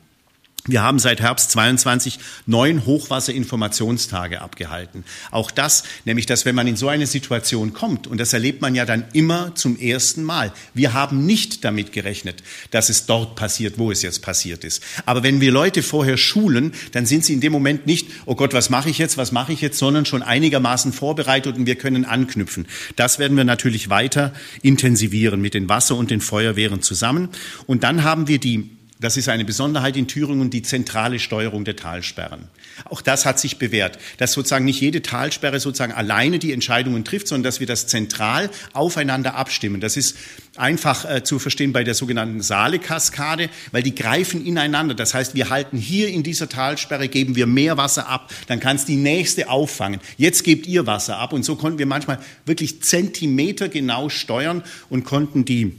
Wir 0.68 0.82
haben 0.82 0.98
seit 0.98 1.20
Herbst 1.20 1.50
22 1.52 2.18
neun 2.44 2.84
Hochwasserinformationstage 2.84 4.42
abgehalten. 4.42 5.02
Auch 5.30 5.50
das, 5.50 5.82
nämlich, 6.04 6.26
dass 6.26 6.44
wenn 6.44 6.54
man 6.54 6.66
in 6.66 6.76
so 6.76 6.88
eine 6.88 7.06
Situation 7.06 7.72
kommt, 7.72 8.06
und 8.06 8.18
das 8.18 8.34
erlebt 8.34 8.60
man 8.60 8.74
ja 8.74 8.84
dann 8.84 9.04
immer 9.14 9.54
zum 9.54 9.78
ersten 9.78 10.22
Mal, 10.22 10.52
wir 10.74 10.92
haben 10.92 11.24
nicht 11.24 11.64
damit 11.64 11.92
gerechnet, 11.92 12.42
dass 12.70 12.90
es 12.90 13.06
dort 13.06 13.34
passiert, 13.34 13.78
wo 13.78 13.90
es 13.90 14.02
jetzt 14.02 14.20
passiert 14.20 14.62
ist. 14.62 14.82
Aber 15.06 15.22
wenn 15.22 15.40
wir 15.40 15.52
Leute 15.52 15.82
vorher 15.82 16.18
schulen, 16.18 16.72
dann 16.92 17.06
sind 17.06 17.24
sie 17.24 17.32
in 17.32 17.40
dem 17.40 17.52
Moment 17.52 17.86
nicht, 17.86 18.08
oh 18.26 18.34
Gott, 18.34 18.52
was 18.52 18.68
mache 18.68 18.90
ich 18.90 18.98
jetzt, 18.98 19.16
was 19.16 19.32
mache 19.32 19.54
ich 19.54 19.62
jetzt, 19.62 19.78
sondern 19.78 20.04
schon 20.04 20.22
einigermaßen 20.22 20.92
vorbereitet 20.92 21.56
und 21.56 21.64
wir 21.64 21.76
können 21.76 22.04
anknüpfen. 22.04 22.66
Das 22.96 23.18
werden 23.18 23.38
wir 23.38 23.44
natürlich 23.44 23.88
weiter 23.88 24.34
intensivieren 24.60 25.40
mit 25.40 25.54
den 25.54 25.70
Wasser- 25.70 25.96
und 25.96 26.10
den 26.10 26.20
Feuerwehren 26.20 26.82
zusammen. 26.82 27.30
Und 27.66 27.84
dann 27.84 28.04
haben 28.04 28.28
wir 28.28 28.38
die 28.38 28.77
das 29.00 29.16
ist 29.16 29.28
eine 29.28 29.44
Besonderheit 29.44 29.96
in 29.96 30.08
Thüringen, 30.08 30.50
die 30.50 30.62
zentrale 30.62 31.20
Steuerung 31.20 31.64
der 31.64 31.76
Talsperren. 31.76 32.48
Auch 32.84 33.00
das 33.00 33.26
hat 33.26 33.38
sich 33.38 33.58
bewährt, 33.58 33.98
dass 34.18 34.32
sozusagen 34.32 34.64
nicht 34.64 34.80
jede 34.80 35.02
Talsperre 35.02 35.60
sozusagen 35.60 35.92
alleine 35.92 36.38
die 36.38 36.52
Entscheidungen 36.52 37.04
trifft, 37.04 37.28
sondern 37.28 37.44
dass 37.44 37.60
wir 37.60 37.66
das 37.66 37.86
zentral 37.86 38.50
aufeinander 38.72 39.36
abstimmen. 39.36 39.80
Das 39.80 39.96
ist 39.96 40.16
einfach 40.56 41.08
äh, 41.08 41.22
zu 41.22 41.38
verstehen 41.38 41.72
bei 41.72 41.84
der 41.84 41.94
sogenannten 41.94 42.40
Saale-Kaskade, 42.40 43.50
weil 43.70 43.82
die 43.82 43.94
greifen 43.94 44.44
ineinander. 44.44 44.94
Das 44.94 45.14
heißt, 45.14 45.34
wir 45.34 45.50
halten 45.50 45.76
hier 45.76 46.08
in 46.08 46.24
dieser 46.24 46.48
Talsperre, 46.48 47.08
geben 47.08 47.36
wir 47.36 47.46
mehr 47.46 47.76
Wasser 47.76 48.08
ab, 48.08 48.32
dann 48.48 48.58
kann 48.58 48.76
es 48.76 48.84
die 48.84 48.96
nächste 48.96 49.48
auffangen. 49.48 50.00
Jetzt 50.16 50.42
gebt 50.42 50.66
ihr 50.66 50.86
Wasser 50.86 51.18
ab. 51.18 51.32
Und 51.32 51.44
so 51.44 51.54
konnten 51.54 51.78
wir 51.78 51.86
manchmal 51.86 52.18
wirklich 52.46 52.82
Zentimeter 52.82 53.68
genau 53.68 54.08
steuern 54.08 54.64
und 54.88 55.04
konnten 55.04 55.44
die 55.44 55.76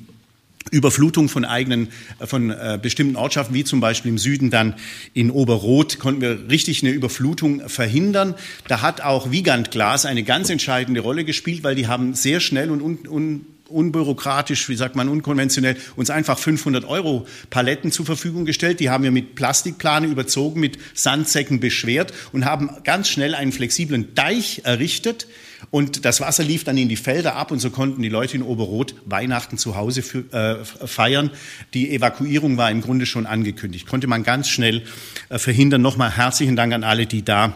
Überflutung 0.72 1.30
von 1.30 1.45
eigenen, 1.45 1.89
äh, 2.20 2.28
von 2.28 2.51
äh, 2.51 2.80
bestimmten 2.82 3.16
Ortschaften, 3.16 3.53
wie 3.53 3.64
zum 3.64 3.80
Beispiel 3.80 4.12
im 4.12 4.18
Süden 4.18 4.49
dann 4.49 4.76
in 5.14 5.32
Oberrot, 5.32 5.99
konnten 5.99 6.22
wir 6.22 6.49
richtig 6.49 6.84
eine 6.84 6.91
Überflutung 6.91 7.68
verhindern. 7.68 8.36
Da 8.68 8.82
hat 8.82 9.01
auch 9.01 9.32
Wiegand 9.32 9.72
Glas 9.72 10.05
eine 10.05 10.24
ganz 10.24 10.49
entscheidende 10.49 11.01
Rolle 11.01 11.26
gespielt, 11.26 11.64
weil 11.64 11.76
die 11.76 11.88
haben 11.88 12.14
sehr 12.14 12.39
schnell 12.39 12.72
und 12.72 12.82
un, 12.82 13.07
un, 13.07 13.45
unbürokratisch, 13.70 14.70
wie 14.70 14.76
sagt 14.76 14.95
man, 14.95 15.09
unkonventionell, 15.09 15.78
uns 15.95 16.09
einfach 16.09 16.38
500 16.38 16.86
Euro 16.86 17.28
Paletten 17.49 17.91
zur 17.91 18.05
Verfügung 18.05 18.45
gestellt. 18.45 18.80
Die 18.80 18.89
haben 18.89 19.03
wir 19.03 19.11
mit 19.11 19.36
Plastikplane 19.36 20.07
überzogen, 20.07 20.59
mit 20.59 20.78
Sandsäcken 20.93 21.59
beschwert 21.59 22.13
und 22.32 22.45
haben 22.45 22.70
ganz 22.84 23.09
schnell 23.09 23.36
einen 23.36 23.51
flexiblen 23.51 24.13
Deich 24.15 24.61
errichtet, 24.63 25.28
und 25.72 26.05
das 26.05 26.22
Wasser 26.22 26.43
lief 26.43 26.63
dann 26.63 26.78
in 26.78 26.89
die 26.89 26.95
Felder 26.95 27.36
ab 27.36 27.51
und 27.51 27.59
so 27.59 27.70
konnten 27.70 28.01
die 28.01 28.09
Leute 28.09 28.38
in 28.38 28.43
Oberrot 28.43 28.95
Weihnachten 29.05 29.57
zu 29.57 29.76
Hause 29.76 30.01
für, 30.01 30.20
äh, 30.32 30.88
feiern. 30.88 31.32
Die 31.74 31.93
Evakuierung 31.93 32.57
war 32.57 32.72
im 32.72 32.82
Grunde 32.82 33.05
schon 33.05 33.26
angekündigt. 33.26 33.88
Konnte 33.88 34.07
man 34.07 34.24
ganz 34.24 34.49
schnell 34.49 34.84
äh, 35.30 35.38
verhindern. 35.38 35.82
Nochmal 35.82 36.15
herzlichen 36.15 36.55
Dank 36.55 36.74
an 36.74 36.84
alle, 36.84 37.05
die 37.05 37.24
da 37.24 37.53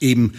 eben 0.00 0.34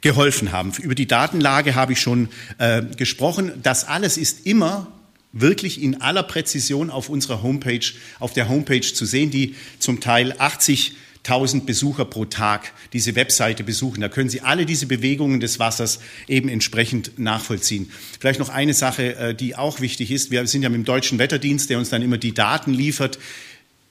geholfen 0.00 0.52
haben. 0.52 0.72
Über 0.80 0.94
die 0.94 1.06
Datenlage 1.06 1.74
habe 1.74 1.92
ich 1.92 2.00
schon 2.00 2.28
äh, 2.58 2.82
gesprochen. 2.96 3.52
Das 3.62 3.84
alles 3.84 4.16
ist 4.16 4.46
immer 4.46 4.86
wirklich 5.32 5.80
in 5.80 6.00
aller 6.00 6.22
Präzision 6.22 6.90
auf 6.90 7.08
unserer 7.08 7.42
Homepage, 7.42 7.92
auf 8.18 8.32
der 8.32 8.48
Homepage 8.48 8.80
zu 8.80 9.04
sehen, 9.06 9.30
die 9.30 9.54
zum 9.78 10.00
Teil 10.00 10.34
80 10.38 10.94
1000 11.22 11.66
Besucher 11.66 12.06
pro 12.06 12.24
Tag 12.24 12.72
diese 12.94 13.14
Webseite 13.14 13.62
besuchen. 13.62 14.00
Da 14.00 14.08
können 14.08 14.30
Sie 14.30 14.40
alle 14.40 14.64
diese 14.64 14.86
Bewegungen 14.86 15.40
des 15.40 15.58
Wassers 15.58 16.00
eben 16.28 16.48
entsprechend 16.48 17.18
nachvollziehen. 17.18 17.90
Vielleicht 18.18 18.40
noch 18.40 18.48
eine 18.48 18.72
Sache, 18.72 19.16
äh, 19.16 19.34
die 19.34 19.54
auch 19.54 19.80
wichtig 19.80 20.10
ist. 20.10 20.30
Wir 20.30 20.46
sind 20.46 20.62
ja 20.62 20.70
mit 20.70 20.78
dem 20.78 20.84
Deutschen 20.84 21.18
Wetterdienst, 21.18 21.68
der 21.68 21.78
uns 21.78 21.90
dann 21.90 22.00
immer 22.00 22.16
die 22.16 22.32
Daten 22.32 22.72
liefert. 22.72 23.18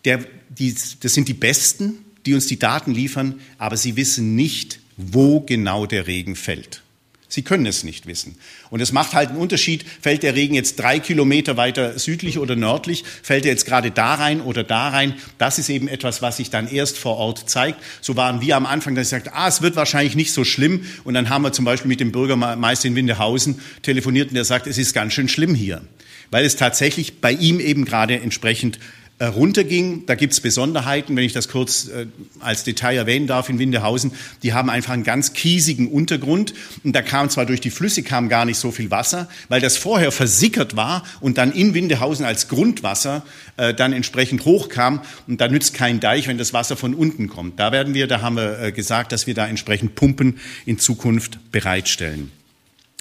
Der, 0.06 0.26
die, 0.50 0.76
das 1.02 1.14
sind 1.14 1.28
die 1.28 1.36
Besten, 1.36 2.00
die 2.26 2.34
uns 2.34 2.48
die 2.48 2.58
Daten 2.58 2.94
liefern, 2.94 3.40
aber 3.60 3.78
sie 3.78 3.96
wissen 3.96 4.36
nicht, 4.36 4.80
wo 5.00 5.40
genau 5.40 5.86
der 5.86 6.08
Regen 6.08 6.36
fällt. 6.36 6.84
Sie 7.32 7.44
können 7.44 7.68
es 7.68 7.84
nicht 7.84 8.08
wissen. 8.08 8.36
Und 8.72 8.82
es 8.82 8.92
macht 8.92 9.14
halt 9.14 9.30
einen 9.30 9.38
Unterschied, 9.38 9.86
fällt 10.02 10.24
der 10.24 10.34
Regen 10.34 10.56
jetzt 10.56 10.80
drei 10.80 11.00
Kilometer 11.00 11.58
weiter 11.58 12.00
südlich 12.00 12.40
oder 12.40 12.56
nördlich, 12.56 13.04
fällt 13.22 13.46
er 13.46 13.52
jetzt 13.52 13.68
gerade 13.68 13.92
da 13.92 14.16
rein 14.16 14.42
oder 14.42 14.64
da 14.64 14.90
rein. 14.90 15.14
Das 15.38 15.60
ist 15.60 15.70
eben 15.70 15.88
etwas, 15.88 16.24
was 16.24 16.38
sich 16.38 16.50
dann 16.50 16.68
erst 16.68 16.98
vor 16.98 17.18
Ort 17.18 17.48
zeigt. 17.48 17.80
So 18.02 18.16
waren 18.16 18.42
wir 18.42 18.58
am 18.58 18.66
Anfang, 18.66 18.96
dass 18.96 19.08
ich 19.08 19.10
sagte, 19.10 19.34
ah, 19.36 19.48
es 19.48 19.62
wird 19.62 19.76
wahrscheinlich 19.76 20.16
nicht 20.16 20.34
so 20.34 20.44
schlimm. 20.44 20.86
Und 21.04 21.14
dann 21.14 21.30
haben 21.30 21.44
wir 21.44 21.54
zum 21.54 21.66
Beispiel 21.66 21.88
mit 21.88 22.00
dem 22.00 22.12
Bürgermeister 22.12 22.88
in 22.88 22.96
Windehausen 22.96 23.60
telefoniert 23.84 24.30
und 24.30 24.36
der 24.36 24.44
sagt, 24.44 24.66
es 24.66 24.80
ist 24.80 24.94
ganz 24.94 25.14
schön 25.14 25.30
schlimm 25.30 25.54
hier. 25.54 25.84
Weil 26.32 26.46
es 26.46 26.56
tatsächlich 26.56 27.22
bei 27.22 27.32
ihm 27.32 27.60
eben 27.60 27.86
gerade 27.86 28.20
entsprechend 28.20 28.80
runterging. 29.28 30.06
Da 30.06 30.16
gibt's 30.16 30.40
Besonderheiten, 30.40 31.16
wenn 31.16 31.24
ich 31.24 31.34
das 31.34 31.50
kurz 31.50 31.88
äh, 31.88 32.08
als 32.40 32.64
Detail 32.64 32.96
erwähnen 32.96 33.28
darf 33.28 33.50
in 33.50 33.60
Windehausen. 33.60 34.12
Die 34.44 34.54
haben 34.54 34.70
einfach 34.70 34.94
einen 34.94 35.04
ganz 35.04 35.34
kiesigen 35.34 35.88
Untergrund 35.88 36.54
und 36.84 36.96
da 36.96 37.02
kam 37.02 37.30
zwar 37.30 37.46
durch 37.46 37.62
die 37.62 37.70
Flüsse 37.70 38.04
kam 38.04 38.30
gar 38.30 38.46
nicht 38.46 38.58
so 38.58 38.72
viel 38.72 38.92
Wasser, 38.92 39.28
weil 39.50 39.62
das 39.62 39.78
vorher 39.78 40.12
versickert 40.12 40.76
war 40.76 41.04
und 41.20 41.38
dann 41.38 41.52
in 41.52 41.74
Windehausen 41.74 42.26
als 42.26 42.48
Grundwasser 42.48 43.26
äh, 43.58 43.74
dann 43.74 43.94
entsprechend 43.94 44.46
hochkam 44.46 45.02
und 45.28 45.42
da 45.42 45.48
nützt 45.48 45.74
kein 45.74 46.00
Deich, 46.00 46.28
wenn 46.28 46.38
das 46.38 46.54
Wasser 46.54 46.78
von 46.78 46.94
unten 46.94 47.28
kommt. 47.28 47.60
Da 47.60 47.72
werden 47.72 47.94
wir, 47.94 48.08
da 48.08 48.22
haben 48.22 48.38
wir 48.38 48.60
äh, 48.60 48.72
gesagt, 48.72 49.12
dass 49.12 49.28
wir 49.28 49.34
da 49.34 49.48
entsprechend 49.48 49.96
Pumpen 49.96 50.40
in 50.66 50.80
Zukunft 50.80 51.40
bereitstellen. 51.52 52.32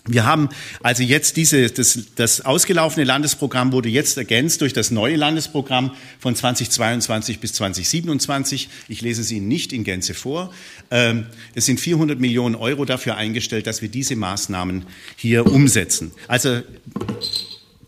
Wir 0.08 0.24
haben 0.24 0.48
also 0.82 1.02
jetzt 1.02 1.36
diese, 1.36 1.70
das, 1.70 1.98
das 2.16 2.40
ausgelaufene 2.40 3.04
Landesprogramm 3.04 3.72
wurde 3.72 3.90
jetzt 3.90 4.16
ergänzt 4.16 4.62
durch 4.62 4.72
das 4.72 4.90
neue 4.90 5.16
Landesprogramm 5.16 5.92
von 6.18 6.34
2022 6.34 7.40
bis 7.40 7.52
2027. 7.52 8.68
Ich 8.88 9.02
lese 9.02 9.20
es 9.20 9.30
Ihnen 9.30 9.48
nicht 9.48 9.72
in 9.72 9.84
Gänze 9.84 10.14
vor. 10.14 10.52
Ähm, 10.90 11.26
es 11.54 11.66
sind 11.66 11.78
400 11.78 12.18
Millionen 12.18 12.54
Euro 12.54 12.86
dafür 12.86 13.16
eingestellt, 13.16 13.66
dass 13.66 13.82
wir 13.82 13.90
diese 13.90 14.16
Maßnahmen 14.16 14.86
hier 15.16 15.46
umsetzen. 15.46 16.12
Also 16.26 16.62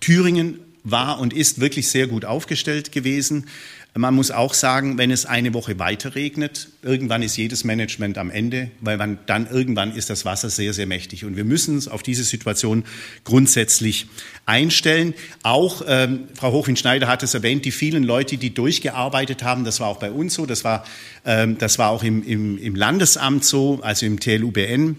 Thüringen 0.01 0.61
war 0.85 1.21
und 1.21 1.33
ist 1.33 1.61
wirklich 1.61 1.89
sehr 1.89 2.07
gut 2.07 2.25
aufgestellt 2.25 2.93
gewesen. 2.93 3.47
Man 3.95 4.15
muss 4.15 4.31
auch 4.31 4.55
sagen, 4.55 4.99
wenn 4.99 5.11
es 5.11 5.27
eine 5.27 5.53
Woche 5.53 5.81
weiter 5.81 6.15
regnet, 6.15 6.69
irgendwann 6.83 7.23
ist 7.23 7.37
jedes 7.37 7.65
Management 7.65 8.19
am 8.19 8.31
Ende, 8.31 8.71
weil 8.81 8.97
man, 8.97 9.19
dann 9.27 9.49
irgendwann 9.51 9.97
ist 9.97 10.11
das 10.11 10.25
Wasser 10.25 10.49
sehr, 10.49 10.73
sehr 10.73 10.87
mächtig. 10.87 11.25
Und 11.25 11.37
wir 11.37 11.45
müssen 11.45 11.75
uns 11.75 11.89
auf 11.89 12.05
diese 12.05 12.23
Situation 12.23 12.85
grundsätzlich 13.25 14.07
einstellen. 14.47 15.13
Auch 15.43 15.83
ähm, 15.89 16.29
Frau 16.35 16.53
Hochwin-Schneider 16.53 17.09
hat 17.09 17.25
es 17.25 17.35
erwähnt, 17.35 17.65
die 17.65 17.73
vielen 17.73 18.05
Leute, 18.05 18.37
die 18.37 18.55
durchgearbeitet 18.55 19.43
haben, 19.43 19.65
das 19.65 19.81
war 19.81 19.89
auch 19.89 19.99
bei 19.99 20.13
uns 20.13 20.35
so, 20.35 20.47
das 20.47 20.63
war, 20.63 20.85
ähm, 21.25 21.59
das 21.59 21.81
war 21.81 21.91
auch 21.91 22.05
im, 22.05 22.23
im, 22.25 22.59
im 22.59 22.77
Landesamt 22.77 23.45
so, 23.45 23.81
also 23.83 24.07
im 24.07 24.21
TLUBN 24.21 24.97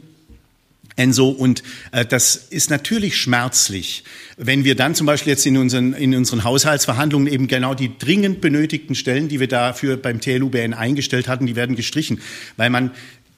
Enso, 0.95 1.29
und 1.29 1.63
äh, 1.91 2.05
das 2.05 2.35
ist 2.35 2.69
natürlich 2.69 3.17
schmerzlich, 3.17 4.03
wenn 4.37 4.63
wir 4.63 4.75
dann 4.75 4.95
zum 4.95 5.07
Beispiel 5.07 5.31
jetzt 5.31 5.45
in 5.45 5.57
unseren, 5.57 5.93
in 5.93 6.15
unseren 6.15 6.43
Haushaltsverhandlungen 6.43 7.31
eben 7.31 7.47
genau 7.47 7.73
die 7.73 7.97
dringend 7.97 8.41
benötigten 8.41 8.95
Stellen, 8.95 9.27
die 9.27 9.39
wir 9.39 9.47
dafür 9.47 9.97
beim 9.97 10.19
TLUBN 10.19 10.73
eingestellt 10.73 11.27
hatten, 11.27 11.45
die 11.45 11.55
werden 11.55 11.75
gestrichen, 11.75 12.19
weil 12.57 12.69
man 12.69 12.91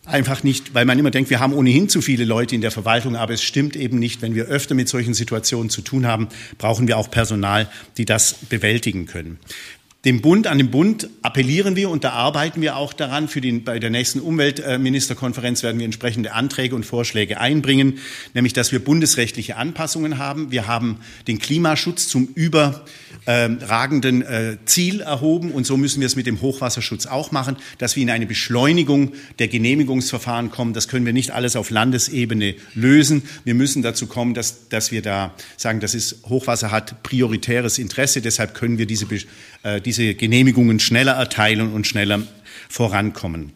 einfach 0.05 0.43
nicht, 0.43 0.73
weil 0.73 0.85
man 0.85 0.99
immer 0.99 1.11
denkt, 1.11 1.29
wir 1.29 1.39
haben 1.39 1.53
ohnehin 1.53 1.87
zu 1.87 2.01
viele 2.01 2.25
Leute 2.25 2.55
in 2.55 2.61
der 2.61 2.71
Verwaltung, 2.71 3.15
aber 3.15 3.33
es 3.33 3.43
stimmt 3.43 3.75
eben 3.75 3.99
nicht. 3.99 4.21
Wenn 4.21 4.35
wir 4.35 4.45
öfter 4.45 4.75
mit 4.75 4.89
solchen 4.89 5.13
Situationen 5.13 5.69
zu 5.69 5.81
tun 5.81 6.05
haben, 6.05 6.27
brauchen 6.57 6.87
wir 6.87 6.97
auch 6.97 7.09
Personal, 7.09 7.69
die 7.97 8.05
das 8.05 8.35
bewältigen 8.49 9.05
können 9.05 9.39
dem 10.05 10.19
Bund, 10.19 10.47
an 10.47 10.57
den 10.57 10.69
Bund 10.69 11.07
appellieren 11.21 11.77
wir 11.77 11.89
und 11.89 12.03
da 12.03 12.09
arbeiten 12.09 12.59
wir 12.59 12.75
auch 12.75 12.91
daran. 12.91 13.29
Für 13.29 13.39
den, 13.39 13.63
bei 13.63 13.79
der 13.79 13.89
nächsten 13.89 14.19
Umweltministerkonferenz 14.19 15.63
werden 15.63 15.79
wir 15.79 15.85
entsprechende 15.85 16.33
Anträge 16.33 16.75
und 16.75 16.85
Vorschläge 16.85 17.39
einbringen, 17.39 17.99
nämlich 18.33 18.51
dass 18.51 18.73
wir 18.73 18.83
bundesrechtliche 18.83 19.55
Anpassungen 19.55 20.17
haben. 20.17 20.51
Wir 20.51 20.67
haben 20.67 20.97
den 21.27 21.39
Klimaschutz 21.39 22.09
zum 22.09 22.27
überragenden 22.35 24.23
äh, 24.23 24.57
Ziel 24.65 24.99
erhoben 24.99 25.51
und 25.51 25.65
so 25.65 25.77
müssen 25.77 26.01
wir 26.01 26.07
es 26.07 26.17
mit 26.17 26.27
dem 26.27 26.41
Hochwasserschutz 26.41 27.05
auch 27.05 27.31
machen, 27.31 27.55
dass 27.77 27.95
wir 27.95 28.03
in 28.03 28.09
eine 28.09 28.25
Beschleunigung 28.25 29.13
der 29.39 29.47
Genehmigungsverfahren 29.47 30.51
kommen. 30.51 30.73
Das 30.73 30.89
können 30.89 31.05
wir 31.05 31.13
nicht 31.13 31.31
alles 31.31 31.55
auf 31.55 31.69
Landesebene 31.69 32.55
lösen. 32.75 33.23
Wir 33.45 33.53
müssen 33.53 33.81
dazu 33.81 34.07
kommen, 34.07 34.33
dass, 34.33 34.67
dass 34.67 34.91
wir 34.91 35.01
da 35.01 35.33
sagen, 35.55 35.79
das 35.79 35.95
ist 35.95 36.23
Hochwasser 36.27 36.71
hat 36.71 37.03
prioritäres 37.03 37.77
Interesse. 37.77 38.21
Deshalb 38.21 38.53
können 38.53 38.77
wir 38.77 38.85
diese, 38.85 39.05
äh, 39.63 39.79
diese 39.79 39.92
diese 39.93 40.15
Genehmigungen 40.15 40.79
schneller 40.79 41.13
erteilen 41.13 41.71
und 41.71 41.85
schneller 41.85 42.23
vorankommen. 42.67 43.53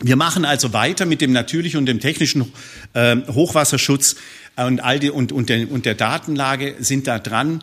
Wir 0.00 0.16
machen 0.16 0.46
also 0.46 0.72
weiter 0.72 1.04
mit 1.04 1.20
dem 1.20 1.32
natürlichen 1.32 1.78
und 1.78 1.86
dem 1.86 2.00
technischen 2.00 2.52
äh, 2.94 3.16
Hochwasserschutz 3.28 4.16
und, 4.56 4.80
all 4.80 4.98
die, 4.98 5.10
und, 5.10 5.30
und, 5.30 5.50
der, 5.50 5.70
und 5.70 5.84
der 5.84 5.94
Datenlage 5.94 6.76
sind 6.78 7.06
da 7.06 7.18
dran. 7.18 7.62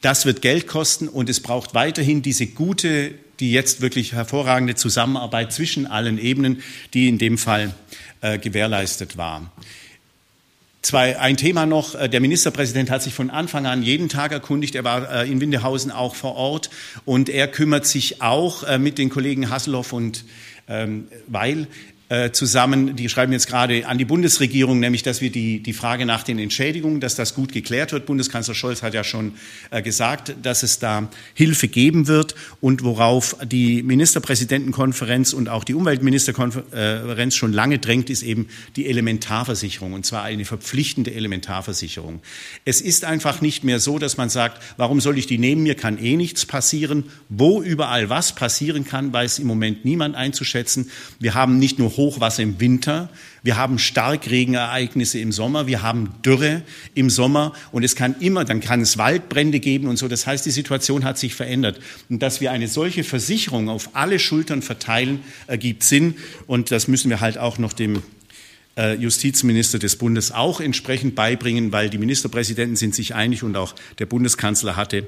Das 0.00 0.24
wird 0.26 0.42
Geld 0.42 0.68
kosten 0.68 1.08
und 1.08 1.28
es 1.28 1.40
braucht 1.40 1.74
weiterhin 1.74 2.22
diese 2.22 2.46
gute, 2.46 3.12
die 3.40 3.52
jetzt 3.52 3.80
wirklich 3.80 4.12
hervorragende 4.12 4.76
Zusammenarbeit 4.76 5.52
zwischen 5.52 5.86
allen 5.86 6.18
Ebenen, 6.18 6.62
die 6.94 7.08
in 7.08 7.18
dem 7.18 7.36
Fall 7.36 7.74
äh, 8.20 8.38
gewährleistet 8.38 9.16
war. 9.16 9.52
Zwei, 10.82 11.16
ein 11.20 11.36
Thema 11.36 11.64
noch. 11.64 11.94
Äh, 11.94 12.08
der 12.08 12.20
Ministerpräsident 12.20 12.90
hat 12.90 13.04
sich 13.04 13.14
von 13.14 13.30
Anfang 13.30 13.66
an 13.66 13.84
jeden 13.84 14.08
Tag 14.08 14.32
erkundigt. 14.32 14.74
Er 14.74 14.82
war 14.82 15.22
äh, 15.22 15.30
in 15.30 15.40
Windehausen 15.40 15.92
auch 15.92 16.16
vor 16.16 16.34
Ort 16.34 16.70
und 17.04 17.28
er 17.28 17.46
kümmert 17.46 17.86
sich 17.86 18.20
auch 18.20 18.64
äh, 18.64 18.78
mit 18.78 18.98
den 18.98 19.08
Kollegen 19.08 19.48
Hasselhoff 19.48 19.92
und 19.92 20.24
ähm, 20.68 21.08
Weil 21.28 21.66
äh, 22.12 22.30
zusammen, 22.30 22.94
die 22.94 23.08
schreiben 23.08 23.32
jetzt 23.32 23.46
gerade 23.46 23.86
an 23.86 23.96
die 23.96 24.04
Bundesregierung, 24.04 24.78
nämlich, 24.80 25.02
dass 25.02 25.22
wir 25.22 25.32
die, 25.32 25.62
die 25.62 25.72
Frage 25.72 26.04
nach 26.04 26.24
den 26.24 26.38
Entschädigungen, 26.38 27.00
dass 27.00 27.14
das 27.14 27.34
gut 27.34 27.52
geklärt 27.52 27.92
wird. 27.92 28.04
Bundeskanzler 28.04 28.54
Scholz 28.54 28.82
hat 28.82 28.92
ja 28.92 29.02
schon 29.02 29.32
äh, 29.70 29.80
gesagt, 29.80 30.34
dass 30.42 30.62
es 30.62 30.78
da 30.78 31.08
Hilfe 31.32 31.68
geben 31.68 32.08
wird 32.08 32.34
und 32.60 32.84
worauf 32.84 33.38
die 33.42 33.82
Ministerpräsidentenkonferenz 33.82 35.32
und 35.32 35.48
auch 35.48 35.64
die 35.64 35.72
Umweltministerkonferenz 35.72 37.34
schon 37.34 37.54
lange 37.54 37.78
drängt, 37.78 38.10
ist 38.10 38.22
eben 38.22 38.48
die 38.76 38.88
Elementarversicherung 38.88 39.94
und 39.94 40.04
zwar 40.04 40.22
eine 40.22 40.44
verpflichtende 40.44 41.14
Elementarversicherung. 41.14 42.20
Es 42.66 42.82
ist 42.82 43.06
einfach 43.06 43.40
nicht 43.40 43.64
mehr 43.64 43.80
so, 43.80 43.98
dass 43.98 44.18
man 44.18 44.28
sagt, 44.28 44.62
warum 44.76 45.00
soll 45.00 45.16
ich 45.16 45.26
die 45.26 45.38
nehmen? 45.38 45.62
Mir 45.62 45.76
kann 45.76 45.96
eh 45.96 46.16
nichts 46.16 46.44
passieren. 46.44 47.04
Wo 47.30 47.62
überall 47.62 48.10
was 48.10 48.34
passieren 48.34 48.84
kann, 48.84 49.14
weiß 49.14 49.38
im 49.38 49.46
Moment 49.46 49.86
niemand 49.86 50.14
einzuschätzen. 50.14 50.90
Wir 51.18 51.32
haben 51.32 51.58
nicht 51.58 51.78
nur 51.78 51.96
Hochwasser 52.02 52.42
im 52.42 52.58
Winter, 52.58 53.08
wir 53.44 53.56
haben 53.56 53.78
Starkregenereignisse 53.78 55.20
im 55.20 55.30
Sommer, 55.30 55.68
wir 55.68 55.82
haben 55.82 56.14
Dürre 56.24 56.62
im 56.94 57.10
Sommer 57.10 57.52
und 57.70 57.84
es 57.84 57.94
kann 57.94 58.16
immer, 58.18 58.44
dann 58.44 58.60
kann 58.60 58.80
es 58.80 58.98
Waldbrände 58.98 59.60
geben 59.60 59.86
und 59.86 59.96
so. 59.96 60.08
Das 60.08 60.26
heißt, 60.26 60.44
die 60.44 60.50
Situation 60.50 61.04
hat 61.04 61.16
sich 61.16 61.34
verändert. 61.34 61.78
Und 62.10 62.22
dass 62.22 62.40
wir 62.40 62.50
eine 62.50 62.66
solche 62.66 63.04
Versicherung 63.04 63.68
auf 63.68 63.90
alle 63.94 64.18
Schultern 64.18 64.62
verteilen, 64.62 65.20
ergibt 65.46 65.84
Sinn 65.84 66.16
und 66.48 66.72
das 66.72 66.88
müssen 66.88 67.08
wir 67.08 67.20
halt 67.20 67.38
auch 67.38 67.58
noch 67.58 67.72
dem 67.72 68.02
äh, 68.76 68.94
Justizminister 68.94 69.78
des 69.78 69.96
Bundes 69.96 70.32
auch 70.32 70.60
entsprechend 70.60 71.14
beibringen, 71.14 71.70
weil 71.70 71.88
die 71.88 71.98
Ministerpräsidenten 71.98 72.74
sind 72.74 72.96
sich 72.96 73.14
einig 73.14 73.44
und 73.44 73.56
auch 73.56 73.74
der 74.00 74.06
Bundeskanzler 74.06 74.74
hatte 74.74 75.06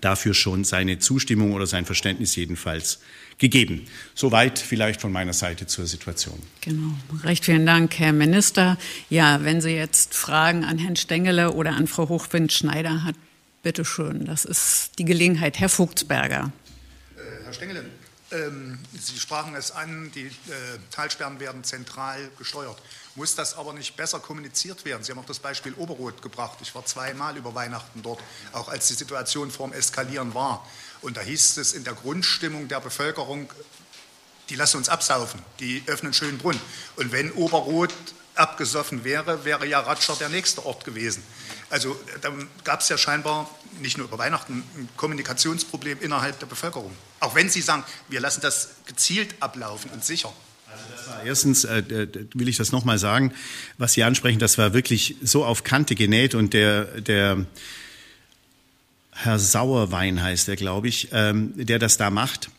dafür 0.00 0.34
schon 0.34 0.64
seine 0.64 0.98
Zustimmung 0.98 1.52
oder 1.52 1.66
sein 1.66 1.84
Verständnis 1.84 2.34
jedenfalls 2.36 3.00
gegeben. 3.38 3.86
Soweit 4.14 4.58
vielleicht 4.58 5.00
von 5.00 5.12
meiner 5.12 5.32
Seite 5.32 5.66
zur 5.66 5.86
Situation. 5.86 6.40
Genau. 6.60 6.94
Recht 7.24 7.44
vielen 7.44 7.66
Dank, 7.66 7.98
Herr 7.98 8.12
Minister. 8.12 8.78
Ja, 9.10 9.44
wenn 9.44 9.60
Sie 9.60 9.70
jetzt 9.70 10.14
Fragen 10.14 10.64
an 10.64 10.78
Herrn 10.78 10.96
Stengele 10.96 11.52
oder 11.52 11.72
an 11.72 11.86
Frau 11.86 12.08
Hochwind-Schneider 12.08 13.04
hat, 13.04 13.16
bitte 13.62 13.84
schön. 13.84 14.24
Das 14.24 14.44
ist 14.44 14.98
die 14.98 15.04
Gelegenheit. 15.04 15.58
Herr 15.58 15.68
Vogtsberger. 15.68 16.52
Äh, 17.16 17.44
Herr 17.44 17.52
Stengele, 17.52 17.84
ähm, 18.32 18.78
Sie 18.98 19.18
sprachen 19.18 19.54
es 19.54 19.70
an, 19.70 20.10
die 20.14 20.26
äh, 20.26 20.30
Talsperren 20.90 21.38
werden 21.40 21.64
zentral 21.64 22.30
gesteuert. 22.38 22.80
Muss 23.14 23.34
das 23.34 23.56
aber 23.58 23.74
nicht 23.74 23.94
besser 23.96 24.20
kommuniziert 24.20 24.84
werden? 24.86 25.04
Sie 25.04 25.12
haben 25.12 25.18
auch 25.18 25.26
das 25.26 25.38
Beispiel 25.38 25.74
Oberrot 25.74 26.22
gebracht. 26.22 26.58
Ich 26.62 26.74
war 26.74 26.84
zweimal 26.86 27.36
über 27.36 27.54
Weihnachten 27.54 28.02
dort, 28.02 28.20
auch 28.52 28.68
als 28.68 28.88
die 28.88 28.94
Situation 28.94 29.50
vorm 29.50 29.72
Eskalieren 29.72 30.32
war. 30.34 30.66
Und 31.02 31.18
da 31.18 31.20
hieß 31.20 31.58
es 31.58 31.74
in 31.74 31.84
der 31.84 31.92
Grundstimmung 31.92 32.68
der 32.68 32.80
Bevölkerung, 32.80 33.52
die 34.48 34.54
lassen 34.54 34.78
uns 34.78 34.88
absaufen, 34.88 35.40
die 35.60 35.82
öffnen 35.86 36.14
Schönbrunn. 36.14 36.58
Und 36.96 37.12
wenn 37.12 37.32
Oberrot 37.32 37.92
abgesoffen 38.34 39.04
wäre, 39.04 39.44
wäre 39.44 39.66
ja 39.66 39.80
Ratscher 39.80 40.16
der 40.16 40.30
nächste 40.30 40.64
Ort 40.64 40.84
gewesen. 40.84 41.22
Also 41.68 41.98
da 42.22 42.32
gab 42.64 42.80
es 42.80 42.88
ja 42.88 42.96
scheinbar 42.96 43.48
nicht 43.80 43.98
nur 43.98 44.06
über 44.06 44.18
Weihnachten 44.18 44.64
ein 44.76 44.88
Kommunikationsproblem 44.96 46.00
innerhalb 46.00 46.38
der 46.38 46.46
Bevölkerung. 46.46 46.94
Auch 47.20 47.34
wenn 47.34 47.50
Sie 47.50 47.60
sagen, 47.60 47.84
wir 48.08 48.20
lassen 48.20 48.40
das 48.40 48.70
gezielt 48.86 49.34
ablaufen 49.40 49.90
und 49.90 50.04
sicher. 50.04 50.32
Also 50.72 51.26
erstens 51.26 51.64
äh, 51.64 51.82
will 52.34 52.48
ich 52.48 52.56
das 52.56 52.72
nochmal 52.72 52.98
sagen, 52.98 53.32
was 53.78 53.92
Sie 53.92 54.02
ansprechen, 54.02 54.38
das 54.38 54.58
war 54.58 54.74
wirklich 54.74 55.16
so 55.22 55.44
auf 55.44 55.64
Kante 55.64 55.94
genäht 55.94 56.34
und 56.34 56.54
der, 56.54 56.84
der 57.00 57.46
Herr 59.12 59.38
Sauerwein 59.38 60.22
heißt 60.22 60.48
er, 60.48 60.56
glaube 60.56 60.88
ich, 60.88 61.08
ähm, 61.12 61.52
der 61.56 61.78
das 61.78 61.96
da 61.96 62.10
macht. 62.10 62.50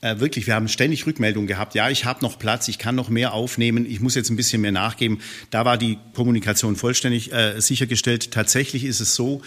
Äh, 0.00 0.20
wirklich, 0.20 0.46
wir 0.46 0.54
haben 0.54 0.68
ständig 0.68 1.06
Rückmeldungen 1.06 1.46
gehabt. 1.46 1.74
Ja, 1.74 1.88
ich 1.88 2.04
habe 2.04 2.20
noch 2.22 2.38
Platz, 2.38 2.68
ich 2.68 2.78
kann 2.78 2.94
noch 2.94 3.08
mehr 3.08 3.32
aufnehmen, 3.32 3.86
ich 3.86 4.00
muss 4.00 4.14
jetzt 4.14 4.28
ein 4.28 4.36
bisschen 4.36 4.60
mehr 4.60 4.72
nachgeben. 4.72 5.20
Da 5.50 5.64
war 5.64 5.78
die 5.78 5.98
Kommunikation 6.12 6.76
vollständig 6.76 7.32
äh, 7.32 7.58
sichergestellt. 7.60 8.30
Tatsächlich 8.30 8.84
ist 8.84 9.00
es 9.00 9.14
so, 9.14 9.40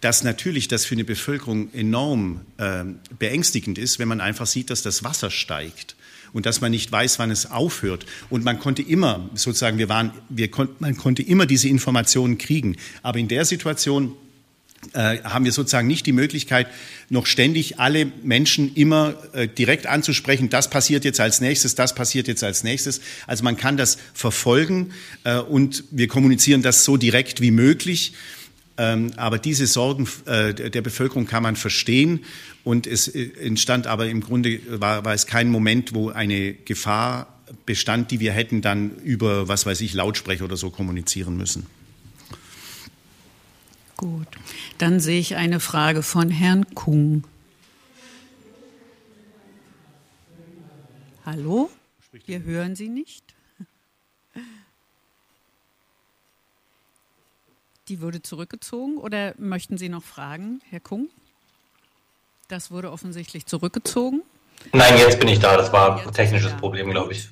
dass 0.00 0.22
natürlich 0.22 0.68
das 0.68 0.84
für 0.84 0.94
eine 0.94 1.04
Bevölkerung 1.04 1.72
enorm 1.74 2.42
äh, 2.58 2.84
beängstigend 3.18 3.78
ist, 3.78 3.98
wenn 3.98 4.06
man 4.06 4.20
einfach 4.20 4.46
sieht, 4.46 4.70
dass 4.70 4.82
das 4.82 5.02
Wasser 5.02 5.30
steigt 5.30 5.96
und 6.32 6.46
dass 6.46 6.60
man 6.60 6.70
nicht 6.70 6.90
weiß, 6.90 7.18
wann 7.18 7.30
es 7.30 7.50
aufhört. 7.50 8.06
Und 8.30 8.44
man 8.44 8.58
konnte 8.58 8.82
immer, 8.82 9.28
sozusagen, 9.34 9.78
wir 9.78 9.88
waren, 9.88 10.12
wir 10.28 10.50
kon 10.50 10.68
man 10.78 10.96
konnte 10.96 11.22
immer 11.22 11.46
diese 11.46 11.68
Informationen 11.68 12.38
kriegen. 12.38 12.76
Aber 13.02 13.18
in 13.18 13.28
der 13.28 13.44
Situation 13.44 14.12
äh, 14.92 15.18
haben 15.22 15.44
wir 15.44 15.52
sozusagen 15.52 15.88
nicht 15.88 16.06
die 16.06 16.12
Möglichkeit, 16.12 16.68
noch 17.08 17.26
ständig 17.26 17.78
alle 17.78 18.06
Menschen 18.22 18.74
immer 18.74 19.14
äh, 19.32 19.48
direkt 19.48 19.86
anzusprechen, 19.86 20.48
das 20.48 20.70
passiert 20.70 21.04
jetzt 21.04 21.20
als 21.20 21.40
nächstes, 21.40 21.74
das 21.74 21.94
passiert 21.94 22.28
jetzt 22.28 22.44
als 22.44 22.62
nächstes. 22.62 23.00
Also 23.26 23.42
man 23.42 23.56
kann 23.56 23.76
das 23.76 23.98
verfolgen 24.14 24.92
äh, 25.24 25.38
und 25.38 25.84
wir 25.90 26.08
kommunizieren 26.08 26.62
das 26.62 26.84
so 26.84 26.96
direkt 26.96 27.40
wie 27.40 27.50
möglich. 27.50 28.12
Ähm, 28.78 29.12
aber 29.16 29.38
diese 29.38 29.66
Sorgen 29.66 30.06
äh, 30.26 30.52
der 30.52 30.82
Bevölkerung 30.82 31.26
kann 31.26 31.42
man 31.42 31.56
verstehen 31.56 32.24
und 32.62 32.86
es 32.86 33.08
äh, 33.08 33.30
entstand 33.40 33.86
aber 33.86 34.06
im 34.08 34.20
Grunde 34.20 34.60
war, 34.80 35.04
war 35.04 35.14
es 35.14 35.26
kein 35.26 35.48
Moment, 35.48 35.94
wo 35.94 36.10
eine 36.10 36.52
Gefahr 36.52 37.32
bestand, 37.64 38.10
die 38.10 38.20
wir 38.20 38.32
hätten 38.32 38.60
dann 38.60 38.96
über, 38.96 39.48
was 39.48 39.64
weiß 39.64 39.80
ich, 39.80 39.94
Lautsprecher 39.94 40.44
oder 40.44 40.56
so 40.56 40.70
kommunizieren 40.70 41.36
müssen. 41.36 41.66
Gut, 43.96 44.28
dann 44.76 45.00
sehe 45.00 45.20
ich 45.20 45.36
eine 45.36 45.58
Frage 45.58 46.02
von 46.02 46.30
Herrn 46.30 46.66
Kung. 46.74 47.24
Hallo? 51.24 51.70
Wir 52.26 52.42
hören 52.42 52.76
Sie 52.76 52.88
nicht. 52.88 53.25
Die 57.88 58.00
wurde 58.00 58.20
zurückgezogen 58.20 58.98
oder 58.98 59.34
möchten 59.38 59.78
Sie 59.78 59.88
noch 59.88 60.02
fragen, 60.02 60.60
Herr 60.70 60.80
Kung? 60.80 61.08
Das 62.48 62.70
wurde 62.70 62.90
offensichtlich 62.90 63.46
zurückgezogen. 63.46 64.22
Nein, 64.72 64.98
jetzt 64.98 65.20
bin 65.20 65.28
ich 65.28 65.38
da. 65.38 65.56
Das 65.56 65.72
war 65.72 66.00
ein 66.04 66.12
technisches 66.12 66.52
Problem, 66.54 66.90
glaube 66.90 67.12
ich. 67.12 67.28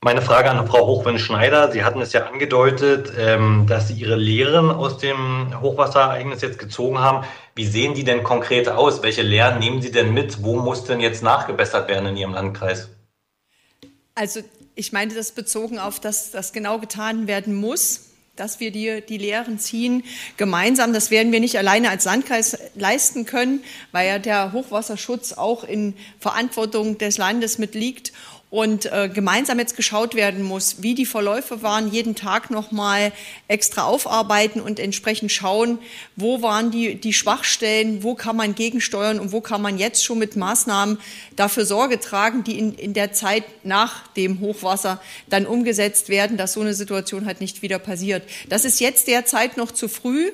Meine 0.00 0.20
Frage 0.20 0.50
an 0.50 0.66
Frau 0.66 0.86
Hochwind-Schneider. 0.86 1.72
Sie 1.72 1.82
hatten 1.82 2.00
es 2.02 2.12
ja 2.12 2.26
angedeutet, 2.26 3.10
ähm, 3.16 3.66
dass 3.66 3.88
Sie 3.88 3.94
Ihre 3.94 4.16
Lehren 4.16 4.70
aus 4.70 4.98
dem 4.98 5.58
Hochwasserereignis 5.60 6.42
jetzt 6.42 6.58
gezogen 6.58 6.98
haben. 6.98 7.26
Wie 7.54 7.64
sehen 7.64 7.94
die 7.94 8.04
denn 8.04 8.22
konkret 8.22 8.68
aus? 8.68 9.02
Welche 9.02 9.22
Lehren 9.22 9.58
nehmen 9.60 9.80
Sie 9.80 9.90
denn 9.90 10.12
mit? 10.12 10.42
Wo 10.42 10.56
muss 10.60 10.84
denn 10.84 11.00
jetzt 11.00 11.22
nachgebessert 11.22 11.88
werden 11.88 12.06
in 12.10 12.16
Ihrem 12.18 12.34
Landkreis? 12.34 12.90
Also 14.14 14.40
ich 14.74 14.92
meine 14.92 15.14
das 15.14 15.32
bezogen 15.32 15.78
auf, 15.78 16.00
dass 16.00 16.30
das 16.30 16.52
genau 16.52 16.78
getan 16.78 17.26
werden 17.26 17.54
muss, 17.54 18.10
dass 18.36 18.58
wir 18.58 18.70
die, 18.70 19.02
die 19.08 19.18
Lehren 19.18 19.58
ziehen 19.58 20.02
gemeinsam. 20.36 20.92
Das 20.92 21.10
werden 21.10 21.32
wir 21.32 21.40
nicht 21.40 21.56
alleine 21.56 21.90
als 21.90 22.04
Landkreis 22.04 22.58
leisten 22.74 23.26
können, 23.26 23.62
weil 23.92 24.08
ja 24.08 24.18
der 24.18 24.52
Hochwasserschutz 24.52 25.32
auch 25.34 25.64
in 25.64 25.94
Verantwortung 26.18 26.98
des 26.98 27.18
Landes 27.18 27.58
mitliegt 27.58 28.12
und 28.54 28.86
äh, 28.86 29.10
gemeinsam 29.12 29.58
jetzt 29.58 29.74
geschaut 29.74 30.14
werden 30.14 30.44
muss, 30.44 30.80
wie 30.80 30.94
die 30.94 31.06
Verläufe 31.06 31.62
waren, 31.62 31.90
jeden 31.90 32.14
Tag 32.14 32.52
nochmal 32.52 33.10
extra 33.48 33.82
aufarbeiten 33.82 34.60
und 34.60 34.78
entsprechend 34.78 35.32
schauen, 35.32 35.80
wo 36.14 36.40
waren 36.40 36.70
die, 36.70 36.94
die 36.94 37.12
Schwachstellen, 37.12 38.04
wo 38.04 38.14
kann 38.14 38.36
man 38.36 38.54
gegensteuern 38.54 39.18
und 39.18 39.32
wo 39.32 39.40
kann 39.40 39.60
man 39.60 39.76
jetzt 39.76 40.04
schon 40.04 40.20
mit 40.20 40.36
Maßnahmen 40.36 41.00
dafür 41.34 41.66
Sorge 41.66 41.98
tragen, 41.98 42.44
die 42.44 42.56
in, 42.56 42.74
in 42.74 42.94
der 42.94 43.12
Zeit 43.12 43.42
nach 43.64 44.06
dem 44.12 44.38
Hochwasser 44.38 45.00
dann 45.28 45.46
umgesetzt 45.46 46.08
werden, 46.08 46.36
dass 46.36 46.52
so 46.52 46.60
eine 46.60 46.74
Situation 46.74 47.26
halt 47.26 47.40
nicht 47.40 47.60
wieder 47.60 47.80
passiert. 47.80 48.22
Das 48.48 48.64
ist 48.64 48.78
jetzt 48.78 49.08
derzeit 49.08 49.56
noch 49.56 49.72
zu 49.72 49.88
früh 49.88 50.30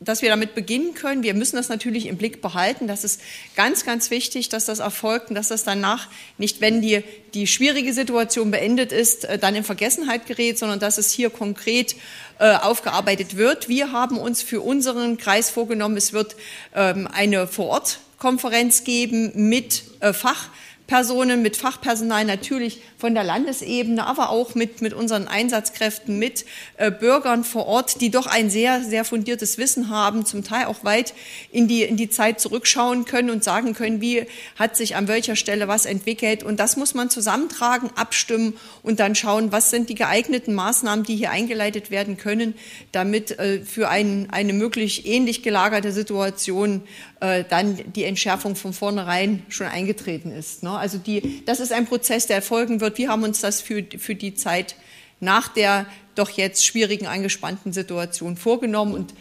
dass 0.00 0.22
wir 0.22 0.28
damit 0.28 0.54
beginnen 0.54 0.94
können. 0.94 1.24
Wir 1.24 1.34
müssen 1.34 1.56
das 1.56 1.68
natürlich 1.68 2.06
im 2.06 2.16
Blick 2.16 2.40
behalten. 2.40 2.86
Das 2.86 3.02
ist 3.02 3.20
ganz, 3.56 3.84
ganz 3.84 4.10
wichtig, 4.10 4.48
dass 4.48 4.64
das 4.64 4.78
erfolgt 4.78 5.30
und 5.30 5.34
dass 5.34 5.48
das 5.48 5.64
danach 5.64 6.08
nicht, 6.38 6.60
wenn 6.60 6.80
die, 6.80 7.02
die 7.34 7.48
schwierige 7.48 7.92
Situation 7.92 8.52
beendet 8.52 8.92
ist, 8.92 9.24
äh, 9.24 9.38
dann 9.38 9.56
in 9.56 9.64
Vergessenheit 9.64 10.26
gerät, 10.26 10.58
sondern 10.58 10.78
dass 10.78 10.98
es 10.98 11.10
hier 11.10 11.30
konkret 11.30 11.96
äh, 12.38 12.54
aufgearbeitet 12.54 13.36
wird. 13.36 13.68
Wir 13.68 13.90
haben 13.90 14.18
uns 14.18 14.42
für 14.42 14.60
unseren 14.60 15.18
Kreis 15.18 15.50
vorgenommen, 15.50 15.96
es 15.96 16.12
wird 16.12 16.36
ähm, 16.76 17.08
eine 17.12 17.48
Vorortkonferenz 17.48 18.84
geben 18.84 19.32
mit 19.48 19.82
äh, 19.98 20.12
Fach 20.12 20.48
Personen, 20.88 21.42
mit 21.42 21.58
Fachpersonal 21.58 22.24
natürlich 22.24 22.80
von 22.96 23.14
der 23.14 23.22
Landesebene, 23.22 24.06
aber 24.06 24.30
auch 24.30 24.54
mit, 24.54 24.80
mit 24.80 24.94
unseren 24.94 25.28
Einsatzkräften, 25.28 26.18
mit 26.18 26.46
äh, 26.78 26.90
Bürgern 26.90 27.44
vor 27.44 27.66
Ort, 27.66 28.00
die 28.00 28.10
doch 28.10 28.26
ein 28.26 28.48
sehr, 28.48 28.82
sehr 28.82 29.04
fundiertes 29.04 29.58
Wissen 29.58 29.90
haben, 29.90 30.24
zum 30.24 30.44
Teil 30.44 30.64
auch 30.64 30.84
weit 30.84 31.12
in 31.52 31.68
die, 31.68 31.82
in 31.82 31.98
die 31.98 32.08
Zeit 32.08 32.40
zurückschauen 32.40 33.04
können 33.04 33.28
und 33.28 33.44
sagen 33.44 33.74
können, 33.74 34.00
wie 34.00 34.24
hat 34.56 34.78
sich 34.78 34.96
an 34.96 35.08
welcher 35.08 35.36
Stelle 35.36 35.68
was 35.68 35.84
entwickelt. 35.84 36.42
Und 36.42 36.58
das 36.58 36.78
muss 36.78 36.94
man 36.94 37.10
zusammentragen, 37.10 37.90
abstimmen 37.94 38.54
und 38.82 38.98
dann 38.98 39.14
schauen, 39.14 39.52
was 39.52 39.68
sind 39.68 39.90
die 39.90 39.94
geeigneten 39.94 40.54
Maßnahmen, 40.54 41.04
die 41.04 41.16
hier 41.16 41.30
eingeleitet 41.30 41.90
werden 41.90 42.16
können, 42.16 42.54
damit 42.92 43.38
äh, 43.38 43.60
für 43.60 43.90
ein, 43.90 44.28
eine 44.30 44.54
möglich 44.54 45.06
ähnlich 45.06 45.42
gelagerte 45.42 45.92
Situation 45.92 46.82
äh, 47.20 47.44
dann 47.48 47.78
die 47.94 48.04
Entschärfung 48.04 48.56
von 48.56 48.72
vornherein 48.72 49.42
schon 49.48 49.66
eingetreten 49.66 50.30
ist. 50.30 50.62
Ne? 50.62 50.70
Also 50.70 50.98
die, 50.98 51.44
das 51.44 51.60
ist 51.60 51.72
ein 51.72 51.86
Prozess, 51.86 52.26
der 52.26 52.36
erfolgen 52.36 52.80
wird. 52.80 52.98
Wir 52.98 53.08
haben 53.08 53.24
uns 53.24 53.40
das 53.40 53.60
für, 53.60 53.84
für 53.98 54.14
die 54.14 54.34
Zeit 54.34 54.76
nach 55.20 55.48
der 55.48 55.86
doch 56.14 56.30
jetzt 56.30 56.64
schwierigen, 56.64 57.06
angespannten 57.06 57.72
Situation 57.72 58.36
vorgenommen 58.36 58.94
und 58.94 59.14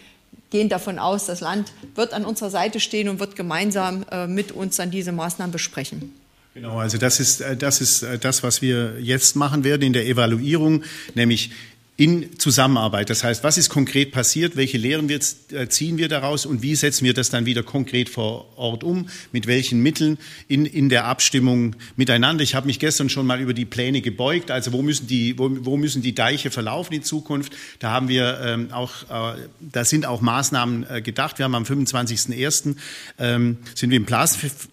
gehen 0.49 0.69
davon 0.69 0.99
aus, 0.99 1.25
das 1.25 1.41
Land 1.41 1.73
wird 1.95 2.13
an 2.13 2.25
unserer 2.25 2.49
Seite 2.49 2.79
stehen 2.79 3.09
und 3.09 3.19
wird 3.19 3.35
gemeinsam 3.35 4.05
äh, 4.11 4.27
mit 4.27 4.51
uns 4.51 4.77
dann 4.77 4.91
diese 4.91 5.11
Maßnahmen 5.11 5.51
besprechen. 5.51 6.13
Genau, 6.53 6.79
also 6.79 6.97
das 6.97 7.19
ist, 7.19 7.41
äh, 7.41 7.55
das 7.55 7.81
ist 7.81 8.03
äh, 8.03 8.17
das, 8.17 8.43
was 8.43 8.61
wir 8.61 8.99
jetzt 8.99 9.35
machen 9.35 9.63
werden 9.63 9.83
in 9.83 9.93
der 9.93 10.07
Evaluierung, 10.07 10.83
nämlich 11.13 11.51
in 11.97 12.37
Zusammenarbeit. 12.37 13.09
Das 13.09 13.23
heißt, 13.23 13.43
was 13.43 13.57
ist 13.57 13.69
konkret 13.69 14.11
passiert, 14.11 14.55
welche 14.55 14.77
Lehren 14.77 15.09
wir, 15.09 15.19
äh, 15.51 15.67
ziehen 15.67 15.97
wir 15.97 16.07
daraus 16.07 16.45
und 16.45 16.61
wie 16.61 16.75
setzen 16.75 17.05
wir 17.05 17.15
das 17.15 17.31
dann 17.31 17.47
wieder 17.47 17.63
konkret 17.63 18.07
vor 18.07 18.55
Ort 18.55 18.83
um, 18.83 19.09
mit 19.31 19.47
welchen 19.47 19.81
Mitteln 19.81 20.19
in, 20.47 20.67
in 20.67 20.89
der 20.89 21.05
Abstimmung 21.05 21.75
miteinander. 21.95 22.43
Ich 22.43 22.53
habe 22.53 22.67
mich 22.67 22.77
gestern 22.77 23.09
schon 23.09 23.25
mal 23.25 23.41
über 23.41 23.55
die 23.55 23.65
Pläne 23.65 24.01
gebeugt, 24.01 24.51
also 24.51 24.73
wo 24.73 24.83
müssen 24.83 25.07
die, 25.07 25.39
wo, 25.39 25.49
wo 25.61 25.75
müssen 25.75 26.03
die 26.03 26.13
Deiche 26.13 26.51
verlaufen 26.51 26.93
in 26.93 27.01
Zukunft. 27.01 27.53
Da 27.79 27.89
haben 27.89 28.09
wir 28.09 28.41
ähm, 28.45 28.71
auch, 28.71 29.33
äh, 29.35 29.39
da 29.59 29.83
sind 29.83 30.05
auch 30.05 30.21
Maßnahmen 30.21 30.85
äh, 30.87 31.01
gedacht. 31.01 31.39
Wir 31.39 31.45
haben 31.45 31.55
am 31.55 31.63
25.01. 31.63 32.75
Ähm, 33.17 33.57
sind 33.73 33.89
wir 33.89 33.97
im 33.97 34.05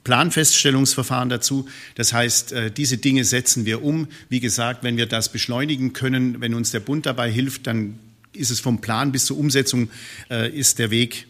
Planfeststellungsverfahren 0.04 1.30
dazu. 1.30 1.66
Das 1.94 2.12
heißt, 2.12 2.52
äh, 2.52 2.70
diese 2.70 2.98
Dinge 2.98 3.24
setzen 3.24 3.64
wir 3.64 3.82
um. 3.82 4.08
Wie 4.28 4.40
gesagt, 4.40 4.84
wenn 4.84 4.98
wir 4.98 5.06
das 5.06 5.32
beschleunigen 5.32 5.94
können, 5.94 6.42
wenn 6.42 6.52
uns 6.52 6.70
der 6.70 6.80
Bund 6.80 7.06
dabei 7.14 7.30
hilft, 7.30 7.66
dann 7.66 7.98
ist 8.32 8.50
es 8.50 8.60
vom 8.60 8.80
Plan 8.80 9.12
bis 9.12 9.26
zur 9.26 9.38
Umsetzung 9.38 9.88
äh, 10.30 10.50
ist 10.50 10.78
der 10.78 10.90
Weg 10.90 11.26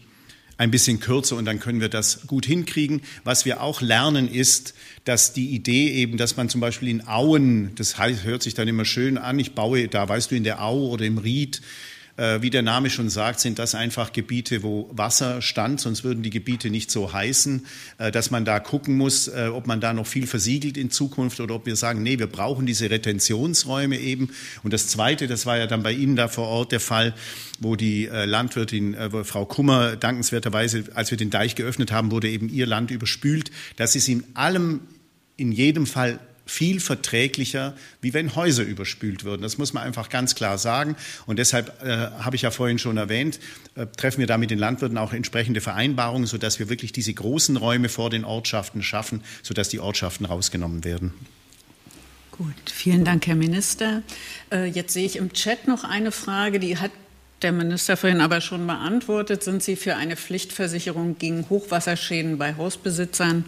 ein 0.57 0.71
bisschen 0.71 0.99
kürzer 0.99 1.35
und 1.35 1.45
dann 1.45 1.59
können 1.59 1.81
wir 1.81 1.89
das 1.89 2.27
gut 2.27 2.45
hinkriegen. 2.45 3.01
Was 3.23 3.45
wir 3.45 3.61
auch 3.61 3.81
lernen 3.81 4.27
ist, 4.27 4.73
dass 5.03 5.33
die 5.33 5.49
Idee 5.49 5.91
eben, 5.91 6.17
dass 6.17 6.37
man 6.37 6.49
zum 6.49 6.61
Beispiel 6.61 6.87
in 6.87 7.07
Auen, 7.07 7.75
das 7.75 7.99
hört 7.99 8.41
sich 8.41 8.53
dann 8.53 8.67
immer 8.67 8.85
schön 8.85 9.17
an, 9.17 9.37
ich 9.37 9.51
baue 9.51 9.87
da, 9.87 10.07
weißt 10.07 10.31
du, 10.31 10.35
in 10.35 10.43
der 10.43 10.63
Au 10.63 10.87
oder 10.87 11.05
im 11.05 11.17
Ried, 11.17 11.61
wie 12.17 12.49
der 12.49 12.61
Name 12.61 12.89
schon 12.89 13.09
sagt, 13.09 13.41
sind 13.41 13.59
das 13.59 13.75
einfach 13.75 14.13
Gebiete, 14.13 14.63
wo 14.63 14.89
Wasser 14.93 15.41
stand, 15.41 15.81
sonst 15.81 16.03
würden 16.05 16.23
die 16.23 16.29
Gebiete 16.29 16.69
nicht 16.69 16.89
so 16.89 17.11
heißen, 17.11 17.65
äh, 17.97 18.11
dass 18.11 18.31
man 18.31 18.45
da 18.45 18.59
gucken 18.59 18.95
muss, 18.95 19.27
äh, 19.27 19.49
ob 19.51 19.67
man 19.67 19.81
da 19.81 19.93
noch 19.93 20.07
viel 20.07 20.25
versiegelt 20.25 20.77
in 20.77 20.89
Zukunft 20.91 21.41
oder 21.41 21.55
ob 21.55 21.65
wir 21.65 21.75
sagen, 21.75 22.03
nee, 22.03 22.17
wir 22.17 22.27
brauchen 22.27 22.65
diese 22.65 22.89
Retentionsräume 22.89 23.99
eben. 23.99 24.29
Und 24.63 24.71
das 24.71 24.87
Zweite, 24.87 25.27
das 25.27 25.45
war 25.45 25.57
ja 25.57 25.67
dann 25.67 25.83
bei 25.83 25.91
Ihnen 25.91 26.15
da 26.15 26.27
vor 26.27 26.47
Ort 26.47 26.71
der 26.71 26.79
Fall, 26.79 27.13
wo 27.59 27.75
die 27.75 28.05
Landwirtin 28.05 28.95
Frau 29.23 29.45
Kummer 29.45 29.95
dankenswerterweise, 29.95 30.85
als 30.93 31.11
wir 31.11 31.17
den 31.17 31.29
Deich 31.29 31.55
geöffnet 31.55 31.91
haben, 31.91 32.11
wurde 32.11 32.29
eben 32.29 32.49
ihr 32.49 32.65
Land 32.65 32.91
überspült. 32.91 33.51
Das 33.77 33.95
ist 33.95 34.07
in 34.09 34.23
allem, 34.33 34.81
in 35.37 35.51
jedem 35.51 35.85
Fall 35.85 36.19
viel 36.45 36.79
verträglicher, 36.79 37.73
wie 38.01 38.13
wenn 38.13 38.35
Häuser 38.35 38.63
überspült 38.63 39.23
würden. 39.23 39.41
Das 39.41 39.57
muss 39.57 39.73
man 39.73 39.83
einfach 39.83 40.09
ganz 40.09 40.35
klar 40.35 40.57
sagen. 40.57 40.95
Und 41.25 41.39
deshalb 41.39 41.81
äh, 41.83 41.87
habe 42.19 42.35
ich 42.35 42.43
ja 42.43 42.51
vorhin 42.51 42.77
schon 42.77 42.97
erwähnt, 42.97 43.39
äh, 43.75 43.87
treffen 43.97 44.19
wir 44.19 44.27
da 44.27 44.37
mit 44.37 44.51
den 44.51 44.59
Landwirten 44.59 44.97
auch 44.97 45.13
entsprechende 45.13 45.61
Vereinbarungen, 45.61 46.27
sodass 46.27 46.59
wir 46.59 46.69
wirklich 46.69 46.91
diese 46.91 47.13
großen 47.13 47.57
Räume 47.57 47.89
vor 47.89 48.09
den 48.09 48.25
Ortschaften 48.25 48.83
schaffen, 48.83 49.23
sodass 49.41 49.69
die 49.69 49.79
Ortschaften 49.79 50.25
rausgenommen 50.25 50.83
werden. 50.83 51.13
Gut, 52.31 52.69
vielen 52.71 53.05
Dank, 53.05 53.27
Herr 53.27 53.35
Minister. 53.35 54.03
Äh, 54.51 54.65
jetzt 54.65 54.93
sehe 54.93 55.05
ich 55.05 55.15
im 55.15 55.33
Chat 55.33 55.67
noch 55.67 55.83
eine 55.83 56.11
Frage, 56.11 56.59
die 56.59 56.77
hat 56.77 56.91
der 57.41 57.51
Minister 57.51 57.97
vorhin 57.97 58.21
aber 58.21 58.41
schon 58.41 58.65
beantwortet. 58.67 59.43
Sind 59.43 59.63
Sie 59.63 59.75
für 59.75 59.95
eine 59.95 60.15
Pflichtversicherung 60.15 61.17
gegen 61.17 61.49
Hochwasserschäden 61.49 62.37
bei 62.37 62.55
Hausbesitzern? 62.55 63.45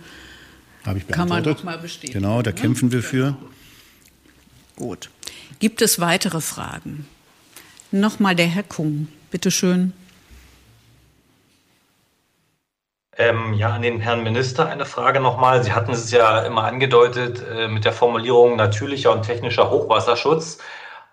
Habe 0.88 0.99
ich 0.99 1.05
beantwortet. 1.05 1.57
Kann 1.57 1.65
man 1.65 1.75
mal 1.75 1.81
bestätigen. 1.81 2.21
Genau, 2.21 2.41
da 2.41 2.51
ne? 2.51 2.55
kämpfen 2.55 2.91
wir 2.93 3.03
für. 3.03 3.35
Gut. 4.77 5.09
Gibt 5.59 5.81
es 5.81 5.99
weitere 5.99 6.39
Fragen? 6.39 7.05
Nochmal 7.91 8.35
der 8.35 8.47
Herr 8.47 8.63
Kung, 8.63 9.09
bitteschön. 9.29 9.91
Ähm, 13.17 13.53
ja, 13.53 13.69
an 13.69 13.81
den 13.81 13.99
Herrn 13.99 14.23
Minister 14.23 14.67
eine 14.67 14.85
Frage 14.85 15.19
nochmal. 15.19 15.63
Sie 15.63 15.73
hatten 15.73 15.91
es 15.91 16.11
ja 16.11 16.41
immer 16.41 16.63
angedeutet 16.63 17.43
äh, 17.51 17.67
mit 17.67 17.83
der 17.83 17.91
Formulierung 17.91 18.55
natürlicher 18.55 19.11
und 19.11 19.23
technischer 19.23 19.69
Hochwasserschutz. 19.69 20.59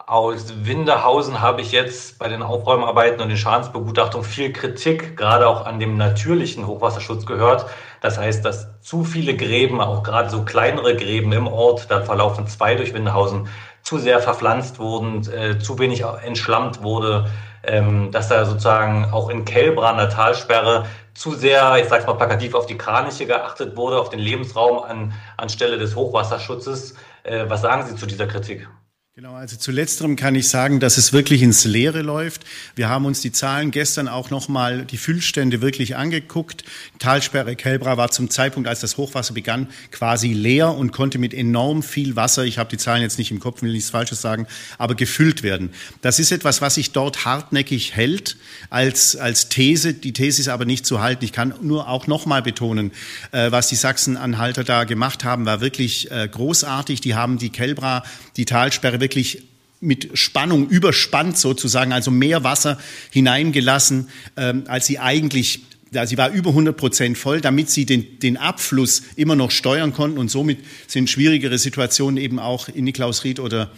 Aus 0.06 0.52
Windehausen 0.66 1.40
habe 1.40 1.62
ich 1.62 1.72
jetzt 1.72 2.18
bei 2.18 2.28
den 2.28 2.42
Aufräumarbeiten 2.42 3.22
und 3.22 3.30
den 3.30 3.38
Schadensbegutachtungen 3.38 4.26
viel 4.26 4.52
Kritik, 4.52 5.16
gerade 5.16 5.48
auch 5.48 5.64
an 5.64 5.80
dem 5.80 5.96
natürlichen 5.96 6.66
Hochwasserschutz 6.66 7.24
gehört. 7.24 7.64
Das 8.04 8.18
heißt, 8.18 8.44
dass 8.44 8.68
zu 8.82 9.02
viele 9.02 9.34
Gräben, 9.34 9.80
auch 9.80 10.02
gerade 10.02 10.28
so 10.28 10.44
kleinere 10.44 10.94
Gräben 10.94 11.32
im 11.32 11.46
Ort, 11.46 11.90
da 11.90 12.02
verlaufen 12.02 12.46
zwei 12.46 12.74
durch 12.74 12.92
Windehausen, 12.92 13.48
zu 13.82 13.96
sehr 13.96 14.20
verpflanzt 14.20 14.78
wurden, 14.78 15.26
äh, 15.32 15.58
zu 15.58 15.78
wenig 15.78 16.04
entschlammt 16.22 16.82
wurde, 16.82 17.30
ähm, 17.62 18.10
dass 18.12 18.28
da 18.28 18.44
sozusagen 18.44 19.06
auch 19.10 19.30
in 19.30 19.46
Kälbra 19.46 19.88
an 19.88 19.96
der 19.96 20.10
Talsperre 20.10 20.84
zu 21.14 21.32
sehr, 21.32 21.78
ich 21.78 21.88
sag's 21.88 22.06
mal 22.06 22.12
plakativ, 22.12 22.54
auf 22.54 22.66
die 22.66 22.76
Kraniche 22.76 23.24
geachtet 23.24 23.74
wurde, 23.74 23.98
auf 23.98 24.10
den 24.10 24.20
Lebensraum 24.20 24.84
an, 24.84 25.14
anstelle 25.38 25.78
des 25.78 25.96
Hochwasserschutzes. 25.96 26.96
Äh, 27.22 27.46
was 27.48 27.62
sagen 27.62 27.86
Sie 27.86 27.96
zu 27.96 28.04
dieser 28.04 28.26
Kritik? 28.26 28.68
Genau, 29.16 29.34
also 29.34 29.56
zu 29.56 29.70
letzterem 29.70 30.16
kann 30.16 30.34
ich 30.34 30.48
sagen, 30.48 30.80
dass 30.80 30.98
es 30.98 31.12
wirklich 31.12 31.40
ins 31.40 31.64
Leere 31.64 32.02
läuft. 32.02 32.42
Wir 32.74 32.88
haben 32.88 33.04
uns 33.04 33.20
die 33.20 33.30
Zahlen 33.30 33.70
gestern 33.70 34.08
auch 34.08 34.30
nochmal, 34.30 34.84
die 34.84 34.96
Füllstände 34.96 35.60
wirklich 35.62 35.94
angeguckt. 35.94 36.64
Talsperre 36.98 37.54
Kelbra 37.54 37.96
war 37.96 38.10
zum 38.10 38.28
Zeitpunkt, 38.28 38.68
als 38.68 38.80
das 38.80 38.96
Hochwasser 38.96 39.32
begann, 39.32 39.68
quasi 39.92 40.32
leer 40.32 40.74
und 40.74 40.90
konnte 40.90 41.18
mit 41.18 41.32
enorm 41.32 41.84
viel 41.84 42.16
Wasser, 42.16 42.44
ich 42.44 42.58
habe 42.58 42.70
die 42.70 42.76
Zahlen 42.76 43.02
jetzt 43.02 43.16
nicht 43.20 43.30
im 43.30 43.38
Kopf, 43.38 43.62
will 43.62 43.70
nichts 43.70 43.90
Falsches 43.90 44.20
sagen, 44.20 44.48
aber 44.78 44.96
gefüllt 44.96 45.44
werden. 45.44 45.70
Das 46.02 46.18
ist 46.18 46.32
etwas, 46.32 46.60
was 46.60 46.74
sich 46.74 46.90
dort 46.90 47.24
hartnäckig 47.24 47.94
hält 47.94 48.36
als, 48.68 49.14
als 49.14 49.48
These. 49.48 49.94
Die 49.94 50.12
These 50.12 50.40
ist 50.40 50.48
aber 50.48 50.64
nicht 50.64 50.86
zu 50.86 51.00
halten. 51.00 51.24
Ich 51.24 51.32
kann 51.32 51.54
nur 51.62 51.86
auch 51.88 52.08
nochmal 52.08 52.42
betonen, 52.42 52.90
äh, 53.30 53.52
was 53.52 53.68
die 53.68 53.76
Sachsen-Anhalter 53.76 54.64
da 54.64 54.82
gemacht 54.82 55.22
haben, 55.22 55.46
war 55.46 55.60
wirklich 55.60 56.10
äh, 56.10 56.26
großartig. 56.26 57.00
Die 57.00 57.14
haben 57.14 57.38
die 57.38 57.50
Kelbra, 57.50 58.02
die 58.36 58.44
Talsperre 58.44 59.03
wirklich 59.04 59.42
mit 59.80 60.16
Spannung 60.18 60.66
überspannt 60.68 61.36
sozusagen, 61.36 61.92
also 61.92 62.10
mehr 62.10 62.42
Wasser 62.42 62.78
hineingelassen, 63.10 64.08
ähm, 64.38 64.64
als 64.66 64.86
sie 64.86 64.98
eigentlich 64.98 65.60
sie 66.06 66.18
war 66.18 66.30
über 66.30 66.50
100 66.50 66.76
Prozent 66.76 67.16
voll, 67.16 67.40
damit 67.40 67.70
sie 67.70 67.86
den, 67.86 68.18
den 68.18 68.36
Abfluss 68.36 69.02
immer 69.14 69.36
noch 69.36 69.52
steuern 69.52 69.92
konnten 69.92 70.18
und 70.18 70.28
somit 70.28 70.58
sind 70.88 71.08
schwierigere 71.08 71.56
Situationen 71.58 72.16
eben 72.16 72.40
auch 72.40 72.68
in 72.68 72.84
Niklausried 72.84 73.38
oder 73.38 73.70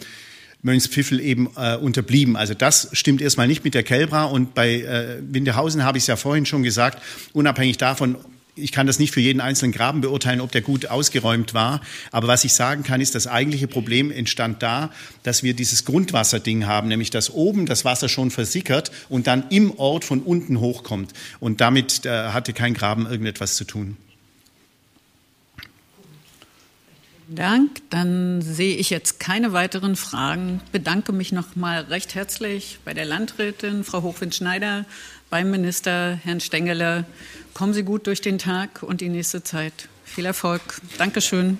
Mönchspfiffel 0.63 1.19
eben 1.19 1.49
äh, 1.55 1.75
unterblieben. 1.75 2.35
Also 2.35 2.55
das 2.55 2.89
stimmt 2.93 3.21
erstmal 3.21 3.47
nicht 3.47 3.63
mit 3.63 3.75
der 3.75 3.83
Kelbra 3.83 4.23
und 4.23 4.55
bei 4.55 4.81
äh, 4.81 5.17
Windehausen 5.21 5.83
habe 5.83 5.99
ich 5.99 6.05
es 6.05 6.07
ja 6.07 6.15
vorhin 6.15 6.47
schon 6.47 6.63
gesagt, 6.63 7.03
unabhängig 7.33 7.77
davon, 7.77 8.15
ich 8.57 8.71
kann 8.71 8.87
das 8.87 8.99
nicht 8.99 9.13
für 9.13 9.21
jeden 9.21 9.39
einzelnen 9.39 9.71
Graben 9.71 10.01
beurteilen, 10.01 10.41
ob 10.41 10.51
der 10.51 10.61
gut 10.61 10.87
ausgeräumt 10.87 11.53
war. 11.53 11.81
Aber 12.11 12.27
was 12.27 12.43
ich 12.43 12.53
sagen 12.53 12.83
kann, 12.83 13.01
ist, 13.01 13.15
das 13.15 13.27
eigentliche 13.27 13.67
Problem 13.67 14.11
entstand 14.11 14.63
da, 14.63 14.91
dass 15.23 15.43
wir 15.43 15.53
dieses 15.53 15.85
Grundwasserding 15.85 16.65
haben, 16.65 16.87
nämlich 16.87 17.09
dass 17.09 17.29
oben 17.29 17.65
das 17.65 17.85
Wasser 17.85 18.09
schon 18.09 18.31
versickert 18.31 18.91
und 19.09 19.27
dann 19.27 19.45
im 19.49 19.77
Ort 19.77 20.05
von 20.05 20.21
unten 20.21 20.59
hochkommt. 20.59 21.13
Und 21.39 21.61
damit 21.61 22.05
äh, 22.05 22.29
hatte 22.29 22.53
kein 22.53 22.73
Graben 22.73 23.05
irgendetwas 23.05 23.55
zu 23.55 23.63
tun. 23.63 23.97
Dank. 27.29 27.81
Dann 27.89 28.41
sehe 28.41 28.77
ich 28.77 28.89
jetzt 28.89 29.19
keine 29.19 29.51
weiteren 29.51 29.97
Fragen. 29.97 30.61
Bedanke 30.71 31.11
mich 31.11 31.33
noch 31.33 31.55
mal 31.55 31.81
recht 31.81 32.15
herzlich 32.15 32.79
bei 32.85 32.93
der 32.93 33.05
Landrätin, 33.05 33.83
Frau 33.83 34.01
Hochwind-Schneider, 34.01 34.85
beim 35.29 35.51
Minister, 35.51 36.17
Herrn 36.23 36.39
Stengele. 36.39 37.05
Kommen 37.57 37.73
Sie 37.73 37.81
gut 37.81 38.05
durch 38.05 38.21
den 38.21 38.37
Tag 38.37 38.83
und 38.83 39.01
die 39.01 39.09
nächste 39.09 39.41
Zeit. 39.41 39.89
Viel 40.05 40.25
Erfolg. 40.25 40.61
Dankeschön. 40.99 41.57